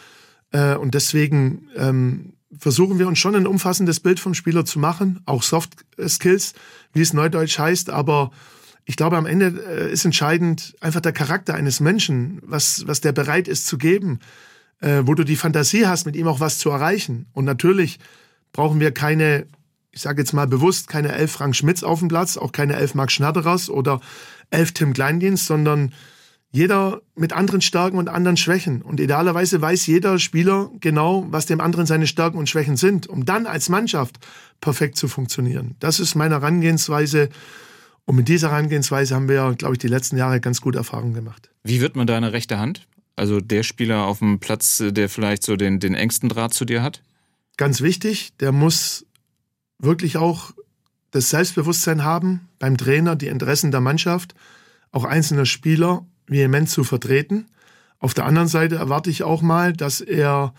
Äh, 0.51 0.75
und 0.75 0.93
deswegen 0.93 1.69
ähm, 1.75 2.33
versuchen 2.57 2.99
wir 2.99 3.07
uns 3.07 3.19
schon 3.19 3.35
ein 3.35 3.47
umfassendes 3.47 3.99
Bild 3.99 4.19
vom 4.19 4.33
Spieler 4.33 4.65
zu 4.65 4.79
machen, 4.79 5.19
auch 5.25 5.43
Soft 5.43 5.85
Skills, 6.07 6.53
wie 6.93 7.01
es 7.01 7.13
neudeutsch 7.13 7.59
heißt, 7.59 7.89
aber 7.89 8.31
ich 8.85 8.95
glaube, 8.95 9.17
am 9.17 9.25
Ende 9.25 9.47
äh, 9.67 9.91
ist 9.91 10.05
entscheidend 10.05 10.75
einfach 10.79 11.01
der 11.01 11.11
Charakter 11.11 11.55
eines 11.55 11.79
Menschen, 11.79 12.39
was, 12.43 12.87
was 12.87 13.01
der 13.01 13.11
bereit 13.11 13.47
ist 13.47 13.65
zu 13.65 13.77
geben, 13.77 14.19
äh, 14.79 15.01
wo 15.05 15.15
du 15.15 15.23
die 15.23 15.35
Fantasie 15.35 15.87
hast, 15.87 16.05
mit 16.05 16.15
ihm 16.15 16.27
auch 16.27 16.39
was 16.39 16.59
zu 16.59 16.69
erreichen. 16.69 17.25
Und 17.33 17.45
natürlich 17.45 17.99
brauchen 18.53 18.79
wir 18.79 18.91
keine, 18.91 19.47
ich 19.91 20.01
sage 20.01 20.21
jetzt 20.21 20.33
mal 20.33 20.47
bewusst, 20.47 20.87
keine 20.87 21.13
elf 21.13 21.31
Frank 21.31 21.55
Schmitz 21.55 21.81
auf 21.81 21.99
dem 21.99 22.09
Platz, 22.09 22.37
auch 22.37 22.51
keine 22.51 22.75
elf 22.75 22.93
Mark 22.93 23.11
Schnatterers 23.11 23.69
oder 23.69 24.01
elf 24.49 24.73
Tim 24.73 24.93
Kleindienst, 24.93 25.45
sondern 25.45 25.93
jeder 26.51 27.01
mit 27.15 27.33
anderen 27.33 27.59
Stärken 27.59 27.97
und 27.97 28.07
anderen 28.07 28.37
Schwächen. 28.37 28.81
Und 28.81 29.01
idealerweise 29.01 29.61
weiß 29.61 29.87
jeder 29.87 30.19
Spieler 30.19 30.71
genau, 30.79 31.25
was 31.29 31.45
dem 31.45 31.59
anderen 31.59 31.85
seine 31.85 32.07
Stärken 32.07 32.37
und 32.37 32.47
Schwächen 32.47 32.77
sind, 32.77 33.07
um 33.07 33.25
dann 33.25 33.45
als 33.45 33.67
Mannschaft 33.67 34.19
perfekt 34.61 34.95
zu 34.95 35.09
funktionieren. 35.09 35.75
Das 35.81 35.99
ist 35.99 36.15
meine 36.15 36.35
Herangehensweise. 36.35 37.27
Und 38.05 38.15
mit 38.15 38.29
dieser 38.29 38.51
Herangehensweise 38.51 39.15
haben 39.15 39.27
wir, 39.27 39.53
glaube 39.57 39.73
ich, 39.73 39.79
die 39.79 39.89
letzten 39.89 40.15
Jahre 40.15 40.39
ganz 40.39 40.61
gute 40.61 40.77
Erfahrungen 40.77 41.13
gemacht. 41.13 41.49
Wie 41.63 41.81
wird 41.81 41.97
man 41.97 42.07
deine 42.07 42.31
rechte 42.31 42.57
Hand? 42.57 42.87
Also 43.17 43.41
der 43.41 43.63
Spieler 43.63 44.05
auf 44.05 44.19
dem 44.19 44.39
Platz, 44.39 44.81
der 44.81 45.09
vielleicht 45.09 45.43
so 45.43 45.57
den, 45.57 45.81
den 45.81 45.93
engsten 45.93 46.29
Draht 46.29 46.53
zu 46.53 46.63
dir 46.63 46.81
hat? 46.81 47.01
Ganz 47.57 47.81
wichtig, 47.81 48.31
der 48.39 48.53
muss 48.53 49.05
wirklich 49.79 50.15
auch 50.15 50.51
das 51.15 51.29
Selbstbewusstsein 51.29 52.03
haben, 52.03 52.49
beim 52.59 52.75
Trainer 52.75 53.15
die 53.15 53.27
Interessen 53.27 53.71
der 53.71 53.79
Mannschaft, 53.79 54.35
auch 54.91 55.05
einzelner 55.05 55.45
Spieler 55.45 56.05
vehement 56.27 56.69
zu 56.69 56.83
vertreten. 56.83 57.45
Auf 57.99 58.13
der 58.13 58.25
anderen 58.25 58.49
Seite 58.49 58.75
erwarte 58.75 59.09
ich 59.09 59.23
auch 59.23 59.41
mal, 59.41 59.71
dass 59.71 60.01
er 60.01 60.53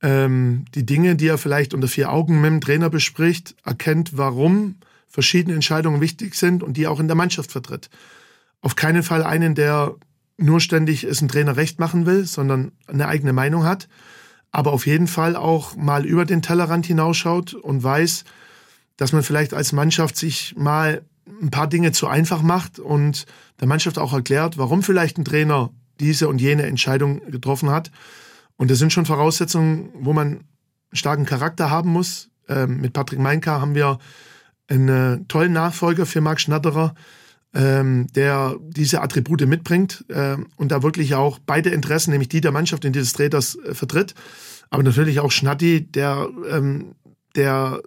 ähm, 0.00 0.64
die 0.74 0.86
Dinge, 0.86 1.14
die 1.14 1.26
er 1.26 1.36
vielleicht 1.36 1.74
unter 1.74 1.88
vier 1.88 2.10
Augen 2.10 2.40
mit 2.40 2.50
dem 2.50 2.60
Trainer 2.62 2.88
bespricht, 2.88 3.54
erkennt, 3.64 4.16
warum 4.16 4.76
verschiedene 5.08 5.54
Entscheidungen 5.54 6.00
wichtig 6.00 6.36
sind 6.36 6.62
und 6.62 6.78
die 6.78 6.86
auch 6.86 6.98
in 6.98 7.06
der 7.06 7.16
Mannschaft 7.16 7.52
vertritt. 7.52 7.90
Auf 8.62 8.76
keinen 8.76 9.02
Fall 9.02 9.22
einen, 9.22 9.54
der 9.54 9.94
nur 10.38 10.60
ständig 10.60 11.04
es 11.04 11.20
ein 11.20 11.28
Trainer 11.28 11.58
recht 11.58 11.78
machen 11.78 12.06
will, 12.06 12.24
sondern 12.24 12.72
eine 12.86 13.08
eigene 13.08 13.34
Meinung 13.34 13.64
hat, 13.64 13.90
aber 14.52 14.72
auf 14.72 14.86
jeden 14.86 15.06
Fall 15.06 15.36
auch 15.36 15.76
mal 15.76 16.06
über 16.06 16.24
den 16.24 16.40
Tellerrand 16.40 16.86
hinausschaut 16.86 17.52
und 17.52 17.82
weiß, 17.82 18.24
dass 18.96 19.12
man 19.12 19.22
vielleicht 19.22 19.54
als 19.54 19.72
Mannschaft 19.72 20.16
sich 20.16 20.54
mal 20.56 21.02
ein 21.40 21.50
paar 21.50 21.68
Dinge 21.68 21.92
zu 21.92 22.08
einfach 22.08 22.42
macht 22.42 22.78
und 22.78 23.26
der 23.60 23.68
Mannschaft 23.68 23.98
auch 23.98 24.12
erklärt, 24.12 24.58
warum 24.58 24.82
vielleicht 24.82 25.18
ein 25.18 25.24
Trainer 25.24 25.70
diese 26.00 26.28
und 26.28 26.40
jene 26.40 26.64
Entscheidung 26.64 27.20
getroffen 27.30 27.70
hat. 27.70 27.90
Und 28.56 28.70
das 28.70 28.78
sind 28.78 28.92
schon 28.92 29.06
Voraussetzungen, 29.06 29.90
wo 29.94 30.12
man 30.12 30.26
einen 30.28 30.44
starken 30.92 31.26
Charakter 31.26 31.70
haben 31.70 31.90
muss. 31.90 32.28
Ähm, 32.48 32.80
mit 32.80 32.92
Patrick 32.92 33.18
Meinka 33.18 33.60
haben 33.60 33.74
wir 33.74 33.98
einen 34.68 35.28
tollen 35.28 35.52
Nachfolger 35.52 36.06
für 36.06 36.20
Marc 36.20 36.40
Schnatterer, 36.40 36.94
ähm, 37.54 38.06
der 38.14 38.56
diese 38.68 39.02
Attribute 39.02 39.46
mitbringt 39.46 40.04
äh, 40.08 40.36
und 40.56 40.72
da 40.72 40.82
wirklich 40.82 41.14
auch 41.14 41.38
beide 41.44 41.70
Interessen, 41.70 42.10
nämlich 42.10 42.28
die 42.28 42.40
der 42.40 42.52
Mannschaft 42.52 42.84
und 42.84 42.94
die 42.94 43.00
des 43.00 43.12
Trainers, 43.12 43.56
äh, 43.56 43.74
vertritt. 43.74 44.14
Aber 44.70 44.82
natürlich 44.82 45.20
auch 45.20 45.30
Schnatti, 45.30 45.86
der, 45.86 46.28
ähm, 46.48 46.94
der 47.36 47.82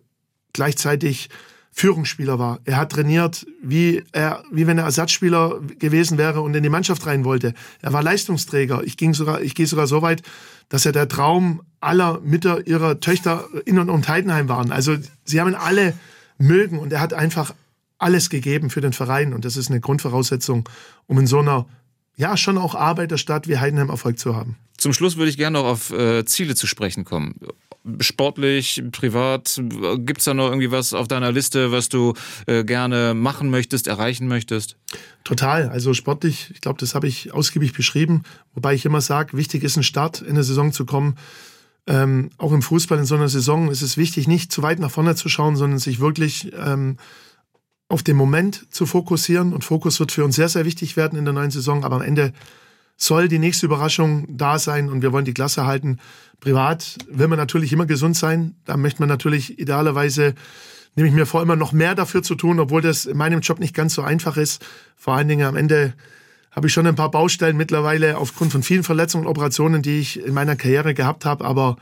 gleichzeitig 0.56 1.30
Führungsspieler 1.78 2.40
war. 2.40 2.60
Er 2.64 2.78
hat 2.78 2.94
trainiert, 2.94 3.46
wie 3.62 4.02
er, 4.14 4.44
wie 4.50 4.66
wenn 4.66 4.78
er 4.78 4.86
Ersatzspieler 4.86 5.60
gewesen 5.78 6.18
wäre 6.18 6.40
und 6.40 6.56
in 6.56 6.64
die 6.64 6.70
Mannschaft 6.70 7.06
rein 7.06 7.26
wollte. 7.26 7.54
Er 7.82 7.92
war 7.92 8.02
Leistungsträger. 8.02 8.82
Ich 8.86 8.96
ging 8.96 9.14
sogar, 9.14 9.42
ich 9.42 9.56
gehe 9.56 9.68
sogar 9.68 9.86
so 9.86 10.02
weit, 10.02 10.22
dass 10.70 10.86
er 10.86 10.94
der 10.94 11.10
Traum 11.10 11.64
aller 11.82 12.22
Mütter 12.22 12.66
ihrer 12.66 13.02
Töchter 13.02 13.50
in 13.66 13.78
und 13.78 13.90
um 13.90 14.08
Heidenheim 14.08 14.48
waren. 14.48 14.72
Also 14.72 14.96
sie 15.26 15.42
haben 15.42 15.50
ihn 15.50 15.56
alle 15.56 15.94
mögen 16.38 16.80
und 16.80 16.94
er 16.94 17.02
hat 17.02 17.14
einfach 17.14 17.54
alles 17.98 18.30
gegeben 18.30 18.70
für 18.70 18.82
den 18.82 18.94
Verein 18.94 19.34
und 19.34 19.44
das 19.44 19.58
ist 19.58 19.70
eine 19.70 19.82
Grundvoraussetzung, 19.82 20.70
um 21.08 21.20
in 21.20 21.28
so 21.28 21.40
einer 21.40 21.66
ja 22.16 22.38
schon 22.38 22.58
auch 22.58 22.76
Arbeiterstadt 22.76 23.50
wie 23.50 23.58
Heidenheim 23.58 23.90
Erfolg 23.90 24.18
zu 24.18 24.34
haben. 24.34 24.56
Zum 24.78 24.94
Schluss 24.94 25.18
würde 25.18 25.30
ich 25.30 25.38
gerne 25.38 25.60
noch 25.60 25.66
auf 25.66 25.92
äh, 25.92 26.24
Ziele 26.26 26.56
zu 26.56 26.68
sprechen 26.68 27.04
kommen 27.04 27.36
sportlich, 28.00 28.84
privat? 28.92 29.62
Gibt 29.98 30.20
es 30.20 30.26
da 30.26 30.34
noch 30.34 30.48
irgendwie 30.48 30.72
was 30.72 30.94
auf 30.94 31.08
deiner 31.08 31.32
Liste, 31.32 31.72
was 31.72 31.90
du 31.90 32.14
äh, 32.48 32.64
gerne 32.64 33.14
machen 33.14 33.50
möchtest, 33.50 33.88
erreichen 33.88 34.28
möchtest? 34.28 34.78
Total. 35.24 35.70
Also 35.70 35.94
sportlich, 35.94 36.52
ich 36.54 36.62
glaube, 36.62 36.80
das 36.80 36.96
habe 36.96 37.08
ich 37.08 37.34
ausgiebig 37.34 37.74
beschrieben. 37.74 38.24
Wobei 38.54 38.74
ich 38.74 38.86
immer 38.86 39.02
sage, 39.02 39.38
wichtig 39.38 39.64
ist 39.64 39.78
ein 39.78 39.84
Start 39.84 40.22
in 40.22 40.32
eine 40.32 40.44
Saison 40.44 40.72
zu 40.72 40.86
kommen. 40.86 41.16
Ähm, 41.88 42.32
auch 42.38 42.52
im 42.52 42.62
Fußball 42.62 42.98
in 42.98 43.06
so 43.06 43.16
einer 43.16 43.30
Saison 43.30 43.70
ist 43.70 43.84
es 43.84 43.98
wichtig, 43.98 44.28
nicht 44.28 44.52
zu 44.52 44.64
weit 44.64 44.80
nach 44.80 44.92
vorne 44.92 45.16
zu 45.16 45.30
schauen, 45.30 45.56
sondern 45.56 45.80
sich 45.80 46.00
wirklich 46.00 46.52
ähm, 46.58 46.98
auf 47.88 48.02
den 48.02 48.18
Moment 48.18 48.66
zu 48.74 48.86
fokussieren. 48.86 49.54
Und 49.54 49.64
Fokus 49.64 50.00
wird 50.00 50.12
für 50.12 50.24
uns 50.24 50.36
sehr, 50.36 50.50
sehr 50.50 50.66
wichtig 50.66 50.98
werden 50.98 51.18
in 51.20 51.26
der 51.26 51.34
neuen 51.34 51.52
Saison. 51.52 51.84
Aber 51.84 51.98
am 51.98 52.02
Ende 52.02 52.34
soll 52.98 53.28
die 53.28 53.40
nächste 53.40 53.66
Überraschung 53.66 54.26
da 54.30 54.58
sein 54.60 54.90
und 54.90 55.02
wir 55.02 55.12
wollen 55.12 55.26
die 55.26 55.34
Klasse 55.34 55.66
halten. 55.66 56.00
Privat 56.40 56.98
will 57.10 57.28
man 57.28 57.38
natürlich 57.38 57.74
immer 57.74 57.86
gesund 57.86 58.16
sein. 58.16 58.56
Da 58.66 58.78
möchte 58.78 59.02
man 59.02 59.10
natürlich 59.10 59.60
idealerweise, 59.60 60.36
nehme 60.96 61.10
ich 61.10 61.14
mir 61.14 61.26
vor, 61.26 61.42
immer 61.42 61.56
noch 61.56 61.74
mehr 61.74 61.96
dafür 61.96 62.24
zu 62.24 62.36
tun, 62.36 62.60
obwohl 62.60 62.82
das 62.82 63.06
in 63.06 63.18
meinem 63.18 63.42
Job 63.42 63.60
nicht 63.60 63.74
ganz 63.74 63.94
so 63.94 64.02
einfach 64.02 64.38
ist. 64.38 64.66
Vor 64.96 65.16
allen 65.16 65.28
Dingen 65.28 65.46
am 65.46 65.56
Ende 65.56 65.94
habe 66.52 66.68
ich 66.68 66.74
schon 66.74 66.88
ein 66.88 66.96
paar 66.96 67.12
Baustellen 67.12 67.58
mittlerweile 67.58 68.18
aufgrund 68.18 68.54
von 68.54 68.64
vielen 68.64 68.84
Verletzungen 68.84 69.26
und 69.26 69.32
Operationen, 69.32 69.82
die 69.82 70.00
ich 70.00 70.24
in 70.24 70.34
meiner 70.34 70.56
Karriere 70.56 70.94
gehabt 70.94 71.26
habe. 71.26 71.44
Aber 71.44 71.76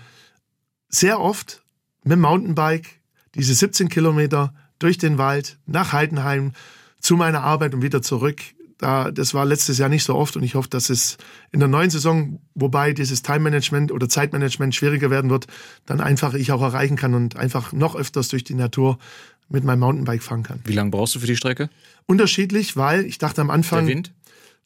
sehr 0.90 1.20
oft 1.20 1.64
mit 2.04 2.14
dem 2.14 2.22
Mountainbike 2.22 2.88
diese 3.36 3.54
17 3.54 3.90
Kilometer 3.90 4.54
durch 4.80 4.98
den 4.98 5.20
Wald 5.20 5.60
nach 5.68 5.94
Heidenheim 5.94 6.54
zu 7.00 7.16
meiner 7.16 7.42
Arbeit 7.42 7.76
und 7.76 7.84
wieder 7.84 8.02
zurück 8.02 8.42
da, 8.78 9.12
das 9.12 9.34
war 9.34 9.46
letztes 9.46 9.78
Jahr 9.78 9.90
nicht 9.90 10.04
so 10.04 10.16
oft 10.16 10.36
und 10.36 10.44
ich 10.44 10.56
hoffe, 10.56 10.70
dass 10.70 10.90
es 10.90 11.18
in 11.52 11.60
der 11.60 11.70
neuen 11.70 11.90
Saison, 11.90 12.40
wobei 12.56 12.94
dieses 12.94 13.22
Time-Management 13.22 13.92
oder 13.92 14.10
Zeitmanagement 14.10 14.76
schwieriger 14.76 15.10
werden 15.10 15.30
wird, 15.30 15.48
dann 15.86 16.02
einfach 16.02 16.34
ich 16.34 16.52
auch 16.52 16.62
erreichen 16.62 16.96
kann 16.96 17.14
und 17.14 17.36
einfach 17.36 17.74
noch 17.74 17.96
öfters 17.96 18.28
durch 18.30 18.44
die 18.44 18.56
Natur 18.56 18.98
mit 19.50 19.64
meinem 19.64 19.80
Mountainbike 19.80 20.24
fahren 20.24 20.44
kann. 20.44 20.60
Wie 20.66 20.74
lange 20.74 20.92
brauchst 20.92 21.16
du 21.16 21.20
für 21.20 21.28
die 21.28 21.36
Strecke? 21.36 21.70
Unterschiedlich, 22.06 22.76
weil 22.76 23.06
ich 23.06 23.18
dachte 23.18 23.42
am 23.42 23.50
Anfang. 23.50 23.86
Der 23.86 23.96
Wind? 23.96 24.14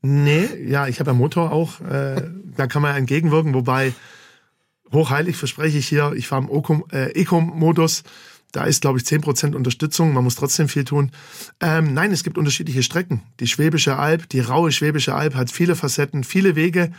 Nee, 0.02 0.48
ja, 0.66 0.88
ich 0.88 1.00
habe 1.00 1.12
ja 1.12 1.14
Motor 1.14 1.52
auch. 1.52 1.82
Äh, 1.82 2.30
da 2.56 2.68
kann 2.68 2.82
man 2.82 2.92
ja 2.92 2.98
entgegenwirken, 2.98 3.54
wobei 3.54 3.94
hochheilig 4.92 5.36
verspreche 5.36 5.78
ich 5.78 5.88
hier, 5.88 6.14
ich 6.16 6.28
fahre 6.28 6.48
im 6.48 6.84
äh, 6.92 7.12
Eco-Modus. 7.12 8.04
Da 8.52 8.64
ist, 8.64 8.82
glaube 8.82 8.98
ich, 8.98 9.06
10% 9.06 9.56
Unterstützung. 9.56 10.14
Man 10.14 10.24
muss 10.24 10.36
trotzdem 10.36 10.70
viel 10.70 10.86
tun. 10.86 11.12
Ähm, 11.60 11.94
nein, 11.94 12.12
es 12.12 12.24
gibt 12.24 12.38
unterschiedliche 12.38 12.84
Strecken. 12.84 13.22
Die 13.40 13.48
Schwäbische 13.48 13.98
Alb, 13.98 14.30
die 14.30 14.40
raue 14.40 14.72
Schwäbische 14.72 15.14
Alb 15.14 15.36
hat 15.36 15.52
viele 15.52 15.76
Facetten, 15.76 16.24
viele 16.24 16.56
Wege 16.56 16.92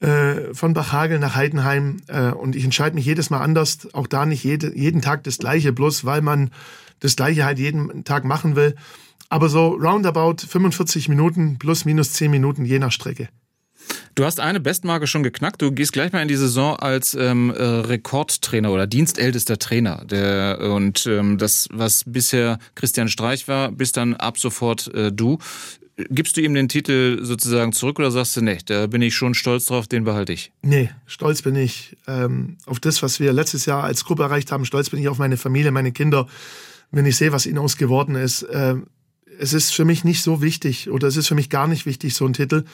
äh, 0.00 0.52
von 0.52 0.74
Bachhagel 0.74 1.18
nach 1.18 1.34
Heidenheim. 1.34 2.02
Äh, 2.08 2.30
und 2.30 2.54
ich 2.54 2.64
entscheide 2.64 2.94
mich 2.94 3.06
jedes 3.06 3.30
Mal 3.30 3.40
anders. 3.40 3.88
Auch 3.94 4.06
da 4.06 4.26
nicht 4.26 4.44
jede, 4.44 4.76
jeden 4.76 5.00
Tag 5.00 5.24
das 5.24 5.38
Gleiche, 5.38 5.72
bloß 5.72 6.04
weil 6.04 6.20
man 6.20 6.50
das 7.00 7.16
Gleiche 7.16 7.44
halt 7.44 7.58
jeden 7.58 8.04
Tag 8.04 8.24
machen 8.24 8.56
will. 8.56 8.74
Aber 9.30 9.48
so 9.48 9.68
roundabout 9.68 10.46
45 10.46 11.08
Minuten 11.08 11.58
plus 11.58 11.84
minus 11.84 12.12
10 12.12 12.30
Minuten 12.30 12.64
je 12.64 12.78
nach 12.78 12.92
Strecke. 12.92 13.28
Du 14.14 14.24
hast 14.24 14.38
eine 14.38 14.60
Bestmarke 14.60 15.08
schon 15.08 15.24
geknackt. 15.24 15.60
Du 15.60 15.72
gehst 15.72 15.92
gleich 15.92 16.12
mal 16.12 16.22
in 16.22 16.28
die 16.28 16.36
Saison 16.36 16.76
als 16.76 17.14
ähm, 17.14 17.50
äh, 17.50 17.62
Rekordtrainer 17.62 18.70
oder 18.70 18.86
dienstältester 18.86 19.58
Trainer. 19.58 20.04
Der, 20.04 20.60
und 20.60 21.06
ähm, 21.06 21.36
das, 21.36 21.68
was 21.72 22.04
bisher 22.06 22.58
Christian 22.76 23.08
Streich 23.08 23.48
war, 23.48 23.72
bist 23.72 23.96
dann 23.96 24.14
ab 24.14 24.38
sofort 24.38 24.92
äh, 24.94 25.10
du. 25.10 25.38
Gibst 25.96 26.36
du 26.36 26.40
ihm 26.40 26.54
den 26.54 26.68
Titel 26.68 27.20
sozusagen 27.22 27.72
zurück 27.72 27.98
oder 27.98 28.10
sagst 28.10 28.36
du, 28.36 28.40
nee, 28.40 28.58
da 28.66 28.86
bin 28.88 29.02
ich 29.02 29.14
schon 29.14 29.34
stolz 29.34 29.66
drauf, 29.66 29.86
den 29.86 30.04
behalte 30.04 30.32
ich? 30.32 30.52
Nee, 30.62 30.90
stolz 31.06 31.42
bin 31.42 31.54
ich 31.54 31.96
ähm, 32.08 32.56
auf 32.66 32.80
das, 32.80 33.02
was 33.02 33.20
wir 33.20 33.32
letztes 33.32 33.66
Jahr 33.66 33.84
als 33.84 34.04
Gruppe 34.04 34.24
erreicht 34.24 34.50
haben. 34.50 34.64
Stolz 34.64 34.90
bin 34.90 35.00
ich 35.00 35.08
auf 35.08 35.18
meine 35.18 35.36
Familie, 35.36 35.70
meine 35.70 35.92
Kinder. 35.92 36.26
Wenn 36.90 37.06
ich 37.06 37.16
sehe, 37.16 37.32
was 37.32 37.46
ihnen 37.46 37.58
aus 37.58 37.76
geworden 37.76 38.14
ist. 38.14 38.42
Äh, 38.42 38.76
es 39.38 39.52
ist 39.52 39.72
für 39.72 39.84
mich 39.84 40.04
nicht 40.04 40.22
so 40.22 40.40
wichtig 40.40 40.90
oder 40.90 41.08
es 41.08 41.16
ist 41.16 41.26
für 41.26 41.34
mich 41.34 41.50
gar 41.50 41.66
nicht 41.66 41.86
wichtig, 41.86 42.14
so 42.14 42.24
ein 42.26 42.34
Titel 42.34 42.64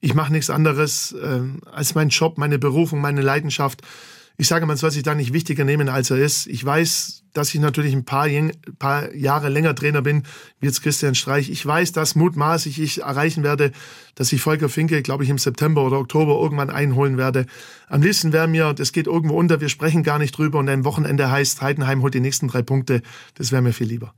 ich 0.00 0.14
mache 0.14 0.32
nichts 0.32 0.50
anderes 0.50 1.12
äh, 1.12 1.40
als 1.70 1.94
meinen 1.94 2.10
Job, 2.10 2.38
meine 2.38 2.58
Berufung, 2.58 3.00
meine 3.00 3.22
Leidenschaft. 3.22 3.82
Ich 4.36 4.48
sage, 4.48 4.64
man 4.64 4.78
soll 4.78 4.90
sich 4.90 5.02
da 5.02 5.14
nicht 5.14 5.32
wichtiger 5.32 5.64
nehmen, 5.64 5.88
als 5.88 6.10
er 6.10 6.16
ist. 6.16 6.46
Ich 6.46 6.64
weiß, 6.64 7.24
dass 7.32 7.54
ich 7.54 7.60
natürlich 7.60 7.94
ein 7.94 8.04
paar, 8.04 8.28
paar 8.78 9.14
Jahre 9.14 9.48
länger 9.48 9.74
Trainer 9.74 10.02
bin, 10.02 10.24
wie 10.60 10.66
jetzt 10.66 10.82
Christian 10.82 11.14
Streich. 11.14 11.50
Ich 11.50 11.64
weiß, 11.64 11.92
dass 11.92 12.14
mutmaßlich 12.14 12.80
ich 12.80 13.02
erreichen 13.02 13.42
werde, 13.42 13.72
dass 14.14 14.32
ich 14.32 14.40
Volker 14.40 14.68
Finke, 14.68 15.02
glaube 15.02 15.24
ich, 15.24 15.30
im 15.30 15.38
September 15.38 15.84
oder 15.84 15.98
Oktober 15.98 16.40
irgendwann 16.40 16.70
einholen 16.70 17.16
werde. 17.16 17.46
Am 17.88 18.02
liebsten 18.02 18.32
wäre 18.32 18.48
mir, 18.48 18.74
das 18.74 18.92
geht 18.92 19.06
irgendwo 19.06 19.36
unter, 19.36 19.60
wir 19.60 19.68
sprechen 19.68 20.02
gar 20.02 20.18
nicht 20.18 20.36
drüber 20.36 20.58
und 20.58 20.68
ein 20.68 20.84
Wochenende 20.84 21.30
heißt, 21.30 21.62
Heidenheim 21.62 22.02
holt 22.02 22.14
die 22.14 22.20
nächsten 22.20 22.48
drei 22.48 22.62
Punkte. 22.62 23.02
Das 23.34 23.52
wäre 23.52 23.62
mir 23.62 23.72
viel 23.72 23.86
lieber. 23.86 24.12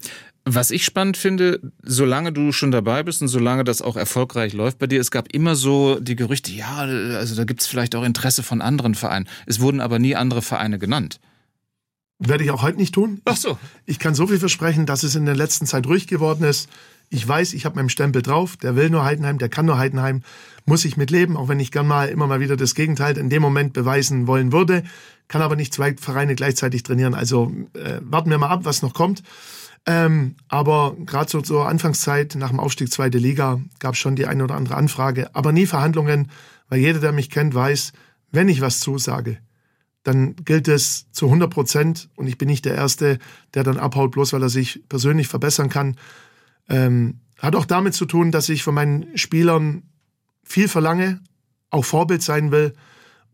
Was 0.44 0.72
ich 0.72 0.84
spannend 0.84 1.16
finde, 1.16 1.60
solange 1.84 2.32
du 2.32 2.50
schon 2.50 2.72
dabei 2.72 3.04
bist 3.04 3.22
und 3.22 3.28
solange 3.28 3.62
das 3.62 3.80
auch 3.80 3.96
erfolgreich 3.96 4.54
läuft 4.54 4.80
bei 4.80 4.88
dir, 4.88 5.00
es 5.00 5.12
gab 5.12 5.32
immer 5.32 5.54
so 5.54 6.00
die 6.00 6.16
Gerüchte, 6.16 6.50
ja, 6.50 6.78
also 6.78 7.36
da 7.36 7.44
gibt 7.44 7.60
es 7.60 7.68
vielleicht 7.68 7.94
auch 7.94 8.02
Interesse 8.02 8.42
von 8.42 8.60
anderen 8.60 8.96
Vereinen. 8.96 9.28
Es 9.46 9.60
wurden 9.60 9.80
aber 9.80 10.00
nie 10.00 10.16
andere 10.16 10.42
Vereine 10.42 10.80
genannt. 10.80 11.20
Werde 12.26 12.44
ich 12.44 12.50
auch 12.50 12.62
heute 12.62 12.78
nicht 12.78 12.94
tun. 12.94 13.20
Ach 13.24 13.36
so. 13.36 13.58
Ich 13.84 13.98
kann 13.98 14.14
so 14.14 14.26
viel 14.26 14.38
versprechen, 14.38 14.86
dass 14.86 15.02
es 15.02 15.14
in 15.14 15.26
der 15.26 15.34
letzten 15.34 15.66
Zeit 15.66 15.86
ruhig 15.86 16.06
geworden 16.06 16.44
ist. 16.44 16.68
Ich 17.10 17.26
weiß, 17.26 17.52
ich 17.52 17.64
habe 17.66 17.76
meinen 17.76 17.88
Stempel 17.88 18.22
drauf. 18.22 18.56
Der 18.56 18.76
will 18.76 18.88
nur 18.88 19.04
Heidenheim, 19.04 19.38
der 19.38 19.48
kann 19.48 19.66
nur 19.66 19.76
Heidenheim. 19.76 20.22
Muss 20.64 20.84
ich 20.84 20.96
mitleben, 20.96 21.36
auch 21.36 21.48
wenn 21.48 21.60
ich 21.60 21.72
gern 21.72 21.86
mal 21.86 22.08
immer 22.08 22.26
mal 22.26 22.40
wieder 22.40 22.56
das 22.56 22.74
Gegenteil 22.74 23.18
in 23.18 23.28
dem 23.28 23.42
Moment 23.42 23.72
beweisen 23.72 24.26
wollen 24.26 24.52
würde. 24.52 24.84
Kann 25.28 25.42
aber 25.42 25.56
nicht 25.56 25.74
zwei 25.74 25.94
Vereine 25.94 26.34
gleichzeitig 26.34 26.84
trainieren. 26.84 27.14
Also 27.14 27.52
äh, 27.74 28.00
warten 28.02 28.30
wir 28.30 28.38
mal 28.38 28.48
ab, 28.48 28.60
was 28.64 28.82
noch 28.82 28.94
kommt. 28.94 29.22
Ähm, 29.84 30.36
aber 30.48 30.94
gerade 31.04 31.28
so 31.30 31.40
zur 31.40 31.68
Anfangszeit 31.68 32.36
nach 32.36 32.50
dem 32.50 32.60
Aufstieg 32.60 32.92
zweite 32.92 33.18
Liga 33.18 33.60
gab 33.80 33.94
es 33.94 33.98
schon 33.98 34.14
die 34.14 34.26
eine 34.26 34.44
oder 34.44 34.54
andere 34.54 34.76
Anfrage, 34.76 35.34
aber 35.34 35.50
nie 35.50 35.66
Verhandlungen, 35.66 36.30
weil 36.68 36.78
jeder, 36.78 37.00
der 37.00 37.12
mich 37.12 37.30
kennt, 37.30 37.52
weiß, 37.54 37.92
wenn 38.30 38.48
ich 38.48 38.60
was 38.60 38.78
zusage, 38.78 39.38
dann 40.02 40.36
gilt 40.36 40.68
es 40.68 41.10
zu 41.12 41.26
100 41.26 41.50
Prozent 41.50 42.08
und 42.16 42.26
ich 42.26 42.38
bin 42.38 42.48
nicht 42.48 42.64
der 42.64 42.74
Erste, 42.74 43.18
der 43.54 43.62
dann 43.62 43.78
abhaut, 43.78 44.12
bloß 44.12 44.32
weil 44.32 44.42
er 44.42 44.48
sich 44.48 44.82
persönlich 44.88 45.28
verbessern 45.28 45.68
kann. 45.68 45.96
Ähm, 46.68 47.20
hat 47.38 47.56
auch 47.56 47.66
damit 47.66 47.94
zu 47.94 48.06
tun, 48.06 48.30
dass 48.30 48.48
ich 48.48 48.62
von 48.62 48.74
meinen 48.74 49.16
Spielern 49.16 49.82
viel 50.44 50.68
verlange, 50.68 51.20
auch 51.70 51.84
Vorbild 51.84 52.22
sein 52.22 52.50
will 52.50 52.74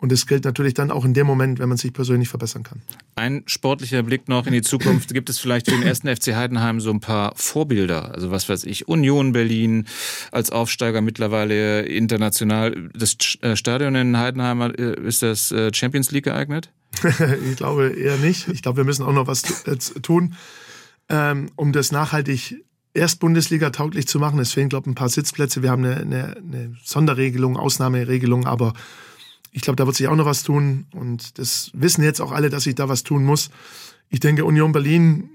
und 0.00 0.12
es 0.12 0.26
gilt 0.26 0.44
natürlich 0.44 0.74
dann 0.74 0.92
auch 0.92 1.04
in 1.04 1.12
dem 1.12 1.26
Moment, 1.26 1.58
wenn 1.58 1.68
man 1.68 1.76
sich 1.76 1.92
persönlich 1.92 2.28
verbessern 2.28 2.62
kann. 2.62 2.82
Ein 3.16 3.42
sportlicher 3.46 4.02
Blick 4.04 4.28
noch 4.28 4.46
in 4.46 4.52
die 4.52 4.62
Zukunft. 4.62 5.12
Gibt 5.12 5.28
es 5.28 5.38
vielleicht 5.38 5.66
für 5.68 5.72
den 5.72 5.82
ersten 5.82 6.08
FC 6.08 6.36
Heidenheim 6.36 6.80
so 6.80 6.90
ein 6.90 7.00
paar 7.00 7.32
Vorbilder? 7.34 8.14
Also 8.14 8.30
was 8.30 8.48
weiß 8.48 8.64
ich, 8.64 8.86
Union 8.86 9.32
Berlin 9.32 9.86
als 10.30 10.50
Aufsteiger 10.50 11.00
mittlerweile 11.00 11.82
international. 11.82 12.90
Das 12.94 13.16
äh, 13.42 13.56
Stadion 13.56 13.96
in 13.96 14.16
Heidenheim, 14.16 14.60
äh, 14.60 15.00
ist 15.00 15.22
das 15.22 15.50
äh, 15.50 15.74
Champions 15.74 16.12
League 16.12 16.24
geeignet? 16.24 16.70
ich 17.50 17.56
glaube 17.56 17.88
eher 17.88 18.18
nicht. 18.18 18.48
Ich 18.48 18.62
glaube, 18.62 18.78
wir 18.78 18.84
müssen 18.84 19.04
auch 19.04 19.12
noch 19.12 19.26
was 19.26 19.42
tun, 20.02 20.34
ähm, 21.08 21.50
um 21.56 21.72
das 21.72 21.90
nachhaltig 21.90 22.64
erst 22.94 23.18
Bundesliga 23.18 23.70
tauglich 23.70 24.06
zu 24.06 24.20
machen. 24.20 24.38
Es 24.38 24.52
fehlen, 24.52 24.68
glaube 24.68 24.84
ich, 24.84 24.92
ein 24.92 24.94
paar 24.94 25.08
Sitzplätze. 25.08 25.62
Wir 25.62 25.70
haben 25.70 25.84
eine, 25.84 25.96
eine, 25.96 26.36
eine 26.36 26.76
Sonderregelung, 26.84 27.56
Ausnahmeregelung, 27.56 28.46
aber 28.46 28.74
ich 29.52 29.62
glaube, 29.62 29.76
da 29.76 29.86
wird 29.86 29.96
sich 29.96 30.08
auch 30.08 30.16
noch 30.16 30.26
was 30.26 30.42
tun 30.42 30.86
und 30.92 31.38
das 31.38 31.70
wissen 31.74 32.02
jetzt 32.02 32.20
auch 32.20 32.32
alle, 32.32 32.50
dass 32.50 32.64
sich 32.64 32.74
da 32.74 32.88
was 32.88 33.02
tun 33.02 33.24
muss. 33.24 33.50
Ich 34.08 34.20
denke, 34.20 34.44
Union 34.44 34.72
Berlin 34.72 35.30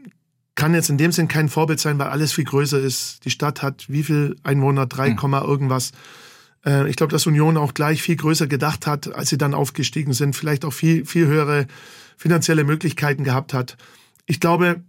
kann 0.55 0.74
jetzt 0.74 0.89
in 0.89 0.97
dem 0.97 1.11
Sinn 1.11 1.28
kein 1.28 1.49
Vorbild 1.49 1.80
sein, 1.80 1.97
weil 1.99 2.07
alles 2.07 2.34
viel 2.34 2.43
größer 2.43 2.80
ist. 2.80 3.26
Die 3.26 3.32
Stadt 3.32 3.61
hat 3.61 3.86
wie 3.89 4.03
viel 4.03 4.36
Einwohner? 4.43 4.86
3, 4.86 5.11
mhm. 5.11 5.34
irgendwas. 5.34 5.91
Äh, 6.66 6.89
ich 6.89 6.95
glaube, 6.95 7.11
dass 7.11 7.26
Union 7.26 7.57
auch 7.57 7.74
gleich 7.74 8.01
viel 8.01 8.16
größer 8.16 8.47
gedacht 8.47 8.86
hat, 8.86 9.14
als 9.14 9.30
sie 9.30 9.38
dann 9.38 9.53
aufgestiegen 9.53 10.14
sind, 10.14 10.36
vielleicht 10.36 10.66
auch 10.66 10.74
viel, 10.74 11.05
viel 11.05 11.28
höhere 11.28 11.68
finanzielle 12.18 12.64
Möglichkeiten 12.64 13.24
gehabt 13.24 13.53
hat. 13.53 13.78
Ich 14.26 14.39
glaube, 14.39 14.84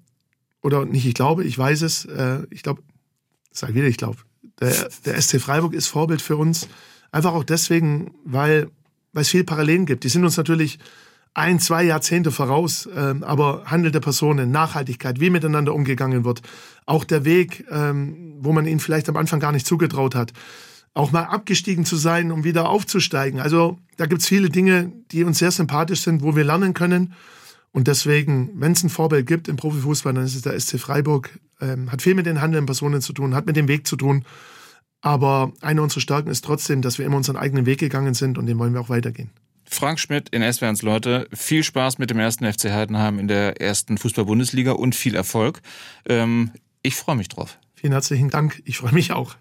oder 0.62 0.84
nicht 0.84 1.06
ich 1.06 1.14
glaube, 1.14 1.44
ich 1.44 1.58
weiß 1.58 1.82
es, 1.82 2.04
äh, 2.04 2.42
ich 2.50 2.62
glaube, 2.62 2.82
sag 3.50 3.74
wieder, 3.74 3.86
ich 3.86 3.96
glaube, 3.96 4.18
der, 4.60 4.88
der 5.04 5.20
SC 5.20 5.40
Freiburg 5.40 5.74
ist 5.74 5.88
Vorbild 5.88 6.22
für 6.22 6.36
uns. 6.36 6.68
Einfach 7.10 7.32
auch 7.32 7.44
deswegen, 7.44 8.12
weil 8.24 8.70
weil 9.14 9.22
es 9.22 9.30
viel 9.30 9.44
Parallelen 9.44 9.86
gibt. 9.86 10.04
Die 10.04 10.08
sind 10.08 10.24
uns 10.24 10.36
natürlich 10.36 10.78
ein, 11.34 11.58
zwei 11.58 11.82
Jahrzehnte 11.82 12.30
voraus, 12.30 12.88
ähm, 12.94 13.24
aber 13.24 13.62
Handel 13.66 13.90
der 13.90 14.00
Personen, 14.00 14.50
Nachhaltigkeit, 14.50 15.18
wie 15.20 15.30
miteinander 15.30 15.74
umgegangen 15.74 16.24
wird, 16.24 16.42
auch 16.86 17.04
der 17.04 17.24
Weg, 17.24 17.64
ähm, 17.70 18.34
wo 18.40 18.52
man 18.52 18.66
ihnen 18.66 18.80
vielleicht 18.80 19.08
am 19.08 19.16
Anfang 19.16 19.40
gar 19.40 19.50
nicht 19.50 19.66
zugetraut 19.66 20.14
hat, 20.14 20.32
auch 20.92 21.10
mal 21.10 21.24
abgestiegen 21.24 21.84
zu 21.84 21.96
sein, 21.96 22.30
um 22.30 22.44
wieder 22.44 22.68
aufzusteigen. 22.68 23.40
Also 23.40 23.78
da 23.96 24.06
gibt's 24.06 24.28
viele 24.28 24.48
Dinge, 24.48 24.92
die 25.10 25.24
uns 25.24 25.38
sehr 25.38 25.50
sympathisch 25.50 26.02
sind, 26.02 26.22
wo 26.22 26.36
wir 26.36 26.44
lernen 26.44 26.72
können. 26.72 27.14
Und 27.72 27.88
deswegen, 27.88 28.50
wenn 28.54 28.72
es 28.72 28.84
ein 28.84 28.90
Vorbild 28.90 29.26
gibt 29.26 29.48
im 29.48 29.56
Profifußball, 29.56 30.14
dann 30.14 30.24
ist 30.24 30.36
es 30.36 30.42
der 30.42 30.58
SC 30.58 30.78
Freiburg. 30.78 31.30
Ähm, 31.60 31.90
hat 31.90 32.02
viel 32.02 32.14
mit 32.14 32.26
den 32.26 32.40
handelnden 32.40 32.66
Personen 32.66 33.00
zu 33.00 33.12
tun, 33.12 33.34
hat 33.34 33.46
mit 33.46 33.56
dem 33.56 33.66
Weg 33.66 33.88
zu 33.88 33.96
tun. 33.96 34.24
Aber 35.04 35.52
eine 35.60 35.82
unserer 35.82 36.00
Stärken 36.00 36.30
ist 36.30 36.46
trotzdem, 36.46 36.80
dass 36.80 36.98
wir 36.98 37.04
immer 37.04 37.18
unseren 37.18 37.36
eigenen 37.36 37.66
Weg 37.66 37.78
gegangen 37.78 38.14
sind 38.14 38.38
und 38.38 38.46
den 38.46 38.58
wollen 38.58 38.72
wir 38.72 38.80
auch 38.80 38.88
weitergehen. 38.88 39.28
Frank 39.66 40.00
Schmidt 40.00 40.30
in 40.30 40.40
SWRs 40.50 40.80
Leute, 40.80 41.28
viel 41.30 41.62
Spaß 41.62 41.98
mit 41.98 42.08
dem 42.08 42.18
ersten 42.18 42.50
FC 42.50 42.70
Heidenheim 42.70 43.18
in 43.18 43.28
der 43.28 43.60
ersten 43.60 43.98
Fußball-Bundesliga 43.98 44.72
und 44.72 44.94
viel 44.94 45.14
Erfolg. 45.14 45.60
Ähm, 46.08 46.52
ich 46.82 46.96
freue 46.96 47.16
mich 47.16 47.28
drauf. 47.28 47.58
Vielen 47.74 47.92
herzlichen 47.92 48.30
Dank. 48.30 48.62
Ich 48.64 48.78
freue 48.78 48.92
mich 48.92 49.12
auch. 49.12 49.36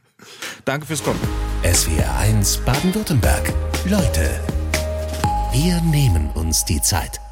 Danke 0.65 0.85
fürs 0.85 1.01
Kommen. 1.01 1.19
SWR 1.63 2.17
1 2.17 2.57
Baden-Württemberg. 2.65 3.53
Leute, 3.85 4.41
wir 5.53 5.79
nehmen 5.81 6.29
uns 6.31 6.65
die 6.65 6.81
Zeit. 6.81 7.22